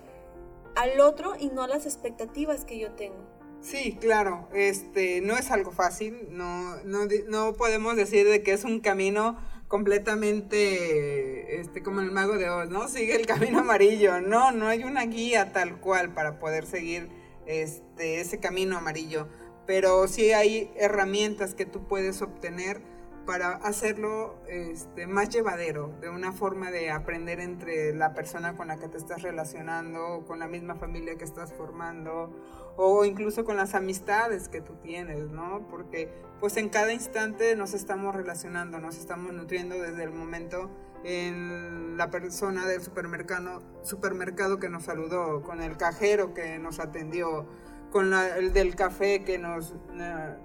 al 0.76 1.00
otro 1.00 1.34
y 1.40 1.50
no 1.50 1.62
a 1.64 1.68
las 1.68 1.86
expectativas 1.86 2.66
que 2.66 2.80
yo 2.80 2.92
tengo. 2.92 3.34
Sí, 3.62 3.98
claro, 4.02 4.50
este, 4.54 5.22
no 5.22 5.38
es 5.38 5.50
algo 5.52 5.72
fácil, 5.72 6.28
no, 6.32 6.76
no, 6.84 7.08
no 7.28 7.54
podemos 7.54 7.96
decir 7.96 8.28
de 8.28 8.44
que 8.44 8.52
es 8.52 8.66
un 8.66 8.82
camino 8.82 9.38
completamente, 9.70 11.62
este, 11.62 11.82
como 11.82 12.02
el 12.02 12.12
mago 12.12 12.38
de 12.38 12.50
Oz, 12.50 12.70
¿no? 12.70 12.90
Sigue 12.90 13.16
el 13.16 13.26
camino 13.26 13.60
amarillo, 13.60 14.20
no, 14.20 14.52
no 14.52 14.68
hay 14.68 14.84
una 14.84 15.06
guía 15.06 15.54
tal 15.54 15.80
cual 15.80 16.14
para 16.14 16.40
poder 16.40 16.66
seguir 16.66 17.08
este, 17.46 18.22
ese 18.22 18.40
camino 18.40 18.78
amarillo, 18.78 19.28
pero 19.66 20.08
sí 20.08 20.32
hay 20.32 20.72
herramientas 20.76 21.54
que 21.54 21.66
tú 21.66 21.88
puedes 21.88 22.22
obtener 22.22 22.82
para 23.26 23.52
hacerlo 23.52 24.36
este, 24.48 25.08
más 25.08 25.30
llevadero, 25.30 25.94
de 26.02 26.10
una 26.10 26.34
forma 26.34 26.72
de 26.72 26.92
aprender 26.92 27.40
entre 27.40 27.94
la 27.94 28.14
persona 28.14 28.56
con 28.56 28.68
la 28.68 28.78
que 28.78 28.90
te 28.90 28.98
estás 28.98 29.22
relacionando, 29.22 30.26
con 30.28 30.40
la 30.40 30.48
misma 30.48 30.76
familia 30.76 31.16
que 31.16 31.24
estás 31.24 31.54
formando, 31.54 32.36
o 32.76 33.06
incluso 33.06 33.46
con 33.46 33.56
las 33.56 33.76
amistades 33.76 34.50
que 34.50 34.62
tú 34.62 34.74
tienes, 34.82 35.30
¿no? 35.30 35.66
Porque 35.70 36.10
pues 36.40 36.58
en 36.58 36.70
cada 36.70 36.92
instante 36.92 37.56
nos 37.56 37.74
estamos 37.74 38.14
relacionando, 38.16 38.80
nos 38.80 38.98
estamos 38.98 39.32
nutriendo 39.34 39.80
desde 39.80 40.04
el 40.04 40.12
momento 40.12 40.70
en 41.04 41.98
la 41.98 42.10
persona 42.10 42.66
del 42.66 42.82
supermercado, 42.82 43.62
supermercado 43.84 44.60
que 44.60 44.70
nos 44.70 44.84
saludó, 44.84 45.42
con 45.42 45.62
el 45.62 45.78
cajero 45.78 46.34
que 46.34 46.60
nos 46.60 46.80
atendió, 46.80 47.46
con 47.92 48.14
el 48.14 48.54
del 48.54 48.76
café 48.76 49.24
que 49.24 49.38
nos, 49.38 49.76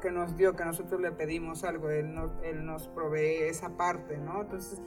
que 0.02 0.10
nos 0.10 0.36
dio, 0.36 0.54
que 0.54 0.64
nosotros 0.64 1.00
le 1.00 1.12
pedimos 1.12 1.64
algo, 1.64 1.88
él, 1.90 2.14
él 2.42 2.66
nos 2.66 2.88
provee 2.88 3.44
esa 3.44 3.70
parte, 3.70 4.18
¿no? 4.18 4.42
Entonces, 4.42 4.80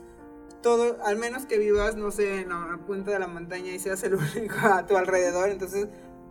todo, 0.62 0.98
al 1.04 1.16
menos 1.16 1.44
que 1.46 1.58
vivas, 1.58 1.96
no 1.96 2.10
sé, 2.12 2.42
en 2.42 2.50
la 2.50 2.78
punta 2.86 3.10
de 3.10 3.18
la 3.18 3.26
montaña 3.26 3.72
y 3.72 3.78
seas 3.78 4.02
el 4.04 4.14
único 4.36 4.54
a 4.62 4.86
tu 4.86 4.96
alrededor, 4.96 5.50
entonces 5.50 5.88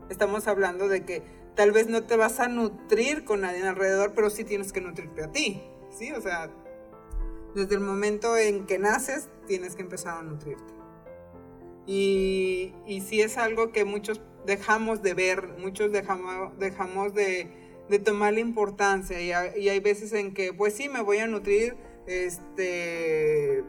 estamos 0.10 0.48
hablando 0.48 0.88
de 0.88 1.04
que 1.04 1.24
tal 1.56 1.72
vez 1.72 1.88
no 1.88 2.04
te 2.04 2.16
vas 2.16 2.40
a 2.40 2.48
nutrir 2.48 3.26
con 3.26 3.42
nadie 3.42 3.68
alrededor, 3.68 4.14
pero 4.16 4.30
sí 4.30 4.44
tienes 4.44 4.72
que 4.72 4.82
nutrirte 4.82 5.24
a 5.24 5.32
ti, 5.32 5.62
¿sí? 5.92 6.12
O 6.14 6.22
sea, 6.22 6.50
desde 7.56 7.76
el 7.76 7.82
momento 7.82 8.38
en 8.38 8.66
que 8.66 8.80
naces, 8.80 9.30
tienes 9.48 9.76
que 9.76 9.82
empezar 9.82 10.18
a 10.18 10.22
nutrirte. 10.22 10.74
Y, 11.86 12.74
y 12.86 13.02
si 13.02 13.22
es 13.22 13.38
algo 13.38 13.72
que 13.72 13.86
muchos 13.86 14.22
dejamos 14.46 15.02
de 15.02 15.14
ver, 15.14 15.48
muchos 15.60 15.92
dejamos, 15.92 16.58
dejamos 16.58 17.14
de, 17.14 17.50
de 17.90 18.00
tomar 18.00 18.34
la 18.34 18.40
importancia. 18.40 19.22
Y, 19.22 19.70
hay 19.70 19.80
veces 19.80 20.14
en 20.14 20.34
que, 20.34 20.54
pues 20.54 20.74
sí, 20.74 20.90
me 20.90 21.02
voy 21.02 21.18
a 21.18 21.28
nutrir 21.28 21.76
este, 22.08 23.64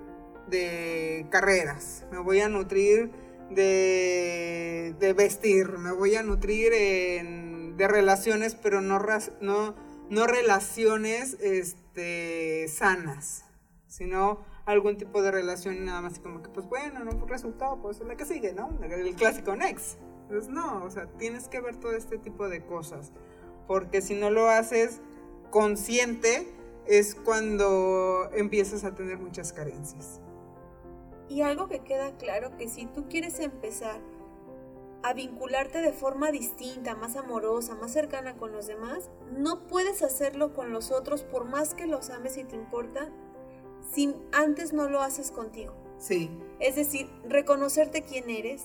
de 0.49 1.27
carreras, 1.31 2.05
me 2.11 2.19
voy 2.19 2.41
a 2.41 2.49
nutrir 2.49 3.11
de, 3.51 5.15
vestir, 5.17 5.79
me 5.79 5.93
voy 5.93 6.15
a 6.15 6.23
nutrir 6.23 6.73
de 6.73 7.89
relaciones, 7.89 8.55
pero 8.55 8.81
no, 8.81 9.01
no, 9.41 9.75
no 10.09 10.27
relaciones 10.27 11.37
este, 11.41 12.69
sanas 12.69 13.45
sino 13.93 14.39
algún 14.65 14.97
tipo 14.97 15.21
de 15.21 15.31
relación 15.31 15.85
nada 15.85 16.01
más 16.01 16.19
como 16.19 16.43
que 16.43 16.49
pues 16.49 16.67
bueno, 16.67 17.05
no 17.05 17.13
fue 17.13 17.29
resultado, 17.29 17.79
pues 17.83 18.01
es 18.01 18.07
la 18.07 18.17
que 18.17 18.25
sigue, 18.25 18.55
¿no? 18.55 18.71
El 18.83 19.15
clásico 19.15 19.55
next. 19.55 19.99
Pues 20.29 20.49
no, 20.49 20.83
o 20.83 20.91
sea, 20.91 21.07
tienes 21.19 21.49
que 21.49 21.61
ver 21.61 21.77
todo 21.77 21.93
este 21.93 22.17
tipo 22.17 22.49
de 22.49 22.65
cosas, 22.65 23.13
porque 23.67 24.01
si 24.01 24.15
no 24.15 24.31
lo 24.31 24.49
haces 24.49 25.03
consciente 25.51 26.49
es 26.87 27.15
cuando 27.15 28.31
empiezas 28.33 28.85
a 28.85 28.95
tener 28.95 29.19
muchas 29.19 29.53
carencias. 29.53 30.23
Y 31.29 31.43
algo 31.43 31.69
que 31.69 31.81
queda 31.81 32.17
claro 32.17 32.57
que 32.57 32.69
si 32.69 32.87
tú 32.87 33.09
quieres 33.11 33.41
empezar 33.41 34.01
a 35.03 35.13
vincularte 35.13 35.83
de 35.83 35.93
forma 35.93 36.31
distinta, 36.31 36.95
más 36.95 37.17
amorosa, 37.17 37.75
más 37.75 37.93
cercana 37.93 38.39
con 38.39 38.53
los 38.53 38.67
demás, 38.67 39.11
no 39.37 39.67
puedes 39.67 40.03
hacerlo 40.03 40.55
con 40.55 40.73
los 40.73 40.93
otros 40.93 41.25
por 41.25 41.45
más 41.45 41.75
que 41.75 41.87
los 41.87 42.09
ames 42.09 42.39
y 42.39 42.45
te 42.45 42.57
importa, 42.57 43.11
si 43.91 44.15
antes 44.33 44.73
no 44.73 44.89
lo 44.89 45.03
haces 45.03 45.31
contigo. 45.31 45.75
Sí. 45.99 46.31
Es 46.61 46.77
decir, 46.77 47.09
reconocerte 47.29 48.03
quién 48.03 48.29
eres, 48.31 48.65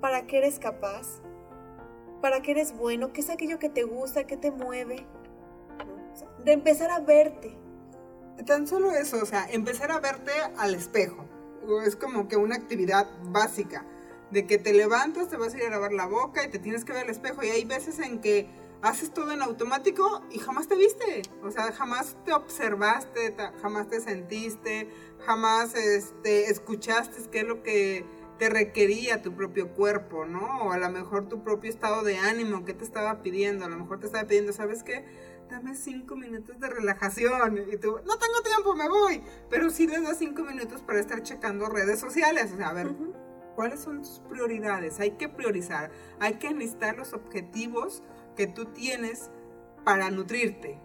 para 0.00 0.26
qué 0.26 0.38
eres 0.38 0.58
capaz, 0.58 1.20
para 2.20 2.42
qué 2.42 2.52
eres 2.52 2.76
bueno, 2.76 3.12
qué 3.12 3.20
es 3.20 3.30
aquello 3.30 3.58
que 3.58 3.68
te 3.68 3.84
gusta, 3.84 4.26
qué 4.26 4.36
te 4.36 4.50
mueve. 4.50 5.06
de 6.44 6.52
empezar 6.52 6.90
a 6.90 7.00
verte. 7.00 7.56
Tan 8.46 8.66
solo 8.66 8.92
eso, 8.92 9.18
o 9.22 9.26
sea, 9.26 9.46
empezar 9.50 9.90
a 9.90 10.00
verte 10.00 10.32
al 10.58 10.74
espejo. 10.74 11.24
Es 11.86 11.96
como 11.96 12.28
que 12.28 12.36
una 12.36 12.56
actividad 12.56 13.08
básica. 13.22 13.86
De 14.30 14.46
que 14.46 14.58
te 14.58 14.72
levantas, 14.72 15.28
te 15.28 15.36
vas 15.36 15.54
a 15.54 15.56
ir 15.58 15.64
a 15.64 15.70
lavar 15.70 15.92
la 15.92 16.06
boca 16.06 16.44
y 16.44 16.50
te 16.50 16.58
tienes 16.58 16.84
que 16.84 16.92
ver 16.92 17.04
al 17.04 17.10
espejo. 17.10 17.42
Y 17.42 17.48
hay 17.50 17.64
veces 17.64 17.98
en 17.98 18.20
que 18.20 18.48
haces 18.84 19.12
todo 19.14 19.32
en 19.32 19.40
automático 19.40 20.22
y 20.30 20.38
jamás 20.38 20.68
te 20.68 20.76
viste. 20.76 21.22
O 21.42 21.50
sea, 21.50 21.72
jamás 21.72 22.16
te 22.24 22.32
observaste, 22.32 23.34
jamás 23.62 23.88
te 23.88 24.00
sentiste, 24.00 24.90
jamás 25.24 25.74
este, 25.74 26.50
escuchaste 26.50 27.30
qué 27.30 27.40
es 27.40 27.46
lo 27.46 27.62
que 27.62 28.04
te 28.38 28.50
requería 28.50 29.22
tu 29.22 29.34
propio 29.34 29.72
cuerpo, 29.72 30.26
¿no? 30.26 30.64
O 30.64 30.72
a 30.72 30.78
lo 30.78 30.90
mejor 30.90 31.28
tu 31.28 31.42
propio 31.42 31.70
estado 31.70 32.02
de 32.02 32.18
ánimo, 32.18 32.64
¿qué 32.66 32.74
te 32.74 32.84
estaba 32.84 33.22
pidiendo? 33.22 33.64
A 33.64 33.68
lo 33.68 33.76
mejor 33.76 34.00
te 34.00 34.06
estaba 34.06 34.26
pidiendo, 34.26 34.52
¿sabes 34.52 34.82
qué? 34.82 35.04
Dame 35.48 35.74
cinco 35.76 36.14
minutos 36.16 36.60
de 36.60 36.68
relajación. 36.68 37.56
Y 37.72 37.78
tú, 37.78 37.92
no 38.04 38.18
tengo 38.18 38.42
tiempo, 38.44 38.74
me 38.74 38.88
voy. 38.88 39.22
Pero 39.48 39.70
sí 39.70 39.86
les 39.86 40.02
das 40.02 40.18
cinco 40.18 40.42
minutos 40.42 40.82
para 40.82 41.00
estar 41.00 41.22
checando 41.22 41.68
redes 41.68 42.00
sociales. 42.00 42.52
O 42.52 42.56
sea, 42.56 42.68
a 42.68 42.72
ver, 42.74 42.90
¿cuáles 43.54 43.80
son 43.80 44.02
tus 44.02 44.20
prioridades? 44.28 45.00
Hay 45.00 45.12
que 45.12 45.28
priorizar. 45.28 45.90
Hay 46.18 46.34
que 46.34 46.48
enlistar 46.48 46.98
los 46.98 47.14
objetivos 47.14 48.02
que 48.34 48.46
tú 48.46 48.66
tienes 48.66 49.30
para 49.84 50.10
nutrirte. 50.10 50.80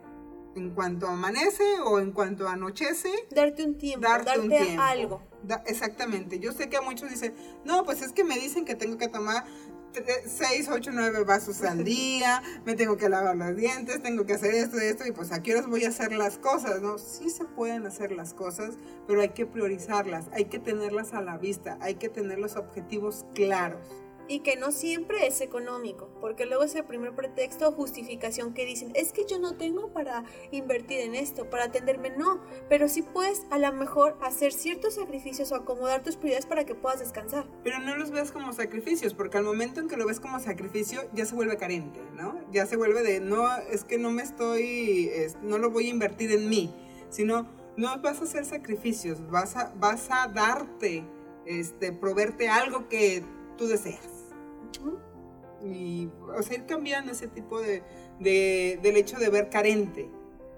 En 0.55 0.71
cuanto 0.71 1.07
amanece 1.07 1.63
o 1.85 1.99
en 1.99 2.11
cuanto 2.11 2.47
anochece. 2.47 3.11
Darte 3.31 3.63
un 3.63 3.77
tiempo, 3.77 4.07
darte, 4.07 4.39
un 4.39 4.49
tiempo. 4.49 4.81
algo. 4.81 5.21
exactamente. 5.67 6.39
Yo 6.39 6.51
sé 6.51 6.69
que 6.69 6.77
a 6.77 6.81
muchos 6.81 7.09
dicen, 7.09 7.33
no, 7.63 7.83
pues 7.85 8.01
es 8.01 8.11
que 8.11 8.23
me 8.23 8.37
dicen 8.39 8.65
que 8.65 8.75
tengo 8.75 8.97
que 8.97 9.07
tomar 9.07 9.45
6, 10.25 10.69
8, 10.71 10.91
9 10.93 11.23
vasos 11.23 11.61
al 11.63 11.83
día, 11.83 12.41
me 12.65 12.75
tengo 12.75 12.97
que 12.97 13.09
lavar 13.09 13.35
los 13.35 13.55
dientes, 13.55 14.01
tengo 14.01 14.25
que 14.25 14.33
hacer 14.33 14.53
esto 14.53 14.77
y 14.77 14.85
esto, 14.85 15.05
y 15.05 15.11
pues 15.11 15.31
aquí 15.31 15.53
os 15.53 15.67
voy 15.67 15.85
a 15.85 15.89
hacer 15.89 16.11
las 16.11 16.37
cosas, 16.37 16.81
¿no? 16.81 16.97
Sí 16.97 17.29
se 17.29 17.45
pueden 17.45 17.85
hacer 17.85 18.11
las 18.11 18.33
cosas, 18.33 18.75
pero 19.07 19.21
hay 19.21 19.29
que 19.29 19.45
priorizarlas, 19.45 20.27
hay 20.31 20.45
que 20.45 20.59
tenerlas 20.59 21.13
a 21.13 21.21
la 21.21 21.37
vista, 21.37 21.77
hay 21.81 21.95
que 21.95 22.09
tener 22.09 22.39
los 22.39 22.55
objetivos 22.55 23.25
claros 23.33 23.81
y 24.29 24.39
que 24.41 24.55
no 24.55 24.71
siempre 24.71 25.25
es 25.27 25.41
económico, 25.41 26.07
porque 26.21 26.45
luego 26.45 26.63
es 26.63 26.75
el 26.75 26.85
primer 26.85 27.13
pretexto 27.15 27.67
o 27.67 27.71
justificación 27.71 28.53
que 28.53 28.65
dicen, 28.65 28.91
es 28.93 29.11
que 29.11 29.25
yo 29.25 29.39
no 29.39 29.57
tengo 29.57 29.91
para 29.91 30.23
invertir 30.51 30.99
en 30.99 31.15
esto, 31.15 31.49
para 31.49 31.65
atenderme, 31.65 32.11
no, 32.11 32.39
pero 32.69 32.87
sí 32.87 33.01
puedes 33.01 33.45
a 33.49 33.57
lo 33.57 33.73
mejor 33.73 34.17
hacer 34.21 34.53
ciertos 34.53 34.95
sacrificios 34.95 35.51
o 35.51 35.55
acomodar 35.55 36.03
tus 36.03 36.15
prioridades 36.15 36.45
para 36.45 36.63
que 36.63 36.75
puedas 36.75 36.99
descansar. 36.99 37.47
Pero 37.63 37.79
no 37.79 37.97
los 37.97 38.11
ves 38.11 38.31
como 38.31 38.53
sacrificios, 38.53 39.15
porque 39.15 39.39
al 39.39 39.43
momento 39.43 39.81
en 39.81 39.87
que 39.87 39.97
lo 39.97 40.05
ves 40.05 40.19
como 40.19 40.39
sacrificio 40.39 41.01
ya 41.13 41.25
se 41.25 41.33
vuelve 41.33 41.57
carente, 41.57 41.99
¿no? 42.13 42.39
Ya 42.51 42.67
se 42.67 42.77
vuelve 42.77 43.01
de, 43.01 43.19
no, 43.19 43.49
es 43.71 43.83
que 43.83 43.97
no 43.97 44.11
me 44.11 44.21
estoy, 44.21 45.09
no 45.41 45.57
lo 45.57 45.71
voy 45.71 45.87
a 45.87 45.89
invertir 45.89 46.31
en 46.31 46.47
mí, 46.49 46.71
sino 47.09 47.49
no 47.77 47.99
vas 48.01 48.21
a 48.21 48.25
hacer 48.25 48.45
sacrificios, 48.45 49.27
vas 49.31 49.55
a, 49.55 49.73
vas 49.75 50.07
a 50.11 50.27
darte, 50.27 51.03
este, 51.45 51.91
proveerte 51.91 52.47
algo 52.47 52.87
que 52.89 53.23
tú 53.57 53.67
deseas. 53.67 54.18
Y, 55.63 56.09
o 56.35 56.41
sea, 56.41 56.57
ir 56.57 56.65
cambiando 56.65 57.11
ese 57.11 57.27
tipo 57.27 57.59
de, 57.61 57.83
del 58.19 58.97
hecho 58.97 59.17
de 59.17 59.29
ver 59.29 59.49
carente. 59.49 60.09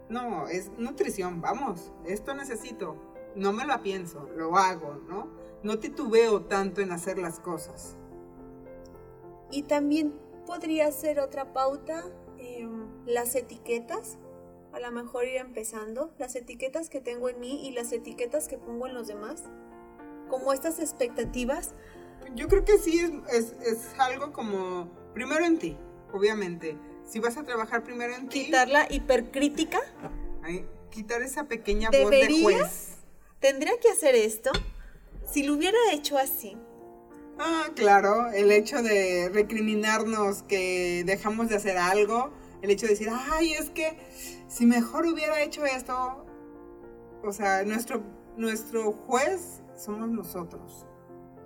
No, 0.10 0.48
es 0.48 0.70
nutrición, 0.78 1.42
vamos, 1.42 1.92
esto 2.06 2.36
necesito. 2.36 2.96
No 3.36 3.54
me 3.54 3.66
la 3.66 3.82
pienso, 3.82 4.28
lo 4.36 4.58
hago, 4.58 5.00
¿no? 5.08 5.30
No 5.64 5.80
titubeo 5.80 6.42
tanto 6.42 6.82
en 6.82 6.92
hacer 6.92 7.18
las 7.18 7.40
cosas. 7.40 7.96
Y 9.52 9.64
también 9.64 10.14
podría 10.46 10.92
ser 10.92 11.20
otra 11.20 11.54
pauta, 11.54 12.04
em, 12.38 12.88
las 13.06 13.36
etiquetas. 13.36 14.18
A 14.74 14.80
lo 14.80 14.92
mejor 14.92 15.26
ir 15.26 15.38
empezando, 15.38 16.12
las 16.18 16.36
etiquetas 16.36 16.90
que 16.90 17.02
tengo 17.02 17.30
en 17.30 17.40
mí 17.40 17.68
y 17.68 17.72
las 17.72 17.92
etiquetas 17.92 18.48
que 18.48 18.58
pongo 18.58 18.88
en 18.88 18.94
los 18.94 19.08
demás. 19.08 19.44
Como 20.30 20.54
estas 20.54 20.80
expectativas 20.80 21.74
yo 22.36 22.48
creo 22.48 22.64
que 22.66 22.78
sí 22.78 23.00
es, 23.30 23.54
es, 23.66 24.00
algo 24.00 24.32
como, 24.32 24.90
primero 25.14 25.46
en 25.46 25.58
ti, 25.58 25.78
obviamente. 26.14 26.78
Si 27.06 27.20
vas 27.20 27.38
a 27.38 27.44
trabajar 27.44 27.84
primero 27.84 28.16
en 28.16 28.30
ti... 28.30 28.46
Quitar 28.46 28.70
la 28.70 28.88
hipercrítica. 28.92 29.80
quitar 30.90 31.22
esa 31.22 31.46
pequeña 31.46 31.90
voz 31.90 32.10
de 32.10 32.42
juez. 32.42 32.98
¿Tendría 33.40 33.78
que 33.80 33.90
hacer 33.90 34.16
esto? 34.16 34.52
Si 35.30 35.44
lo 35.44 35.54
hubiera 35.54 35.78
hecho 35.92 36.18
así. 36.18 36.58
Ah, 37.40 37.70
claro, 37.76 38.30
el 38.32 38.52
hecho 38.52 38.82
de 38.84 39.30
recriminarnos 39.34 40.44
que 40.44 41.04
dejamos 41.06 41.50
de 41.50 41.56
hacer 41.56 41.78
algo, 41.78 42.32
el 42.62 42.70
hecho 42.70 42.86
de 42.86 42.94
decir, 42.94 43.10
ay, 43.12 43.54
es 43.54 43.70
que 43.72 43.98
si 44.48 44.66
mejor 44.66 45.08
hubiera 45.08 45.42
hecho 45.42 45.66
esto, 45.66 46.26
o 47.24 47.34
sea, 47.34 47.64
nuestro, 47.64 48.04
nuestro 48.38 48.92
juez 48.92 49.62
somos 49.76 50.10
nosotros 50.10 50.86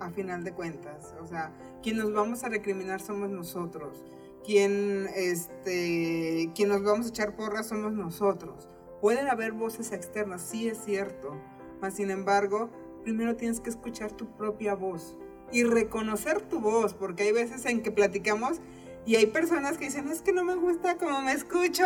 a 0.00 0.10
final 0.10 0.44
de 0.44 0.52
cuentas. 0.52 1.14
O 1.22 1.26
sea, 1.26 1.52
quien 1.82 1.96
nos 1.96 2.12
vamos 2.12 2.44
a 2.44 2.48
recriminar 2.48 3.00
somos 3.00 3.30
nosotros. 3.30 4.04
Quien, 4.44 5.08
este, 5.14 6.50
quien 6.54 6.68
nos 6.68 6.82
vamos 6.82 7.06
a 7.06 7.08
echar 7.08 7.34
porras 7.34 7.66
somos 7.66 7.92
nosotros. 7.92 8.68
Pueden 9.00 9.28
haber 9.28 9.52
voces 9.52 9.92
externas, 9.92 10.42
sí 10.42 10.68
es 10.68 10.78
cierto. 10.78 11.36
Mas, 11.80 11.94
sin 11.94 12.10
embargo, 12.10 12.70
primero 13.02 13.36
tienes 13.36 13.60
que 13.60 13.70
escuchar 13.70 14.12
tu 14.12 14.26
propia 14.36 14.74
voz 14.74 15.16
y 15.52 15.64
reconocer 15.64 16.42
tu 16.42 16.60
voz, 16.60 16.94
porque 16.94 17.24
hay 17.24 17.32
veces 17.32 17.64
en 17.66 17.82
que 17.82 17.92
platicamos 17.92 18.60
y 19.06 19.14
hay 19.14 19.26
personas 19.26 19.78
que 19.78 19.84
dicen, 19.84 20.08
es 20.08 20.20
que 20.20 20.32
no 20.32 20.42
me 20.42 20.56
gusta 20.56 20.96
como 20.96 21.22
me 21.22 21.32
escucho. 21.32 21.84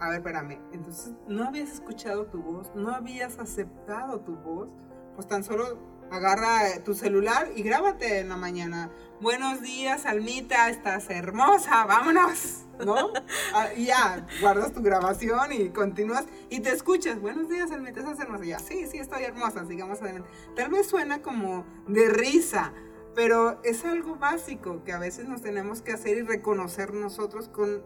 A 0.00 0.08
ver, 0.08 0.18
espérame. 0.18 0.58
Entonces, 0.72 1.12
¿no 1.28 1.44
habías 1.44 1.70
escuchado 1.70 2.24
tu 2.26 2.42
voz? 2.42 2.74
¿No 2.74 2.94
habías 2.94 3.38
aceptado 3.38 4.20
tu 4.20 4.36
voz? 4.36 4.70
Pues 5.14 5.28
tan 5.28 5.44
solo 5.44 5.76
agarra 6.12 6.78
tu 6.84 6.94
celular 6.94 7.50
y 7.56 7.62
grábate 7.62 8.18
en 8.18 8.28
la 8.28 8.36
mañana. 8.36 8.90
Buenos 9.20 9.62
días, 9.62 10.04
Almita, 10.04 10.68
estás 10.68 11.08
hermosa, 11.08 11.86
vámonos, 11.86 12.64
¿no? 12.84 13.12
Ah, 13.54 13.68
y 13.76 13.86
ya, 13.86 14.26
guardas 14.40 14.72
tu 14.72 14.82
grabación 14.82 15.52
y 15.52 15.70
continúas 15.70 16.24
y 16.50 16.60
te 16.60 16.70
escuchas. 16.70 17.20
Buenos 17.20 17.48
días, 17.48 17.70
Almita, 17.70 18.00
estás 18.00 18.20
hermosa. 18.20 18.44
ya, 18.44 18.58
sí, 18.58 18.86
sí, 18.90 18.98
estoy 18.98 19.24
hermosa, 19.24 19.64
sigamos 19.66 20.02
adelante. 20.02 20.28
Tal 20.54 20.70
vez 20.70 20.86
suena 20.86 21.22
como 21.22 21.64
de 21.88 22.08
risa, 22.10 22.72
pero 23.14 23.60
es 23.62 23.84
algo 23.84 24.16
básico 24.16 24.84
que 24.84 24.92
a 24.92 24.98
veces 24.98 25.28
nos 25.28 25.40
tenemos 25.40 25.80
que 25.80 25.92
hacer 25.92 26.18
y 26.18 26.22
reconocer 26.22 26.92
nosotros 26.92 27.48
con 27.48 27.82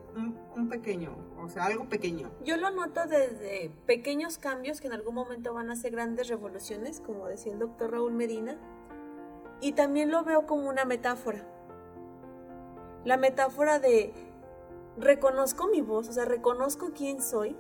un, 0.56 0.68
pequeño, 0.68 1.16
o 1.42 1.48
sea, 1.48 1.66
algo 1.66 1.88
pequeño. 1.88 2.30
Yo 2.44 2.56
lo 2.56 2.70
noto 2.70 3.06
desde 3.06 3.70
pequeños 3.86 4.38
cambios 4.38 4.80
que 4.80 4.86
en 4.86 4.94
algún 4.94 5.14
momento 5.14 5.54
van 5.54 5.70
a 5.70 5.76
ser 5.76 5.92
grandes 5.92 6.28
revoluciones, 6.28 7.00
como 7.00 7.26
decía 7.26 7.52
el 7.52 7.58
doctor 7.58 7.92
Raúl 7.92 8.12
Medina, 8.12 8.58
y 9.60 9.72
también 9.72 10.10
lo 10.10 10.24
veo 10.24 10.46
como 10.46 10.68
una 10.68 10.84
metáfora. 10.84 11.46
La 13.04 13.16
metáfora 13.16 13.78
de 13.78 14.12
reconozco 14.96 15.68
mi 15.68 15.80
voz, 15.80 16.08
o 16.08 16.12
sea, 16.12 16.24
reconozco 16.24 16.92
quién 16.94 17.22
soy, 17.22 17.56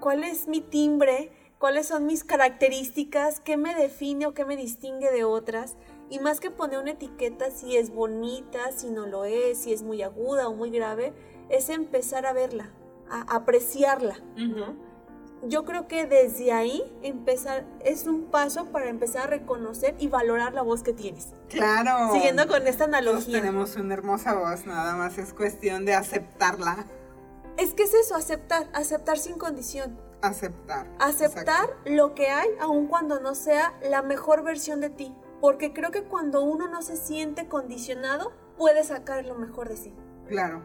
cuál 0.00 0.24
es 0.24 0.48
mi 0.48 0.60
timbre, 0.60 1.32
cuáles 1.58 1.88
son 1.88 2.06
mis 2.06 2.24
características, 2.24 3.40
qué 3.40 3.56
me 3.56 3.74
define 3.74 4.26
o 4.26 4.34
qué 4.34 4.44
me 4.44 4.56
distingue 4.56 5.10
de 5.10 5.24
otras 5.24 5.76
y 6.08 6.18
más 6.20 6.40
que 6.40 6.50
poner 6.50 6.78
una 6.78 6.92
etiqueta 6.92 7.50
si 7.50 7.76
es 7.76 7.90
bonita, 7.90 8.72
si 8.72 8.90
no 8.90 9.06
lo 9.06 9.24
es, 9.24 9.58
si 9.58 9.72
es 9.72 9.82
muy 9.82 10.02
aguda 10.02 10.48
o 10.48 10.54
muy 10.54 10.70
grave, 10.70 11.12
es 11.48 11.68
empezar 11.68 12.26
a 12.26 12.32
verla, 12.32 12.70
a 13.10 13.36
apreciarla. 13.36 14.16
Yo 15.42 15.64
creo 15.64 15.86
que 15.86 16.06
desde 16.06 16.52
ahí 16.52 16.82
empezar 17.02 17.64
es 17.84 18.06
un 18.06 18.24
paso 18.24 18.66
para 18.66 18.88
empezar 18.88 19.24
a 19.24 19.26
reconocer 19.26 19.94
y 19.98 20.08
valorar 20.08 20.54
la 20.54 20.62
voz 20.62 20.82
que 20.82 20.92
tienes. 20.92 21.28
Claro. 21.48 22.12
Siguiendo 22.12 22.48
con 22.48 22.66
esta 22.66 22.84
analogía. 22.84 23.40
tenemos 23.40 23.76
una 23.76 23.94
hermosa 23.94 24.34
voz, 24.34 24.66
nada 24.66 24.96
más 24.96 25.18
es 25.18 25.32
cuestión 25.32 25.84
de 25.84 25.94
aceptarla. 25.94 26.86
Es 27.58 27.74
que 27.74 27.84
es 27.84 27.94
eso, 27.94 28.14
aceptar, 28.14 28.66
aceptar 28.72 29.18
sin 29.18 29.38
condición. 29.38 29.98
Aceptar. 30.22 30.86
Aceptar 30.98 31.68
lo 31.84 32.14
que 32.14 32.28
hay, 32.28 32.48
aun 32.60 32.86
cuando 32.86 33.20
no 33.20 33.34
sea 33.34 33.74
la 33.82 34.02
mejor 34.02 34.42
versión 34.42 34.80
de 34.80 34.90
ti 34.90 35.14
porque 35.40 35.72
creo 35.72 35.90
que 35.90 36.02
cuando 36.02 36.42
uno 36.42 36.68
no 36.68 36.82
se 36.82 36.96
siente 36.96 37.48
condicionado, 37.48 38.32
puede 38.56 38.84
sacar 38.84 39.24
lo 39.26 39.34
mejor 39.34 39.68
de 39.68 39.76
sí. 39.76 39.94
Claro. 40.28 40.62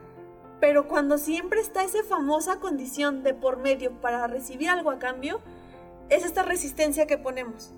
Pero 0.62 0.88
cuando 0.88 1.18
siempre 1.18 1.60
está 1.60 1.84
esa 1.84 2.04
famosa 2.04 2.60
condición 2.60 3.24
de 3.24 3.34
por 3.34 3.58
medio 3.58 4.00
para 4.00 4.28
recibir 4.28 4.70
algo 4.70 4.92
a 4.92 5.00
cambio, 5.00 5.42
es 6.10 6.24
esta 6.24 6.44
resistencia 6.44 7.08
que 7.08 7.18
ponemos. 7.18 7.72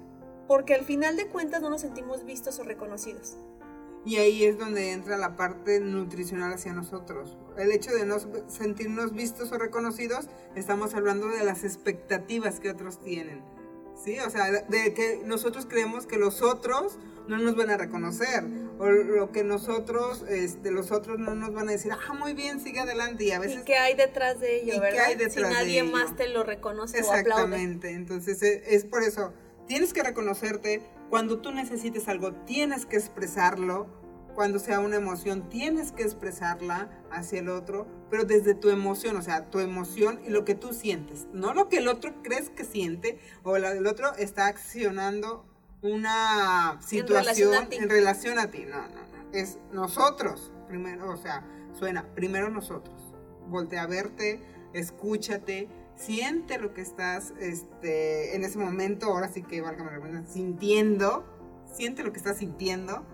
Porque 0.50 0.76
al 0.76 0.84
final 0.84 1.16
de 1.16 1.28
cuentas 1.28 1.62
no 1.62 1.70
nos 1.70 1.82
sentimos 1.82 2.26
vistos 2.26 2.60
o 2.60 2.64
reconocidos. 2.64 3.38
Y 4.06 4.18
ahí 4.18 4.44
es 4.44 4.60
donde 4.60 4.92
entra 4.92 5.18
la 5.18 5.38
parte 5.38 5.80
nutricional 5.80 6.52
hacia 6.52 6.74
nosotros. 6.74 7.38
El 7.58 7.72
hecho 7.72 7.92
de 7.92 8.06
no 8.06 8.18
sentirnos 8.50 9.14
vistos 9.14 9.54
o 9.54 9.58
reconocidos, 9.58 10.28
estamos 10.56 10.94
hablando 10.94 11.30
de 11.30 11.46
las 11.46 11.64
expectativas 11.64 12.60
que 12.60 12.70
otros 12.70 13.00
tienen. 13.00 13.42
¿sí? 14.04 14.20
O 14.20 14.30
sea, 14.30 14.52
de 14.52 14.94
que 14.94 15.22
nosotros 15.26 15.66
creemos 15.66 16.06
que 16.06 16.18
los 16.18 16.42
otros 16.42 16.98
no 17.30 17.38
nos 17.38 17.56
van 17.56 17.70
a 17.70 17.78
reconocer 17.78 18.44
o 18.84 18.92
lo 18.92 19.32
que 19.32 19.46
nosotros, 19.46 20.26
este, 20.28 20.70
los 20.70 20.92
otros 20.92 21.18
no 21.18 21.36
nos 21.36 21.54
van 21.54 21.70
a 21.70 21.72
decir, 21.72 21.94
ah, 21.94 22.14
muy 22.14 22.34
bien, 22.34 22.60
sigue 22.60 22.82
adelante 22.82 23.24
y 23.24 23.32
a 23.32 23.40
veces... 23.40 23.62
¿Y 23.62 23.64
qué 23.64 23.78
hay 23.78 23.96
detrás 23.96 24.42
de 24.42 24.58
ello, 24.62 24.82
verdad? 24.82 25.06
Hay 25.06 25.16
detrás 25.16 25.48
si 25.48 25.54
nadie 25.54 25.84
más 25.84 26.18
te 26.18 26.28
lo 26.28 26.44
reconoce 26.44 26.98
o. 26.98 27.00
Exactamente, 27.00 27.92
entonces 27.92 28.44
e, 28.44 28.76
es, 28.76 28.84
por 28.84 29.04
eso, 29.04 29.34
tienes 29.68 29.94
que 29.94 30.04
reconocerte, 30.04 30.82
cuando 31.10 31.40
tú 31.40 31.54
necesites 31.54 32.10
algo, 32.10 32.34
tienes 32.34 32.86
que 32.86 32.98
expresarlo, 32.98 33.88
cuando 34.36 34.60
sea 34.60 34.82
una 34.82 34.98
emoción, 34.98 35.48
tienes 35.48 35.94
que 35.94 36.04
expresarla 36.04 36.90
hacia 37.10 37.40
el 37.40 37.48
otro, 37.48 37.88
pero 38.10 38.26
desde 38.26 38.54
tu 38.54 38.70
emoción, 38.70 39.16
o 39.16 39.22
sea, 39.22 39.50
tu 39.50 39.62
emoción 39.62 40.20
y 40.26 40.30
lo 40.30 40.44
que 40.44 40.56
tú 40.56 40.74
sientes, 40.74 41.28
no 41.32 41.54
lo 41.54 41.70
que 41.70 41.78
el 41.78 41.88
otro 41.88 42.22
crees 42.22 42.50
que 42.50 42.66
siente 42.66 43.18
o 43.44 43.56
el 43.56 43.88
otro 43.88 44.14
está 44.16 44.48
accionando 44.48 45.46
una 45.84 46.80
situación 46.82 47.68
en 47.72 47.90
relación 47.90 48.40
a 48.40 48.50
ti. 48.50 48.66
No, 48.66 48.82
no, 48.82 48.88
no. 48.88 49.32
Es 49.34 49.60
nosotros, 49.72 50.52
primero, 50.68 51.12
o 51.12 51.18
sea, 51.18 51.46
suena, 51.78 52.06
primero 52.16 52.50
nosotros. 52.50 52.96
Voltea 53.48 53.84
a 53.84 53.88
verte, 53.88 54.42
escúchate, 54.74 55.68
siente 55.96 56.58
lo 56.58 56.74
que 56.74 56.82
estás 56.82 57.34
este, 57.40 58.36
en 58.36 58.44
ese 58.44 58.58
momento, 58.58 59.08
ahora 59.08 59.28
sí 59.28 59.44
que 59.44 59.62
valga 59.62 59.84
la 59.84 60.26
sintiendo, 60.26 61.26
siente 61.72 62.04
lo 62.04 62.12
que 62.14 62.20
estás 62.20 62.38
sintiendo 62.38 63.06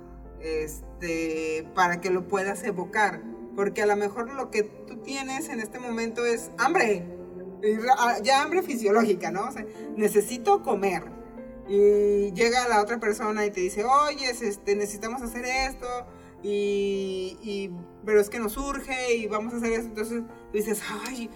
este, 0.41 1.67
para 1.74 2.01
que 2.01 2.09
lo 2.09 2.28
puedas 2.28 2.63
evocar. 2.63 3.22
Porque 3.55 3.82
a 3.82 3.86
lo 3.86 3.95
mejor 3.95 4.32
lo 4.32 4.51
que 4.51 4.63
tú 4.63 4.97
tienes 4.97 5.49
en 5.49 5.59
este 5.59 5.80
momento 5.80 6.26
es 6.26 6.51
hambre, 6.57 7.05
ya 8.24 8.43
hambre 8.43 8.61
fisiológica, 8.61 9.32
¿no? 9.32 9.47
O 9.47 9.51
sea, 9.51 9.65
necesito 9.97 10.61
comer. 10.61 11.18
Y 11.70 12.32
llega 12.34 12.67
la 12.67 12.82
otra 12.82 12.99
persona 12.99 13.45
y 13.45 13.51
te 13.51 13.61
dice, 13.61 13.86
oye, 13.86 14.30
este, 14.30 14.76
necesitamos 14.76 15.22
hacer 15.22 15.45
esto, 15.45 15.88
y, 16.41 17.70
pero 18.05 18.20
es 18.20 18.30
que 18.30 18.39
nos 18.39 18.53
surge 18.53 19.15
y 19.15 19.28
vamos 19.28 19.53
a 19.53 19.57
hacer 19.57 19.74
esto. 19.74 19.88
Entonces 19.88 20.24
dices, 20.51 20.82
ay, 21.05 21.30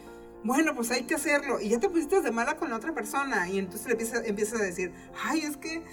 bueno, 0.44 0.74
pues 0.76 0.92
hay 0.92 1.04
que 1.04 1.16
hacerlo. 1.16 1.62
Y 1.62 1.70
ya 1.70 1.80
te 1.80 1.88
pusiste 1.88 2.22
de 2.22 2.32
mala 2.32 2.58
con 2.58 2.70
la 2.72 2.78
otra 2.78 2.94
persona. 2.94 3.48
Y 3.48 3.60
entonces 3.60 3.86
le 3.86 3.94
empiezas, 3.94 4.26
empiezas 4.26 4.60
a 4.60 4.64
decir, 4.64 4.92
ay, 5.24 5.42
es 5.42 5.56
que 5.56 5.84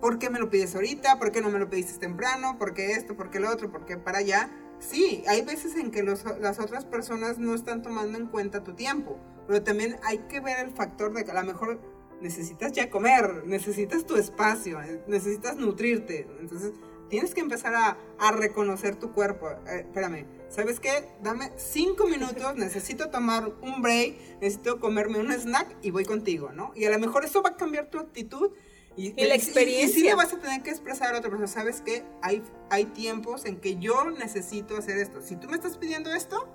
¿Por 0.00 0.20
qué 0.20 0.30
me 0.30 0.38
lo 0.38 0.48
pides 0.48 0.76
ahorita? 0.76 1.18
¿Por 1.18 1.32
qué 1.32 1.40
no 1.40 1.50
me 1.50 1.58
lo 1.58 1.68
pediste 1.68 1.98
temprano? 1.98 2.56
¿Por 2.56 2.72
qué 2.72 2.92
esto? 2.92 3.16
¿Por 3.16 3.30
qué 3.30 3.40
lo 3.40 3.50
otro? 3.50 3.70
¿Por 3.70 3.84
qué 3.84 3.96
para 3.96 4.18
allá? 4.18 4.48
Sí, 4.78 5.24
hay 5.26 5.42
veces 5.42 5.74
en 5.74 5.90
que 5.90 6.04
las 6.04 6.60
otras 6.60 6.84
personas 6.84 7.38
no 7.38 7.52
están 7.52 7.82
tomando 7.82 8.16
en 8.16 8.28
cuenta 8.28 8.62
tu 8.62 8.74
tiempo, 8.74 9.18
pero 9.48 9.60
también 9.64 9.96
hay 10.04 10.18
que 10.28 10.38
ver 10.38 10.60
el 10.60 10.70
factor 10.70 11.12
de 11.12 11.24
que 11.24 11.32
a 11.32 11.42
lo 11.42 11.52
mejor 11.52 11.80
necesitas 12.20 12.72
ya 12.72 12.90
comer, 12.90 13.44
necesitas 13.46 14.06
tu 14.06 14.16
espacio, 14.16 14.78
necesitas 15.06 15.56
nutrirte. 15.56 16.26
Entonces, 16.40 16.72
tienes 17.08 17.34
que 17.34 17.40
empezar 17.40 17.74
a, 17.74 17.96
a 18.18 18.32
reconocer 18.32 18.96
tu 18.96 19.12
cuerpo. 19.12 19.50
Eh, 19.66 19.80
espérame, 19.80 20.26
¿sabes 20.48 20.80
qué? 20.80 21.08
Dame 21.22 21.52
cinco 21.56 22.06
minutos, 22.06 22.54
necesito 22.56 23.10
tomar 23.10 23.52
un 23.62 23.82
break, 23.82 24.40
necesito 24.40 24.80
comerme 24.80 25.18
un 25.18 25.32
snack 25.32 25.76
y 25.82 25.90
voy 25.90 26.04
contigo, 26.04 26.52
¿no? 26.52 26.72
Y 26.74 26.84
a 26.84 26.90
lo 26.90 26.98
mejor 26.98 27.24
eso 27.24 27.42
va 27.42 27.50
a 27.50 27.56
cambiar 27.56 27.90
tu 27.90 27.98
actitud 27.98 28.52
y, 28.96 29.12
la 29.24 29.34
experiencia. 29.34 29.86
Y, 29.86 29.92
sí 29.92 30.02
le 30.02 30.14
vas 30.14 30.32
a 30.32 30.40
tener 30.40 30.62
que 30.62 30.70
expresar 30.70 31.14
a 31.14 31.18
otra 31.18 31.30
persona, 31.30 31.46
¿sabes 31.46 31.82
qué? 31.82 32.04
Hay, 32.20 32.42
hay 32.68 32.86
tiempos 32.86 33.44
en 33.44 33.60
que 33.60 33.76
yo 33.76 34.10
necesito 34.10 34.76
hacer 34.76 34.98
esto. 34.98 35.22
Si 35.22 35.36
tú 35.36 35.48
me 35.48 35.54
estás 35.54 35.78
pidiendo 35.78 36.12
esto, 36.12 36.48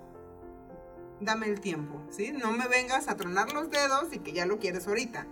dame 1.22 1.48
el 1.48 1.62
tiempo, 1.62 2.02
¿sí? 2.10 2.34
No 2.34 2.52
me 2.52 2.68
vengas 2.68 3.08
a 3.08 3.16
tronar 3.16 3.54
los 3.54 3.70
dedos 3.70 4.12
y 4.12 4.20
que 4.20 4.34
ya 4.34 4.46
lo 4.46 4.60
quieres 4.60 4.88
ahorita, 4.88 5.26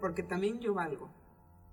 porque 0.00 0.22
también 0.22 0.60
yo 0.60 0.74
valgo. 0.74 1.10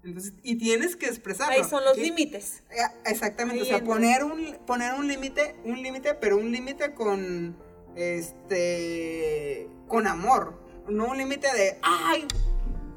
Entonces, 0.03 0.34
y 0.43 0.55
tienes 0.57 0.95
que 0.95 1.07
expresarlo. 1.07 1.55
Ahí 1.55 1.63
son 1.63 1.84
los 1.84 1.97
límites. 1.97 2.63
Eh, 2.69 2.75
exactamente, 3.05 3.63
o 3.63 3.65
sea, 3.65 3.84
poner 3.84 4.23
un 4.23 4.57
poner 4.65 4.93
un 4.93 5.07
límite, 5.07 5.55
un 5.65 5.82
límite, 5.82 6.13
pero 6.13 6.38
un 6.38 6.51
límite 6.51 6.93
con 6.93 7.57
este 7.95 9.69
con 9.88 10.07
amor, 10.07 10.59
no 10.88 11.07
un 11.07 11.17
límite 11.17 11.47
de, 11.53 11.80
ay, 11.82 12.25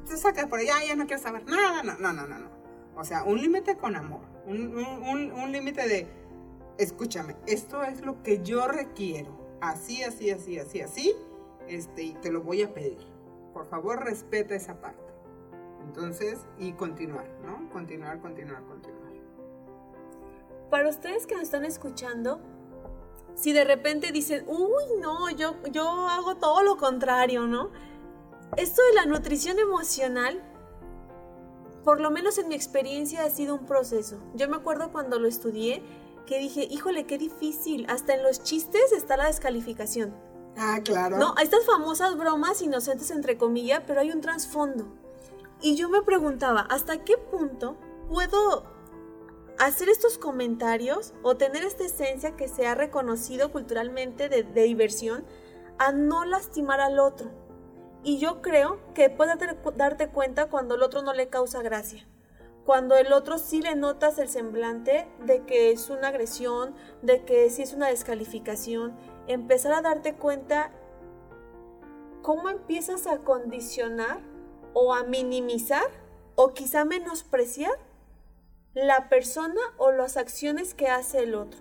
te 0.07 0.17
sacas 0.17 0.45
por 0.45 0.59
allá, 0.59 0.75
ya 0.85 0.95
no 0.95 1.07
quiero 1.07 1.21
saber 1.21 1.45
nada, 1.45 1.83
no, 1.83 1.97
no, 1.97 2.13
no, 2.13 2.27
no. 2.27 2.49
O 2.95 3.03
sea, 3.03 3.23
un 3.23 3.41
límite 3.41 3.77
con 3.77 3.95
amor, 3.95 4.21
un, 4.45 4.75
un, 4.75 5.31
un 5.31 5.51
límite 5.51 5.87
de, 5.87 6.07
escúchame, 6.77 7.35
esto 7.47 7.83
es 7.83 8.01
lo 8.01 8.21
que 8.21 8.43
yo 8.43 8.67
requiero, 8.67 9.57
así, 9.61 10.03
así, 10.03 10.29
así, 10.29 10.59
así, 10.59 10.81
así, 10.81 11.15
este, 11.67 12.03
y 12.03 12.13
te 12.15 12.31
lo 12.31 12.41
voy 12.41 12.61
a 12.61 12.73
pedir. 12.73 12.99
Por 13.53 13.65
favor, 13.65 14.03
respeta 14.03 14.55
esa 14.55 14.79
parte. 14.79 15.10
Entonces, 15.83 16.45
y 16.57 16.73
continuar, 16.73 17.27
¿no? 17.45 17.69
Continuar, 17.71 18.19
continuar, 18.19 18.63
continuar. 18.63 19.01
Para 20.69 20.89
ustedes 20.89 21.27
que 21.27 21.35
nos 21.35 21.43
están 21.43 21.65
escuchando, 21.65 22.39
si 23.35 23.51
de 23.53 23.63
repente 23.65 24.11
dicen, 24.11 24.45
uy, 24.47 24.83
no, 24.99 25.29
yo, 25.31 25.55
yo 25.71 25.89
hago 26.07 26.37
todo 26.37 26.63
lo 26.63 26.77
contrario, 26.77 27.47
¿no? 27.47 27.71
esto 28.57 28.81
de 28.89 28.95
la 28.95 29.05
nutrición 29.05 29.59
emocional, 29.59 30.41
por 31.83 32.01
lo 32.01 32.11
menos 32.11 32.37
en 32.37 32.47
mi 32.47 32.55
experiencia, 32.55 33.23
ha 33.23 33.29
sido 33.29 33.55
un 33.55 33.65
proceso. 33.65 34.21
Yo 34.35 34.49
me 34.49 34.57
acuerdo 34.57 34.91
cuando 34.91 35.19
lo 35.19 35.27
estudié 35.27 35.81
que 36.25 36.37
dije, 36.37 36.67
híjole, 36.69 37.05
qué 37.05 37.17
difícil. 37.17 37.85
Hasta 37.89 38.13
en 38.13 38.23
los 38.23 38.43
chistes 38.43 38.91
está 38.91 39.17
la 39.17 39.27
descalificación. 39.27 40.13
Ah, 40.57 40.79
claro. 40.83 41.17
No, 41.17 41.33
estas 41.41 41.65
famosas 41.65 42.17
bromas 42.17 42.61
inocentes 42.61 43.09
entre 43.09 43.37
comillas, 43.37 43.83
pero 43.87 44.01
hay 44.01 44.11
un 44.11 44.21
trasfondo. 44.21 44.93
Y 45.61 45.75
yo 45.75 45.89
me 45.89 46.01
preguntaba, 46.01 46.61
¿hasta 46.61 47.03
qué 47.03 47.17
punto 47.17 47.77
puedo 48.09 48.65
hacer 49.59 49.89
estos 49.89 50.17
comentarios 50.17 51.13
o 51.21 51.37
tener 51.37 51.63
esta 51.63 51.85
esencia 51.85 52.35
que 52.35 52.47
se 52.47 52.65
ha 52.65 52.73
reconocido 52.73 53.51
culturalmente 53.51 54.27
de, 54.27 54.43
diversión 54.43 55.23
a 55.77 55.91
no 55.91 56.25
lastimar 56.25 56.81
al 56.81 56.97
otro? 56.97 57.29
Y 58.03 58.17
yo 58.17 58.41
creo 58.41 58.79
que 58.95 59.11
puedes 59.11 59.37
darte 59.75 60.09
cuenta 60.09 60.49
cuando 60.49 60.73
el 60.73 60.81
otro 60.81 61.03
no 61.03 61.13
le 61.13 61.29
causa 61.29 61.61
gracia. 61.61 62.07
Cuando 62.65 62.95
el 62.95 63.13
otro 63.13 63.37
sí 63.37 63.61
le 63.61 63.75
notas 63.75 64.17
el 64.17 64.29
semblante 64.29 65.07
de 65.23 65.45
que 65.45 65.71
es 65.71 65.91
una 65.91 66.07
agresión, 66.07 66.73
de 67.03 67.23
que 67.23 67.47
sí 67.51 67.61
es 67.61 67.73
una 67.73 67.87
descalificación, 67.87 68.95
empezar 69.27 69.73
a 69.73 69.81
darte 69.81 70.15
cuenta 70.15 70.71
cómo 72.23 72.49
empiezas 72.49 73.05
a 73.05 73.19
condicionar 73.19 74.30
o 74.73 74.93
a 74.93 75.03
minimizar 75.03 75.89
o 76.35 76.53
quizá 76.53 76.85
menospreciar 76.85 77.73
la 78.73 79.09
persona 79.09 79.59
o 79.77 79.91
las 79.91 80.17
acciones 80.17 80.73
que 80.73 80.87
hace 80.87 81.19
el 81.19 81.35
otro. 81.35 81.59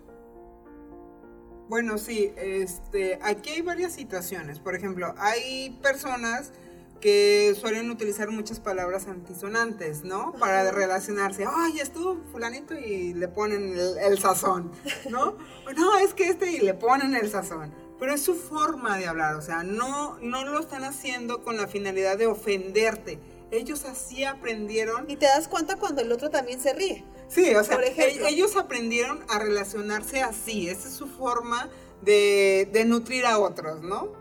Bueno, 1.68 1.98
sí, 1.98 2.32
este, 2.36 3.18
aquí 3.22 3.50
hay 3.50 3.62
varias 3.62 3.92
situaciones. 3.92 4.58
Por 4.58 4.74
ejemplo, 4.74 5.14
hay 5.18 5.70
personas 5.82 6.52
que 7.00 7.56
suelen 7.58 7.90
utilizar 7.90 8.28
muchas 8.30 8.60
palabras 8.60 9.06
antisonantes, 9.06 10.04
¿no? 10.04 10.32
Para 10.32 10.70
relacionarse. 10.70 11.44
Ay, 11.48 11.80
estuvo 11.80 12.20
fulanito 12.30 12.74
y 12.74 13.14
le 13.14 13.28
ponen 13.28 13.74
el, 13.76 14.18
sazón, 14.18 14.72
¿no? 15.08 15.36
no, 15.76 15.98
es 15.98 16.12
que 16.12 16.28
este 16.28 16.50
y 16.52 16.58
le 16.58 16.74
ponen 16.74 17.14
el 17.14 17.30
sazón. 17.30 17.72
Pero 18.00 18.14
es 18.14 18.22
su 18.22 18.34
forma 18.34 18.98
de 18.98 19.06
hablar, 19.06 19.36
o 19.36 19.42
sea, 19.42 19.62
no, 19.62 20.18
no 20.20 20.44
lo 20.44 20.58
están 20.58 20.84
haciendo 20.84 21.42
con 21.42 21.56
la 21.58 21.68
finalidad 21.68 22.16
de 22.16 22.26
ofenderte. 22.26 23.20
Ellos 23.50 23.84
así 23.84 24.24
aprendieron. 24.24 25.08
Y 25.10 25.16
te 25.16 25.26
das 25.26 25.48
cuenta 25.48 25.76
cuando 25.76 26.00
el 26.00 26.10
otro 26.10 26.30
también 26.30 26.60
se 26.60 26.72
ríe. 26.72 27.04
Sí, 27.28 27.54
o 27.54 27.62
sea, 27.62 27.78
e-, 27.78 28.28
ellos 28.28 28.56
aprendieron 28.56 29.22
a 29.28 29.38
relacionarse 29.38 30.22
así, 30.22 30.68
esa 30.68 30.88
es 30.88 30.94
su 30.94 31.06
forma 31.06 31.68
de, 32.02 32.84
nutrir 32.86 33.26
a 33.26 33.38
otros, 33.38 33.82
¿no? 33.82 34.12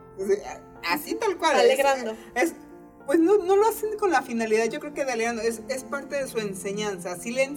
Así 0.87 1.15
tal 1.15 1.37
cual. 1.37 1.57
Alegrando. 1.57 2.15
Es, 2.35 2.53
pues 3.05 3.19
no, 3.19 3.37
lo 3.37 3.67
hacen 3.67 3.97
con 3.97 4.11
la 4.11 4.21
finalidad, 4.21 4.65
yo 4.65 4.79
creo 4.79 4.93
que 4.93 5.03
de 5.03 5.13
alegrando, 5.13 5.41
es, 5.41 5.83
parte 5.89 6.15
de 6.17 6.27
su 6.27 6.37
enseñanza, 6.37 7.13
así 7.13 7.31
les, 7.31 7.49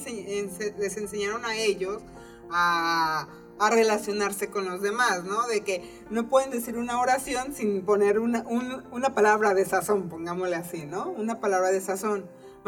les 0.78 0.96
enseñaron 0.96 1.44
a 1.44 1.56
ellos 1.56 2.02
a, 2.50 3.28
relacionarse 3.70 4.48
con 4.48 4.64
los 4.64 4.82
demás, 4.82 5.24
¿no? 5.24 5.46
De 5.46 5.62
que 5.62 6.02
no 6.10 6.28
pueden 6.28 6.50
decir 6.50 6.76
una 6.76 7.00
oración 7.00 7.54
sin 7.54 7.82
poner 7.82 8.18
una, 8.18 8.44
una 8.90 9.14
palabra 9.14 9.54
de 9.54 9.64
sazón, 9.64 10.08
pongámosle 10.08 10.56
así, 10.56 10.86
¿no? 10.86 11.10
Una 11.10 11.40
palabra 11.40 11.70
de 11.70 11.80
sazón 11.80 12.24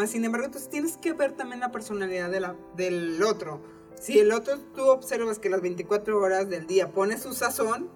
sin 0.06 0.24
embargo, 0.24 0.46
entonces 0.46 0.68
tienes 0.70 0.96
que 0.96 1.12
ver 1.12 1.32
también 1.32 1.60
la 1.60 1.70
personalidad 1.70 2.30
de 2.30 2.40
la, 2.40 2.56
del 2.76 3.22
otro. 3.22 3.62
Si 3.98 4.18
el 4.18 4.32
otro 4.32 4.58
tú 4.74 4.82
observas 4.88 5.38
que 5.38 5.48
las 5.48 5.62
24 5.62 6.18
horas 6.18 6.50
del 6.50 6.66
día 6.66 6.92
pone 6.92 7.16
su 7.16 7.32
sazón, 7.32 7.88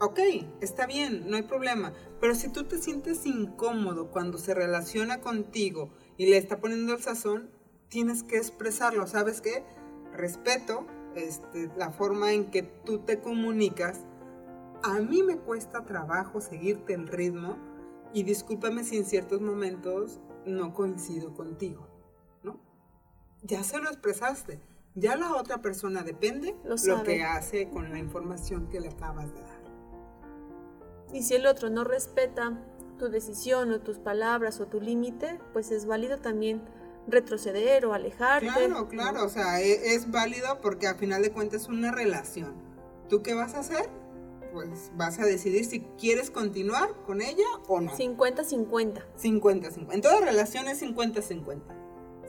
ok, 0.00 0.18
está 0.60 0.86
bien, 0.86 1.28
no 1.28 1.36
hay 1.36 1.42
problema. 1.42 1.92
Pero 2.20 2.34
si 2.34 2.48
tú 2.48 2.64
te 2.64 2.78
sientes 2.78 3.26
incómodo 3.26 4.10
cuando 4.10 4.38
se 4.38 4.54
relaciona 4.54 5.20
contigo 5.20 5.90
y 6.16 6.26
le 6.26 6.38
está 6.38 6.60
poniendo 6.60 6.94
el 6.94 7.02
sazón, 7.02 7.50
tienes 7.88 8.22
que 8.22 8.36
expresarlo. 8.36 9.06
¿Sabes 9.06 9.40
qué? 9.40 9.64
Respeto 10.14 10.86
este, 11.14 11.70
la 11.76 11.90
forma 11.90 12.32
en 12.32 12.50
que 12.50 12.62
tú 12.62 13.00
te 13.00 13.20
comunicas. 13.20 14.04
A 14.82 15.00
mí 15.00 15.22
me 15.22 15.38
cuesta 15.38 15.84
trabajo 15.84 16.40
seguirte 16.40 16.94
el 16.94 17.08
ritmo 17.08 17.56
y 18.12 18.22
discúlpame 18.22 18.84
si 18.84 18.96
en 18.96 19.04
ciertos 19.04 19.40
momentos 19.40 20.20
no 20.46 20.72
coincido 20.72 21.34
contigo, 21.34 21.86
¿no? 22.42 22.60
Ya 23.42 23.62
se 23.64 23.78
lo 23.78 23.88
expresaste, 23.88 24.60
ya 24.94 25.16
la 25.16 25.34
otra 25.34 25.60
persona 25.60 26.02
depende 26.02 26.56
lo, 26.64 27.02
que 27.02 27.22
hace 27.22 27.68
con 27.68 27.90
la 27.90 27.98
información 27.98 28.68
que 28.68 28.80
le 28.80 28.88
acabas 28.88 29.34
de 29.34 29.40
dar. 29.42 29.58
Y 31.12 31.22
si 31.22 31.34
el 31.34 31.46
otro 31.46 31.70
no 31.70 31.84
respeta 31.84 32.58
tu 32.98 33.08
decisión 33.08 33.72
o 33.72 33.80
tus 33.80 33.98
palabras 33.98 34.60
o 34.60 34.66
tu 34.66 34.80
límite, 34.80 35.40
pues 35.52 35.70
es 35.70 35.86
válido 35.86 36.18
también 36.18 36.62
retroceder 37.08 37.86
o 37.86 37.94
alejarte. 37.94 38.46
Claro, 38.46 38.88
claro, 38.88 39.24
o 39.24 39.28
sea, 39.28 39.60
e, 39.60 39.94
es, 39.94 40.10
válido 40.10 40.60
porque 40.60 40.86
al 40.86 40.96
final 40.96 41.22
de 41.22 41.30
cuentas 41.30 41.62
es 41.62 41.68
una 41.68 41.90
relación. 41.90 42.54
¿Tú 43.08 43.22
qué 43.22 43.34
vas 43.34 43.54
a 43.54 43.60
hacer? 43.60 43.88
Pues 44.52 44.90
vas 44.94 45.18
a 45.18 45.24
decidir 45.24 45.64
si 45.64 45.80
quieres 45.98 46.30
continuar 46.30 46.90
con 47.06 47.20
ella 47.20 47.46
o 47.66 47.80
no. 47.80 47.92
50-50. 47.92 49.02
50-50. 49.20 49.92
En 49.92 50.00
toda 50.00 50.20
relación 50.20 50.68
es 50.68 50.82
50-50. 50.82 51.60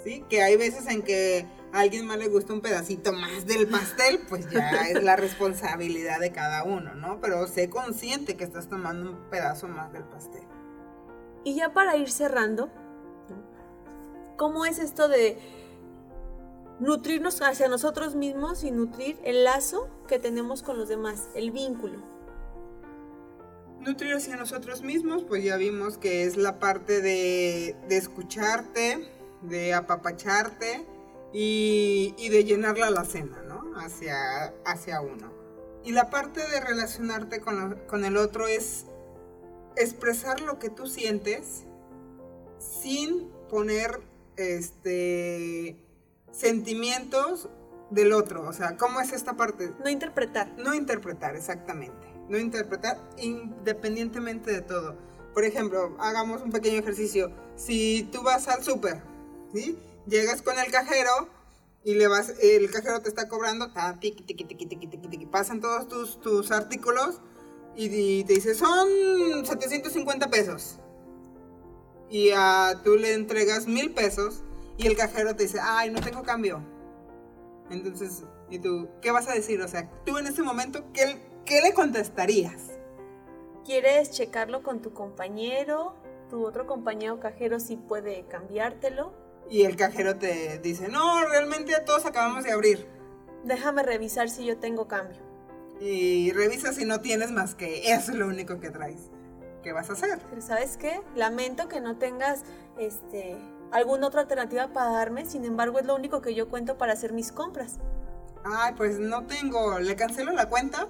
¿Sí? 0.03 0.23
Que 0.29 0.41
hay 0.41 0.55
veces 0.55 0.87
en 0.87 1.01
que 1.01 1.45
a 1.73 1.79
alguien 1.79 2.05
más 2.05 2.17
le 2.17 2.29
gusta 2.29 2.53
un 2.53 2.61
pedacito 2.61 3.11
más 3.11 3.45
del 3.45 3.67
pastel, 3.67 4.21
pues 4.29 4.49
ya 4.49 4.69
es 4.89 5.03
la 5.03 5.17
responsabilidad 5.17 6.19
de 6.21 6.31
cada 6.31 6.63
uno, 6.63 6.95
¿no? 6.95 7.19
Pero 7.19 7.45
sé 7.47 7.69
consciente 7.69 8.37
que 8.37 8.45
estás 8.45 8.69
tomando 8.69 9.11
un 9.11 9.29
pedazo 9.29 9.67
más 9.67 9.91
del 9.91 10.03
pastel. 10.03 10.43
Y 11.43 11.55
ya 11.55 11.73
para 11.73 11.97
ir 11.97 12.09
cerrando, 12.09 12.69
¿cómo 14.39 14.65
es 14.65 14.79
esto 14.79 15.09
de 15.09 15.37
nutrirnos 16.79 17.41
hacia 17.41 17.67
nosotros 17.67 18.15
mismos 18.15 18.63
y 18.63 18.71
nutrir 18.71 19.19
el 19.25 19.43
lazo 19.43 19.89
que 20.07 20.17
tenemos 20.17 20.63
con 20.63 20.77
los 20.77 20.87
demás, 20.87 21.27
el 21.35 21.51
vínculo? 21.51 22.01
Nutrir 23.81 24.13
hacia 24.13 24.37
nosotros 24.37 24.81
mismos, 24.81 25.23
pues 25.25 25.43
ya 25.43 25.57
vimos 25.57 25.97
que 25.97 26.23
es 26.23 26.37
la 26.37 26.57
parte 26.57 27.01
de, 27.01 27.75
escucharte, 27.89 29.09
de 29.41 29.73
apapacharte 29.73 30.85
y, 31.33 32.29
de 32.29 32.43
llenar 32.45 32.77
la 32.77 32.87
alacena, 32.87 33.41
¿no? 33.43 33.77
Hacia, 33.77 34.53
hacia 34.65 35.01
uno. 35.01 35.33
Y 35.83 35.91
la 35.91 36.09
parte 36.09 36.47
de 36.47 36.61
relacionarte 36.61 37.41
con, 37.41 37.77
con 37.87 38.05
el 38.05 38.15
otro 38.15 38.47
es 38.47 38.85
expresar 39.75 40.39
lo 40.41 40.59
que 40.59 40.69
tú 40.69 40.87
sientes 40.87 41.65
sin 42.57 43.29
poner 43.49 44.08
este 44.39 45.77
sentimientos 46.31 47.49
del 47.89 48.13
otro. 48.13 48.47
O 48.47 48.53
sea, 48.53 48.77
¿cómo 48.77 49.01
es 49.01 49.13
esta 49.13 49.35
parte? 49.35 49.71
No 49.83 49.89
interpretar. 49.89 50.53
No 50.57 50.73
interpretar, 50.73 51.35
exactamente. 51.35 52.07
No 52.27 52.37
interpretar 52.37 52.97
independientemente 53.17 54.51
de 54.51 54.61
todo. 54.61 54.95
Por 55.33 55.43
ejemplo, 55.43 55.95
hagamos 55.99 56.41
un 56.41 56.51
pequeño 56.51 56.79
ejercicio. 56.79 57.31
Si 57.55 58.07
tú 58.11 58.21
vas 58.23 58.47
al 58.47 58.63
súper, 58.63 59.01
¿sí? 59.53 59.77
Llegas 60.07 60.41
con 60.41 60.57
el 60.59 60.71
cajero 60.71 61.29
y 61.83 61.95
le 61.95 62.07
vas, 62.07 62.33
el 62.41 62.69
cajero 62.71 63.01
te 63.01 63.09
está 63.09 63.27
cobrando, 63.27 63.71
pasan 65.31 65.61
todos 65.61 65.87
tus, 65.87 66.19
tus 66.21 66.51
artículos 66.51 67.21
y, 67.75 68.23
te 68.25 68.33
dice, 68.33 68.55
son 68.55 68.87
750 69.45 70.29
pesos. 70.29 70.79
Y 72.09 72.31
a, 72.35 72.81
tú 72.83 72.95
le 72.95 73.13
entregas 73.13 73.67
mil 73.67 73.93
pesos 73.93 74.43
y 74.77 74.87
el 74.87 74.95
cajero 74.95 75.35
te 75.35 75.43
dice, 75.43 75.59
ay, 75.61 75.91
no 75.91 76.01
tengo 76.01 76.23
cambio. 76.23 76.63
Entonces, 77.69 78.23
¿y 78.49 78.59
tú 78.59 78.89
qué 79.01 79.11
vas 79.11 79.27
a 79.27 79.33
decir? 79.33 79.61
O 79.61 79.67
sea, 79.67 79.89
tú 80.05 80.17
en 80.17 80.27
ese 80.27 80.41
momento, 80.41 80.85
¿qué, 80.93 81.21
qué 81.45 81.61
le 81.61 81.73
contestarías? 81.73 82.71
¿Quieres 83.63 84.11
checarlo 84.11 84.63
con 84.63 84.81
tu 84.81 84.93
compañero? 84.93 85.95
Tu 86.29 86.43
otro 86.45 86.65
compañero 86.65 87.19
cajero 87.19 87.59
sí 87.59 87.75
puede 87.75 88.25
cambiártelo. 88.27 89.13
Y 89.49 89.63
el 89.63 89.75
cajero 89.75 90.15
te 90.15 90.59
dice, 90.59 90.87
no, 90.89 91.25
realmente 91.27 91.73
todos 91.85 92.05
acabamos 92.05 92.43
de 92.43 92.51
abrir. 92.51 92.87
Déjame 93.43 93.83
revisar 93.83 94.29
si 94.29 94.45
yo 94.45 94.57
tengo 94.57 94.87
cambio 94.87 95.29
y 95.79 96.31
revisa 96.33 96.73
si 96.73 96.85
no 96.85 96.99
tienes 96.99 97.31
más 97.31 97.55
que 97.55 97.91
eso 97.93 98.11
es 98.11 98.17
lo 98.17 98.27
único 98.27 98.59
que 98.59 98.69
traes. 98.69 99.09
¿Qué 99.63 99.73
vas 99.73 99.89
a 99.89 99.93
hacer? 99.93 100.19
Pero 100.29 100.41
¿sabes 100.41 100.77
qué? 100.77 101.01
Lamento 101.15 101.67
que 101.67 101.81
no 101.81 101.97
tengas 101.97 102.43
este 102.77 103.37
alguna 103.71 104.07
otra 104.07 104.21
alternativa 104.21 104.67
para 104.69 104.91
darme, 104.91 105.25
sin 105.25 105.45
embargo 105.45 105.79
es 105.79 105.85
lo 105.85 105.95
único 105.95 106.21
que 106.21 106.33
yo 106.33 106.49
cuento 106.49 106.77
para 106.77 106.93
hacer 106.93 107.13
mis 107.13 107.31
compras. 107.31 107.77
Ay, 108.43 108.73
pues 108.75 108.99
no 108.99 109.25
tengo, 109.25 109.79
le 109.79 109.95
cancelo 109.95 110.31
la 110.31 110.47
cuenta. 110.47 110.87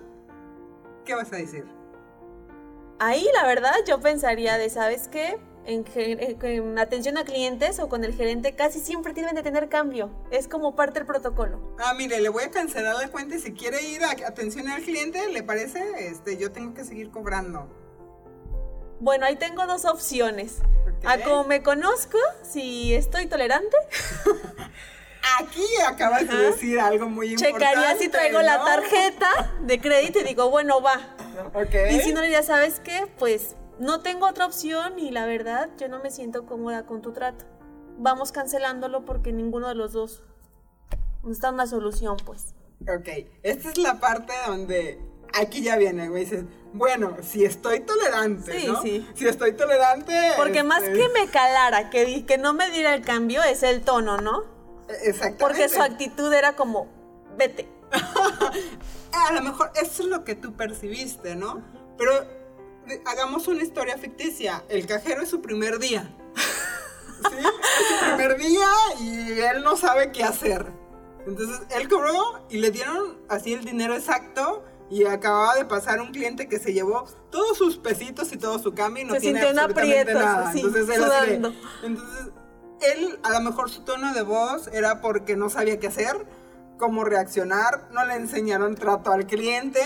¿Qué 1.03 1.15
vas 1.15 1.33
a 1.33 1.37
decir? 1.37 1.65
Ahí 2.99 3.27
la 3.33 3.47
verdad 3.47 3.73
yo 3.87 3.99
pensaría 3.99 4.57
de, 4.57 4.69
¿sabes 4.69 5.07
qué? 5.07 5.39
en, 5.65 6.79
atención 6.79 7.17
a 7.17 7.23
clientes 7.23 7.79
o 7.79 7.89
con 7.89 8.03
el 8.03 8.13
gerente 8.13 8.55
casi 8.55 8.79
siempre 8.79 9.13
tienen 9.13 9.35
de 9.35 9.43
tener 9.43 9.69
cambio. 9.69 10.09
Es 10.31 10.47
como 10.47 10.75
parte 10.75 10.99
del 10.99 11.05
protocolo. 11.05 11.75
Ah, 11.79 11.93
mire, 11.93 12.19
le 12.21 12.29
voy 12.29 12.43
a 12.43 12.51
cancelar 12.51 12.95
la 12.95 13.09
cuenta 13.09 13.35
y 13.35 13.39
si 13.39 13.53
quiere 13.53 13.81
ir 13.83 14.03
a 14.03 14.11
atención 14.11 14.67
al 14.67 14.81
cliente, 14.81 15.29
¿le 15.29 15.43
parece? 15.43 16.07
Este, 16.07 16.37
yo 16.37 16.51
tengo 16.51 16.73
que 16.73 16.83
seguir 16.83 17.11
cobrando. 17.11 17.67
Bueno, 18.99 19.25
ahí 19.25 19.35
tengo 19.35 19.65
dos 19.65 19.85
opciones. 19.85 20.57
A 21.05 21.17
como 21.19 21.45
me 21.45 21.63
conozco, 21.63 22.17
si 22.43 22.93
estoy 22.93 23.27
tolerante. 23.27 23.75
Aquí 25.39 25.65
acabas 25.87 26.27
de 26.27 26.35
decir 26.35 26.79
algo 26.79 27.07
muy 27.07 27.31
importante. 27.31 27.59
Checaría 27.59 27.95
si 27.97 28.09
traigo 28.09 28.41
la 28.41 28.63
tarjeta 28.63 29.53
de 29.61 29.79
crédito 29.79 30.19
y 30.19 30.23
digo, 30.23 30.49
bueno, 30.49 30.81
va. 30.81 31.15
Okay. 31.53 31.95
Y 31.95 32.01
si 32.01 32.13
no, 32.13 32.25
ya 32.25 32.43
sabes 32.43 32.79
qué, 32.79 33.07
pues 33.17 33.55
no 33.79 34.01
tengo 34.01 34.27
otra 34.27 34.45
opción 34.45 34.99
y 34.99 35.11
la 35.11 35.25
verdad 35.25 35.69
yo 35.77 35.87
no 35.87 35.99
me 35.99 36.11
siento 36.11 36.45
cómoda 36.45 36.85
con 36.85 37.01
tu 37.01 37.13
trato. 37.13 37.45
Vamos 37.97 38.31
cancelándolo 38.31 39.05
porque 39.05 39.31
ninguno 39.31 39.67
de 39.69 39.75
los 39.75 39.93
dos 39.93 40.23
está 41.29 41.51
una 41.51 41.67
solución, 41.67 42.17
pues. 42.25 42.55
Ok, 42.81 43.09
esta 43.43 43.69
es 43.69 43.77
la 43.77 43.99
parte 43.99 44.33
donde 44.47 44.99
aquí 45.33 45.61
ya 45.61 45.77
viene, 45.77 46.09
güey. 46.09 46.25
Dices, 46.25 46.45
bueno, 46.73 47.17
si 47.21 47.45
estoy 47.45 47.81
tolerante, 47.81 48.59
sí, 48.59 48.67
¿no? 48.67 48.81
Sí. 48.81 49.07
Si 49.15 49.27
estoy 49.27 49.53
tolerante. 49.53 50.13
Porque 50.37 50.63
más 50.63 50.83
este 50.83 50.99
que 50.99 51.09
me 51.09 51.27
calara, 51.27 51.89
que, 51.89 52.25
que 52.25 52.37
no 52.37 52.53
me 52.53 52.69
diera 52.69 52.93
el 52.93 53.03
cambio, 53.03 53.41
es 53.43 53.63
el 53.63 53.81
tono, 53.81 54.17
¿no? 54.17 54.43
Exactamente. 55.03 55.43
Porque 55.43 55.69
su 55.69 55.81
actitud 55.81 56.31
era 56.33 56.55
como, 56.55 56.87
vete. 57.37 57.67
A 59.11 59.33
lo 59.33 59.41
mejor 59.41 59.71
eso 59.75 60.03
es 60.03 60.09
lo 60.09 60.23
que 60.23 60.35
tú 60.35 60.53
percibiste, 60.53 61.35
¿no? 61.35 61.63
Pero 61.97 62.11
hagamos 63.05 63.47
una 63.47 63.63
historia 63.63 63.97
ficticia. 63.97 64.63
El 64.69 64.85
cajero 64.85 65.21
es 65.23 65.29
su 65.29 65.41
primer 65.41 65.79
día. 65.79 66.15
¿Sí? 66.35 67.37
Es 67.37 67.99
su 67.99 68.05
primer 68.05 68.37
día 68.37 68.69
y 69.01 69.39
él 69.39 69.63
no 69.63 69.75
sabe 69.75 70.11
qué 70.11 70.23
hacer. 70.23 70.71
Entonces 71.25 71.61
él 71.75 71.89
cobró 71.89 72.45
y 72.49 72.57
le 72.57 72.71
dieron 72.71 73.19
así 73.27 73.53
el 73.53 73.65
dinero 73.65 73.95
exacto 73.95 74.63
y 74.89 75.05
acababa 75.05 75.55
de 75.55 75.65
pasar 75.65 76.01
un 76.01 76.11
cliente 76.11 76.47
que 76.47 76.59
se 76.59 76.73
llevó 76.73 77.05
todos 77.29 77.57
sus 77.57 77.77
pesitos 77.77 78.31
y 78.33 78.37
todo 78.37 78.59
su 78.59 78.73
cambio 78.73 79.03
y 79.03 79.05
no 79.07 79.15
tiene 79.15 79.41
absolutamente 79.41 80.13
nada. 80.13 80.51
entonces 80.53 80.89
él 80.89 81.55
entonces 81.83 82.31
él 82.81 83.19
a 83.23 83.31
lo 83.31 83.41
mejor 83.41 83.69
su 83.69 83.81
tono 83.81 84.13
de 84.13 84.21
voz 84.21 84.67
era 84.67 85.01
porque 85.01 85.35
no 85.35 85.49
sabía 85.49 85.79
qué 85.79 85.87
hacer, 85.87 86.25
cómo 86.77 87.03
reaccionar, 87.03 87.89
no 87.91 88.05
le 88.05 88.15
enseñaron 88.15 88.75
trato 88.75 89.11
al 89.11 89.27
cliente 89.27 89.81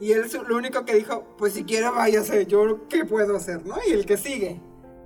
y 0.00 0.12
él 0.12 0.30
lo 0.48 0.56
único 0.56 0.84
que 0.84 0.94
dijo, 0.94 1.24
pues 1.36 1.52
si 1.52 1.64
quiere 1.64 1.90
váyase, 1.90 2.46
yo 2.46 2.88
qué 2.88 3.04
puedo 3.04 3.36
hacer, 3.36 3.64
¿no? 3.66 3.76
Y 3.86 3.92
el 3.92 4.06
que 4.06 4.16
sigue. 4.16 4.60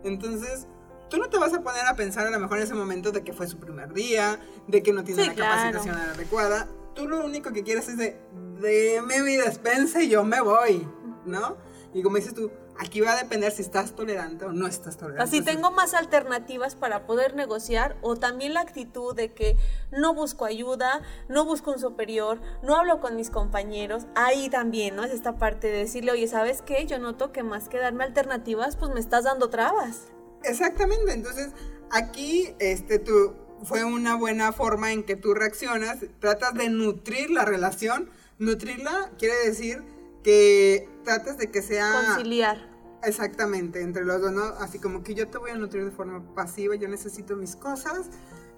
Entonces, 0.04 0.68
tú 1.10 1.16
no 1.16 1.28
te 1.28 1.38
vas 1.38 1.52
a 1.52 1.62
poner 1.62 1.84
a 1.86 1.96
pensar 1.96 2.26
a 2.26 2.30
lo 2.30 2.38
mejor 2.38 2.58
en 2.58 2.64
ese 2.64 2.74
momento 2.74 3.10
de 3.10 3.24
que 3.24 3.32
fue 3.32 3.48
su 3.48 3.58
primer 3.58 3.92
día, 3.92 4.38
de 4.68 4.82
que 4.82 4.92
no 4.92 5.02
tiene 5.02 5.26
la 5.26 5.34
capacitación 5.34 5.96
adecuada. 5.96 6.68
Tú 6.94 7.08
lo 7.08 7.24
único 7.24 7.52
que 7.52 7.62
quieres 7.62 7.88
es 7.88 7.98
de, 7.98 8.20
déme 8.60 9.20
mi 9.22 9.36
despensa 9.36 10.02
y 10.02 10.08
yo 10.08 10.24
me 10.24 10.40
voy, 10.40 10.86
¿no? 11.24 11.56
Y 11.92 12.02
como 12.02 12.16
dices 12.16 12.34
tú, 12.34 12.50
Aquí 12.76 13.00
va 13.00 13.12
a 13.12 13.16
depender 13.16 13.52
si 13.52 13.62
estás 13.62 13.92
tolerante 13.92 14.44
o 14.44 14.52
no 14.52 14.66
estás 14.66 14.96
tolerante. 14.96 15.22
Así 15.22 15.42
tengo 15.42 15.70
más 15.70 15.94
alternativas 15.94 16.74
para 16.74 17.06
poder 17.06 17.36
negociar 17.36 17.96
o 18.02 18.16
también 18.16 18.52
la 18.54 18.60
actitud 18.60 19.14
de 19.14 19.32
que 19.32 19.56
no 19.92 20.12
busco 20.12 20.44
ayuda, 20.44 21.02
no 21.28 21.44
busco 21.44 21.70
un 21.70 21.78
superior, 21.78 22.40
no 22.62 22.74
hablo 22.74 23.00
con 23.00 23.14
mis 23.14 23.30
compañeros. 23.30 24.06
Ahí 24.16 24.50
también, 24.50 24.96
¿no? 24.96 25.04
Es 25.04 25.12
esta 25.12 25.38
parte 25.38 25.68
de 25.68 25.78
decirle, 25.78 26.10
oye, 26.10 26.26
¿sabes 26.26 26.62
qué? 26.62 26.84
Yo 26.86 26.98
noto 26.98 27.30
que 27.30 27.44
más 27.44 27.68
que 27.68 27.78
darme 27.78 28.02
alternativas, 28.02 28.76
pues 28.76 28.92
me 28.92 28.98
estás 28.98 29.22
dando 29.22 29.50
trabas. 29.50 30.08
Exactamente, 30.42 31.12
entonces 31.12 31.52
aquí 31.90 32.54
este, 32.58 32.98
tú, 32.98 33.34
fue 33.64 33.84
una 33.84 34.16
buena 34.16 34.52
forma 34.52 34.92
en 34.92 35.02
que 35.02 35.16
tú 35.16 35.34
reaccionas, 35.34 35.98
tratas 36.20 36.54
de 36.54 36.68
nutrir 36.68 37.30
la 37.30 37.44
relación. 37.44 38.10
Nutrirla 38.38 39.10
quiere 39.18 39.34
decir 39.46 39.82
que 40.22 40.88
tratas 41.04 41.38
de 41.38 41.50
que 41.50 41.62
sea... 41.62 41.92
Conciliar. 42.14 42.74
Exactamente, 43.02 43.82
entre 43.82 44.04
los 44.04 44.20
dos, 44.20 44.32
¿no? 44.32 44.44
Así 44.60 44.78
como 44.78 45.02
que 45.02 45.14
yo 45.14 45.28
te 45.28 45.36
voy 45.36 45.50
a 45.50 45.56
nutrir 45.56 45.84
de 45.84 45.90
forma 45.90 46.34
pasiva, 46.34 46.74
yo 46.74 46.88
necesito 46.88 47.36
mis 47.36 47.54
cosas, 47.54 48.06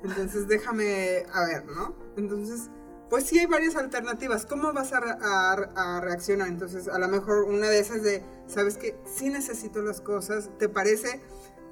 entonces 0.04 0.46
déjame, 0.46 1.26
a 1.32 1.44
ver, 1.44 1.64
¿no? 1.66 1.96
Entonces, 2.16 2.70
pues 3.10 3.24
sí 3.24 3.38
hay 3.38 3.46
varias 3.46 3.76
alternativas. 3.76 4.46
¿Cómo 4.46 4.72
vas 4.72 4.92
a, 4.92 4.98
a, 4.98 6.00
reaccionar? 6.00 6.48
Entonces, 6.48 6.88
a 6.88 6.98
lo 6.98 7.08
mejor 7.08 7.44
una 7.44 7.68
de 7.68 7.78
esas 7.78 8.02
de, 8.02 8.22
¿sabes 8.46 8.76
qué? 8.76 8.96
Sí 9.04 9.28
necesito 9.28 9.82
las 9.82 10.00
cosas, 10.00 10.50
¿te 10.58 10.68
parece? 10.68 11.20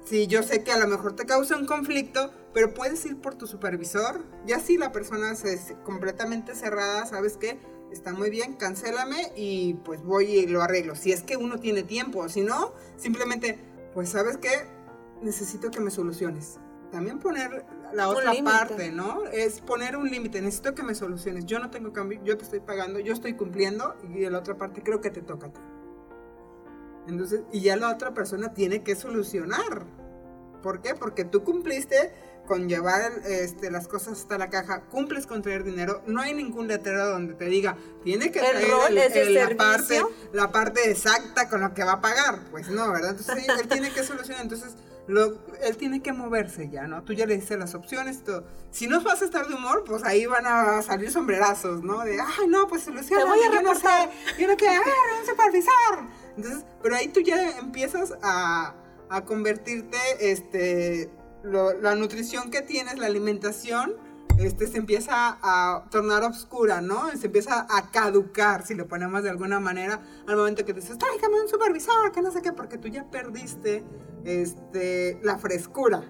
Sí, 0.05 0.27
yo 0.27 0.43
sé 0.43 0.63
que 0.63 0.71
a 0.71 0.77
lo 0.77 0.87
mejor 0.87 1.15
te 1.15 1.25
causa 1.25 1.57
un 1.57 1.65
conflicto, 1.65 2.31
pero 2.53 2.73
puedes 2.73 3.05
ir 3.05 3.19
por 3.19 3.35
tu 3.35 3.47
supervisor. 3.47 4.23
Ya 4.45 4.59
si 4.59 4.77
la 4.77 4.91
persona 4.91 5.31
es 5.31 5.73
completamente 5.83 6.55
cerrada, 6.55 7.05
¿sabes 7.05 7.37
qué? 7.37 7.59
está 7.91 8.13
muy 8.13 8.29
bien, 8.29 8.53
cancélame 8.53 9.31
y 9.35 9.75
pues 9.85 10.03
voy 10.03 10.25
y 10.25 10.47
lo 10.47 10.61
arreglo. 10.61 10.95
Si 10.95 11.11
es 11.11 11.23
que 11.23 11.37
uno 11.37 11.59
tiene 11.59 11.83
tiempo, 11.83 12.27
si 12.29 12.41
no, 12.41 12.73
simplemente, 12.97 13.57
pues 13.93 14.09
sabes 14.09 14.37
qué, 14.37 14.49
necesito 15.21 15.71
que 15.71 15.79
me 15.79 15.91
soluciones. 15.91 16.59
también 16.91 17.19
poner 17.19 17.65
la 17.93 18.07
otra 18.07 18.31
parte, 18.43 18.91
¿no? 18.91 19.25
Es 19.25 19.59
poner 19.59 19.97
un 19.97 20.09
límite, 20.09 20.41
necesito 20.41 20.75
que 20.75 20.83
me 20.83 20.95
soluciones, 20.95 21.45
yo 21.45 21.59
no 21.59 21.69
tengo 21.69 21.91
cambio, 21.91 22.21
yo 22.23 22.37
te 22.37 22.43
estoy 22.43 22.59
pagando, 22.61 22.99
yo 22.99 23.11
estoy 23.11 23.33
cumpliendo 23.33 23.95
y 24.03 24.29
la 24.29 24.39
otra 24.39 24.57
parte 24.57 24.81
creo 24.81 25.01
que 25.01 25.09
te 25.09 25.21
toca 25.21 25.47
a 25.47 25.53
ti. 25.53 25.59
Entonces, 27.07 27.41
y 27.51 27.61
ya 27.61 27.75
la 27.75 27.91
otra 27.91 28.13
persona 28.13 28.53
tiene 28.53 28.83
que 28.83 28.95
solucionar. 28.95 29.85
¿Por 30.61 30.81
qué? 30.81 30.95
Porque 30.95 31.25
tú 31.25 31.43
cumpliste 31.43 32.11
con 32.45 32.69
llevar 32.69 33.11
este, 33.25 33.71
las 33.71 33.87
cosas 33.87 34.19
hasta 34.19 34.37
la 34.37 34.49
caja, 34.49 34.81
cumples 34.81 35.27
con 35.27 35.41
traer 35.41 35.63
dinero, 35.63 36.03
no 36.07 36.21
hay 36.21 36.33
ningún 36.33 36.67
letrero 36.67 37.09
donde 37.09 37.33
te 37.33 37.45
diga, 37.45 37.75
tiene 38.03 38.31
que 38.31 38.39
traer 38.39 38.67
la, 39.31 39.57
parte, 39.57 40.01
la 40.31 40.51
parte 40.51 40.89
exacta 40.89 41.49
con 41.49 41.61
lo 41.61 41.73
que 41.73 41.83
va 41.83 41.93
a 41.93 42.01
pagar. 42.01 42.39
Pues 42.51 42.69
no, 42.69 42.91
¿verdad? 42.91 43.11
Entonces 43.11 43.47
él 43.59 43.67
tiene 43.67 43.91
que 43.91 44.03
solucionar, 44.03 44.43
entonces 44.43 44.75
lo, 45.07 45.37
él 45.61 45.77
tiene 45.77 46.01
que 46.01 46.13
moverse 46.13 46.69
ya, 46.69 46.87
¿no? 46.87 47.03
Tú 47.03 47.13
ya 47.13 47.25
le 47.25 47.35
dices 47.35 47.57
las 47.59 47.75
opciones, 47.75 48.23
todo. 48.23 48.45
Si 48.71 48.87
no 48.87 49.01
vas 49.01 49.21
a 49.21 49.25
estar 49.25 49.47
de 49.47 49.53
humor, 49.53 49.83
pues 49.85 50.03
ahí 50.03 50.25
van 50.25 50.45
a 50.47 50.81
salir 50.81 51.11
sombrerazos, 51.11 51.83
¿no? 51.83 51.99
De, 52.03 52.19
ay, 52.19 52.47
no, 52.47 52.67
pues 52.67 52.83
soluciona, 52.83 53.25
voy 53.25 53.39
a 53.39 53.53
yo 53.53 53.61
no 53.61 53.75
sé, 53.75 54.09
yo 54.39 54.47
no 54.47 54.55
quiero, 54.55 54.81
un 55.19 55.25
supervisor. 55.25 56.24
Entonces, 56.37 56.65
pero 56.81 56.95
ahí 56.95 57.07
tú 57.07 57.21
ya 57.21 57.57
empiezas 57.57 58.13
a, 58.21 58.75
a 59.09 59.25
convertirte, 59.25 59.97
este 60.19 61.11
la 61.45 61.95
nutrición 61.95 62.49
que 62.49 62.61
tienes, 62.61 62.97
la 62.97 63.05
alimentación, 63.05 63.95
este, 64.39 64.67
se 64.67 64.77
empieza 64.77 65.37
a 65.41 65.85
tornar 65.91 66.23
oscura, 66.23 66.81
¿no? 66.81 67.09
Se 67.11 67.27
empieza 67.27 67.67
a 67.69 67.91
caducar, 67.91 68.65
si 68.65 68.73
lo 68.73 68.87
ponemos 68.87 69.23
de 69.23 69.29
alguna 69.29 69.59
manera, 69.59 70.01
al 70.27 70.35
momento 70.35 70.65
que 70.65 70.73
te 70.73 70.81
dices, 70.81 70.97
tráigame 70.97 71.41
un 71.41 71.47
supervisor, 71.47 72.11
que 72.11 72.21
no 72.21 72.31
sé 72.31 72.41
qué, 72.41 72.51
porque 72.51 72.77
tú 72.77 72.87
ya 72.87 73.09
perdiste 73.09 73.83
este, 74.25 75.19
la 75.23 75.37
frescura. 75.37 76.03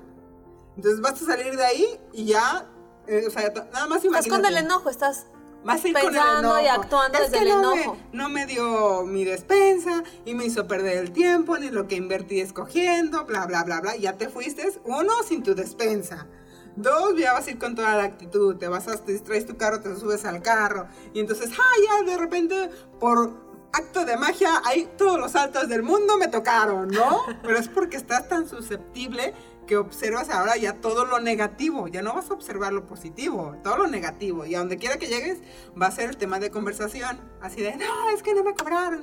Entonces 0.76 1.02
vas 1.02 1.22
a 1.22 1.26
salir 1.26 1.56
de 1.56 1.66
ahí 1.66 2.00
y 2.14 2.26
ya, 2.26 2.66
eh, 3.08 3.26
o 3.28 3.30
sea, 3.30 3.50
nada 3.72 3.88
más 3.88 4.04
imagínate. 4.04 4.28
Estás 4.28 4.28
con 4.28 4.46
el 4.46 4.58
enojo, 4.58 4.90
estás 4.90 5.28
pensando 5.66 6.62
y 6.62 6.68
actuando 6.68 7.20
desde 7.20 7.40
el 7.40 7.48
enojo. 7.48 7.98
no 8.12 8.30
me 8.30 8.46
dio 8.46 9.04
mi 9.04 9.24
despensa 9.24 10.04
y 10.26 10.34
me 10.34 10.46
hizo 10.46 10.68
perder 10.68 10.98
el 10.98 11.12
tiempo, 11.12 11.58
ni 11.58 11.70
lo 11.70 11.88
que 11.88 11.96
invertí 11.96 12.40
escogiendo, 12.40 13.26
bla, 13.26 13.46
bla, 13.46 13.64
bla, 13.64 13.82
bla. 13.82 13.96
Ya 13.96 14.14
te 14.14 14.30
fuiste, 14.30 14.64
uno, 14.84 15.12
sin 15.28 15.44
tu 15.44 15.56
despensa. 15.56 16.28
Dos, 16.76 17.16
ya 17.18 17.34
vas 17.34 17.48
a 17.48 17.52
ir 17.52 17.58
con 17.58 17.74
toda 17.74 17.96
la 17.96 18.04
actitud, 18.04 18.58
te 18.58 18.68
vas 18.68 18.88
a, 18.88 18.98
te 18.98 19.14
distraes 19.14 19.46
tu 19.46 19.56
carro, 19.56 19.80
te 19.80 19.96
subes 19.96 20.26
al 20.26 20.42
carro. 20.42 20.88
Y 21.14 21.22
entonces, 21.22 21.50
ah, 21.58 21.76
ya 21.88 22.12
de 22.12 22.18
repente, 22.18 22.70
por 23.00 23.45
acto 23.76 24.06
de 24.06 24.18
magia, 24.18 24.62
ahí 24.64 24.90
todos 24.98 25.20
los 25.20 25.32
saltos 25.32 25.68
del 25.68 25.84
mundo 25.84 26.18
me 26.18 26.28
tocaron, 26.28 26.88
¿no? 26.88 27.24
Pero 27.44 27.58
es 27.58 27.68
porque 27.68 27.98
estás 27.98 28.28
tan 28.28 28.48
susceptible 28.48 29.34
que 29.66 29.78
observas 29.78 30.30
ahora 30.30 30.58
ya 30.58 30.74
todo 30.74 31.06
lo 31.06 31.20
negativo, 31.20 31.88
ya 31.88 32.02
no 32.02 32.14
vas 32.14 32.30
a 32.30 32.34
observar 32.34 32.72
lo 32.72 32.86
positivo, 32.86 33.56
todo 33.64 33.78
lo 33.78 33.88
negativo. 33.88 34.46
Y 34.46 34.56
a 34.56 34.60
donde 34.60 34.78
quiera 34.78 34.98
que 34.98 35.08
llegues, 35.08 35.40
va 35.80 35.88
a 35.88 35.92
ser 35.92 36.10
el 36.10 36.18
tema 36.18 36.40
de 36.40 36.52
conversación. 36.52 37.20
Así 37.42 37.62
de, 37.62 37.76
no, 37.76 38.10
es 38.14 38.24
que 38.24 38.34
no 38.34 38.44
me 38.44 38.54
cobraron, 38.54 39.02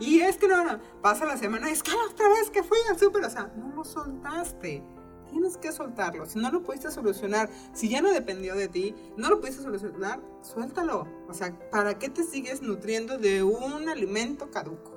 y 0.00 0.20
es 0.20 0.36
que 0.36 0.48
no, 0.48 0.64
no, 0.64 0.80
pasa 1.00 1.24
la 1.24 1.36
semana, 1.36 1.70
es 1.70 1.82
que 1.82 1.92
la 1.92 2.04
otra 2.10 2.28
vez 2.28 2.50
que 2.50 2.62
fui 2.62 2.78
al 2.90 2.98
súper, 2.98 3.24
o 3.24 3.30
sea, 3.30 3.50
no 3.56 3.74
lo 3.74 3.84
soltaste. 3.84 4.82
Tienes 5.32 5.56
que 5.56 5.72
soltarlo. 5.72 6.26
Si 6.26 6.38
no 6.38 6.50
lo 6.50 6.62
pudiste 6.62 6.90
solucionar, 6.90 7.48
si 7.72 7.88
ya 7.88 8.02
no 8.02 8.12
dependió 8.12 8.54
de 8.54 8.68
ti, 8.68 8.94
no 9.16 9.30
lo 9.30 9.40
pudiste 9.40 9.62
solucionar, 9.62 10.20
suéltalo. 10.42 11.08
O 11.26 11.32
sea, 11.32 11.58
¿para 11.70 11.98
qué 11.98 12.10
te 12.10 12.22
sigues 12.22 12.60
nutriendo 12.60 13.16
de 13.16 13.42
un 13.42 13.88
alimento 13.88 14.50
caduco? 14.50 14.92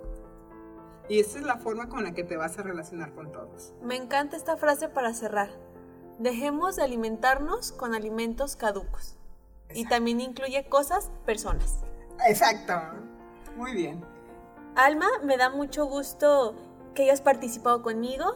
Y 1.08 1.20
esa 1.20 1.40
es 1.40 1.46
la 1.46 1.58
forma 1.58 1.88
con 1.88 2.04
la 2.04 2.14
que 2.14 2.26
te 2.26 2.36
vas 2.36 2.60
a 2.60 2.64
relacionar 2.64 3.14
con 3.14 3.32
todos. 3.32 3.74
Me 3.82 3.96
encanta 3.96 4.36
esta 4.36 4.58
frase 4.58 4.90
para 4.90 5.14
cerrar. 5.14 5.52
Dejemos 6.20 6.76
de 6.76 6.84
alimentarnos 6.84 7.72
con 7.72 7.94
alimentos 7.94 8.58
caducos. 8.58 9.16
Y 9.74 9.88
también 9.88 10.20
incluye 10.20 10.68
cosas, 10.68 11.12
personas. 11.26 11.80
Exacto. 12.28 12.74
Muy 13.56 13.74
bien. 13.74 14.04
Alma, 14.76 15.08
me 15.24 15.38
da 15.38 15.50
mucho 15.50 15.86
gusto 15.86 16.56
que 16.94 17.04
hayas 17.04 17.22
participado 17.22 17.82
conmigo. 17.82 18.36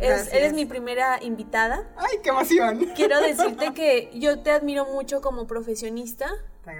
Eres 0.00 0.52
mi 0.52 0.66
primera 0.66 1.18
invitada. 1.22 1.88
¡Ay, 1.96 2.18
qué 2.22 2.30
emoción! 2.30 2.86
Quiero 2.96 3.20
decirte 3.22 3.72
que 3.74 4.10
yo 4.14 4.40
te 4.40 4.50
admiro 4.50 4.86
mucho 4.86 5.20
como 5.20 5.46
profesionista 5.46 6.30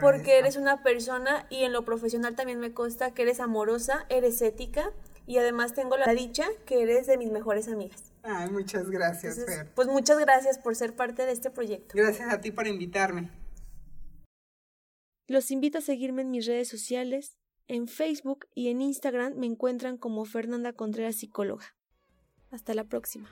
porque 0.01 0.39
eres 0.39 0.57
una 0.57 0.83
persona 0.83 1.47
y 1.51 1.65
en 1.65 1.73
lo 1.73 1.85
profesional 1.85 2.37
también 2.37 2.61
me 2.61 2.73
consta 2.73 3.13
que 3.13 3.23
eres 3.23 3.41
amorosa, 3.41 4.07
eres 4.09 4.41
ética 4.43 4.93
y 5.27 5.39
además 5.39 5.75
tengo 5.75 5.97
la 5.97 6.13
dicha 6.13 6.47
que 6.67 6.83
eres 6.83 7.07
de 7.07 7.19
mis 7.19 7.31
mejores 7.31 7.69
amigas. 7.69 8.13
Ay, 8.23 8.51
muchas 8.51 8.91
gracias, 8.91 9.45
Fer. 9.45 9.73
Pues 9.75 9.89
muchas 9.89 10.19
gracias 10.19 10.59
por 10.59 10.77
ser 10.77 10.95
parte 10.95 11.25
de 11.25 11.33
este 11.33 11.51
proyecto. 11.51 11.95
Gracias 11.97 12.33
a 12.33 12.41
ti 12.41 12.51
por 12.51 12.67
invitarme. 12.67 13.31
Los 15.27 15.51
invito 15.51 15.79
a 15.79 15.81
seguirme 15.81 16.23
en 16.23 16.31
mis 16.31 16.47
redes 16.47 16.69
sociales. 16.69 17.39
En 17.69 17.87
Facebook 17.87 18.49
y 18.53 18.69
en 18.69 18.83
Instagram 18.83 19.35
me 19.37 19.47
encuentran 19.47 19.97
como 19.97 20.25
Fernanda 20.25 20.73
Contreras 20.73 21.17
Psicóloga. 21.17 21.77
Hasta 22.51 22.75
la 22.75 22.85
próxima. 22.85 23.29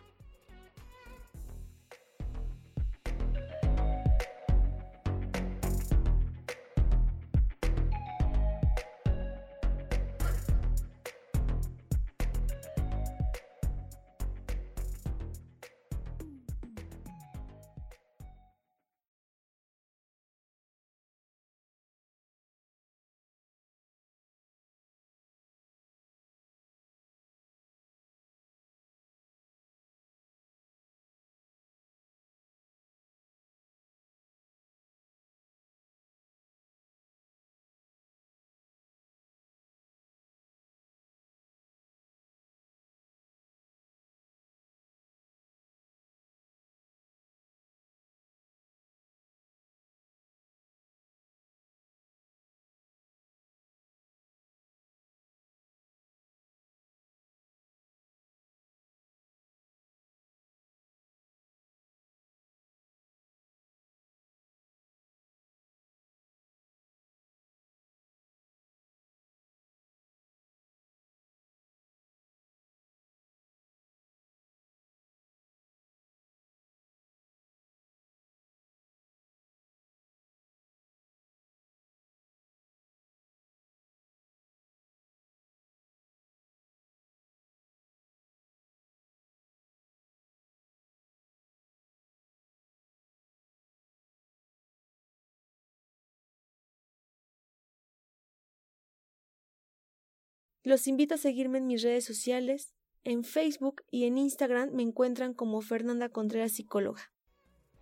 Los 100.68 100.86
invito 100.86 101.14
a 101.14 101.16
seguirme 101.16 101.56
en 101.56 101.66
mis 101.66 101.80
redes 101.80 102.04
sociales. 102.04 102.74
En 103.02 103.24
Facebook 103.24 103.84
y 103.90 104.04
en 104.04 104.18
Instagram 104.18 104.68
me 104.74 104.82
encuentran 104.82 105.32
como 105.32 105.62
Fernanda 105.62 106.10
Contreras 106.10 106.52
Psicóloga. 106.52 107.10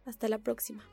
Hasta 0.05 0.29
la 0.29 0.39
próxima. 0.39 0.85